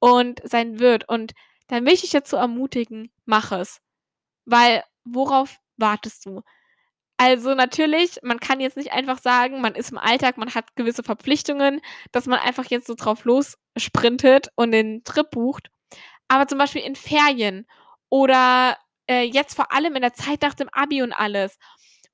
und 0.00 0.40
sein 0.44 0.80
wird. 0.80 1.08
Und 1.08 1.32
dann 1.68 1.84
will 1.86 1.94
ich 1.94 2.02
dich 2.02 2.10
dazu 2.10 2.36
ermutigen, 2.36 3.10
mach 3.26 3.52
es. 3.52 3.80
Weil 4.46 4.84
worauf 5.04 5.58
wartest 5.78 6.26
du? 6.26 6.42
Also, 7.18 7.54
natürlich, 7.54 8.18
man 8.22 8.40
kann 8.40 8.60
jetzt 8.60 8.76
nicht 8.76 8.92
einfach 8.92 9.18
sagen, 9.20 9.60
man 9.62 9.74
ist 9.74 9.90
im 9.92 9.98
Alltag, 9.98 10.38
man 10.38 10.54
hat 10.54 10.76
gewisse 10.76 11.02
Verpflichtungen, 11.02 11.80
dass 12.12 12.26
man 12.26 12.40
einfach 12.40 12.66
jetzt 12.66 12.86
so 12.88 12.94
drauf 12.94 13.24
lossprintet 13.24 14.48
und 14.56 14.72
den 14.72 15.04
Trip 15.04 15.30
bucht. 15.30 15.70
Aber 16.28 16.48
zum 16.48 16.58
Beispiel 16.58 16.82
in 16.82 16.96
Ferien 16.96 17.66
oder, 18.10 18.76
äh, 19.08 19.22
jetzt 19.24 19.54
vor 19.56 19.72
allem 19.72 19.96
in 19.96 20.02
der 20.02 20.14
Zeit 20.14 20.42
nach 20.42 20.54
dem 20.54 20.68
Abi 20.72 21.02
und 21.02 21.12
alles 21.14 21.58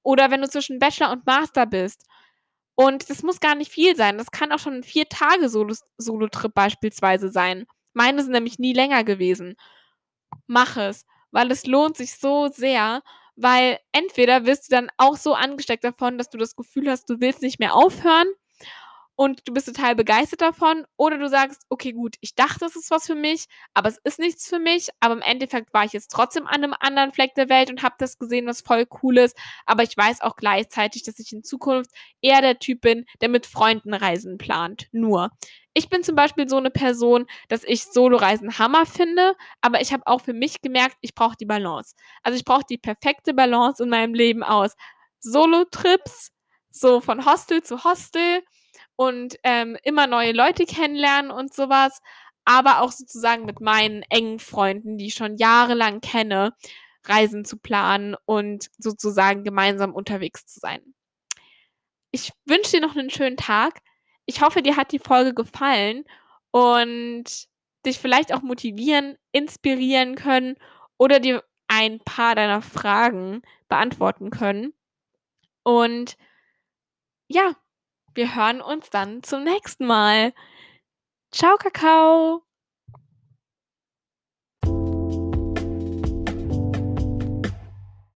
oder 0.03 0.31
wenn 0.31 0.43
du 0.43 0.49
zwischen 0.51 0.79
Bachelor 0.81 1.13
und 1.13 1.27
Master 1.27 1.67
bist. 1.67 2.07
Und 2.77 3.11
das 3.11 3.23
muss 3.23 3.41
gar 3.41 3.55
nicht 3.57 3.73
viel 3.73 3.97
sein. 3.97 4.19
Das 4.19 4.31
kann 4.33 4.53
auch 4.53 4.59
schon 4.61 4.77
'n 4.77 4.85
4 4.85 5.09
Tage 5.09 5.49
Solos 5.51 5.83
Solotrip 5.99 6.55
beispielsweise 6.55 7.31
sein. 7.31 7.67
Meine 7.97 8.23
sind 8.23 8.33
nämlich 8.33 8.59
nie 8.59 8.73
länger 8.73 9.05
gewesen. 9.05 9.57
Mach 10.47 10.77
es, 10.79 11.07
weil 11.33 11.51
es 11.53 11.67
lohnt 11.67 11.97
sich 11.97 12.17
so 12.19 12.49
sehr, 12.49 13.03
weil 13.37 13.79
entweder 13.93 14.47
wirst 14.47 14.71
du 14.71 14.77
dann 14.77 14.91
auch 14.99 15.17
so 15.17 15.35
angesteckt 15.35 15.85
davon, 15.85 16.19
dass 16.19 16.31
du 16.31 16.39
das 16.39 16.57
Gefühl 16.57 16.91
hast, 16.91 17.09
du 17.11 17.21
willst 17.21 17.43
nicht 17.43 17.61
mehr 17.61 17.75
aufhören 17.75 18.27
und 19.17 19.43
du 19.49 19.55
bist 19.55 19.67
total 19.69 19.97
begeistert 19.97 20.43
davon 20.43 20.87
oder 20.97 21.19
du 21.19 21.29
sagst: 21.29 21.65
„Okay, 21.71 21.93
gut, 21.93 22.17
ich 22.23 22.35
dachte, 22.37 22.67
es 22.67 22.77
ist 22.77 22.91
was 22.91 23.07
für 23.07 23.15
mich, 23.17 23.47
aber 23.75 23.89
es 23.91 23.99
ist 24.05 24.19
nichts 24.21 24.49
für 24.49 24.59
mich, 24.61 24.91
aber 25.01 25.15
im 25.15 25.23
Endeffekt 25.23 25.75
war 25.75 25.85
ich 25.87 25.93
jetzt 25.95 26.11
trotzdem 26.13 26.47
an 26.49 26.63
'nem 26.63 26.75
anderen 26.81 27.13
Fleck 27.13 27.35
der 27.37 27.49
Welt 27.51 27.71
und 27.71 27.83
habe 27.85 27.97
das 27.99 28.19
gesehen, 28.19 28.47
was 28.47 28.63
voll 28.63 28.87
cool 29.03 29.19
ist, 29.19 29.37
aber 29.67 29.85
ich 29.85 29.97
weiß 29.97 30.23
auch 30.23 30.37
gleichzeitig, 30.37 31.05
dass 31.05 31.19
ich 31.21 31.33
in 31.33 31.45
Zukunft 31.45 31.91
eher 32.23 32.43
der 32.43 32.59
Typ 32.61 32.83
bin, 32.83 33.07
der 33.23 33.29
mit 33.31 33.47
Freunden 33.47 33.95
Reisen 33.95 34.39
plant, 34.39 34.89
nur.“ 34.93 35.31
Ich 35.77 35.89
bin 35.89 36.03
zum 36.03 36.15
Beispiel 36.17 36.49
so 36.49 36.61
'ne 36.61 36.71
Person, 36.71 37.27
dass 37.49 37.65
ich 37.65 37.85
Soloreisen 37.85 38.59
Hammer 38.59 38.85
finde, 38.85 39.35
aber 39.63 39.81
ich 39.81 39.93
habe 39.93 40.07
auch 40.07 40.21
für 40.21 40.35
mich 40.35 40.61
gemerkt, 40.61 40.97
ich 41.01 41.15
brauche 41.15 41.37
die 41.37 41.47
Balance. 41.47 41.95
Also, 42.23 42.37
ich 42.37 42.45
brauche 42.45 42.65
die 42.69 42.77
perfekte 42.79 43.33
Balance 43.33 43.83
in 43.83 43.89
meinem 43.89 44.13
Leben 44.15 44.43
aus 44.43 44.75
Solotrips, 45.21 46.31
so 46.71 47.01
von 47.01 47.25
Hostel 47.25 47.63
zu 47.63 47.85
Hostel 47.85 48.43
und, 48.97 49.37
ähm, 49.45 49.79
immer 49.85 50.07
neue 50.07 50.33
Leute 50.33 50.67
kennenlernen 50.67 51.31
und 51.31 51.55
so 51.55 51.69
was, 51.71 52.01
aber 52.45 52.81
auch 52.83 52.93
sozusagen 52.93 53.47
mit 53.47 53.61
meinen 53.61 54.03
engen 54.11 54.39
Freunden, 54.41 54.99
die 54.99 55.07
ich 55.07 55.15
schon 55.15 55.37
jahrelang 55.39 56.01
kenne, 56.03 56.53
Reisen 57.07 57.45
zu 57.47 57.57
planen 57.59 58.15
und 58.27 58.69
sozusagen 58.79 59.43
gemeinsam 59.45 59.95
unterwegs 59.95 60.45
zu 60.47 60.61
sein. 60.61 60.95
Ich 62.15 62.31
wünsche 62.45 62.73
dir 62.73 62.81
noch 62.83 62.95
'nen 62.95 63.09
schönen 63.09 63.39
Tag. 63.39 63.81
Ich 64.27 64.41
hoffe, 64.43 64.63
dir 64.63 64.77
hat 64.77 64.93
die 64.93 64.99
Folge 64.99 65.35
gefallen 65.35 66.05
und 66.51 67.25
dich 67.87 67.99
vielleicht 67.99 68.33
auch 68.33 68.43
motivieren, 68.43 69.17
inspirieren 69.33 70.15
können 70.15 70.57
oder 70.99 71.21
dir 71.21 71.43
ein 71.69 72.01
paar 72.01 72.35
deiner 72.35 72.63
Fragen 72.63 73.43
beantworten 73.69 74.31
können. 74.31 74.75
Und 75.65 76.17
ja, 77.29 77.55
wir 78.15 78.35
hören 78.35 78.61
uns 78.61 78.91
dann 78.91 79.23
zum 79.23 79.45
nächsten 79.45 79.87
Mal. 79.87 80.33
Tschau, 81.33 81.57
Kakao. 81.57 82.45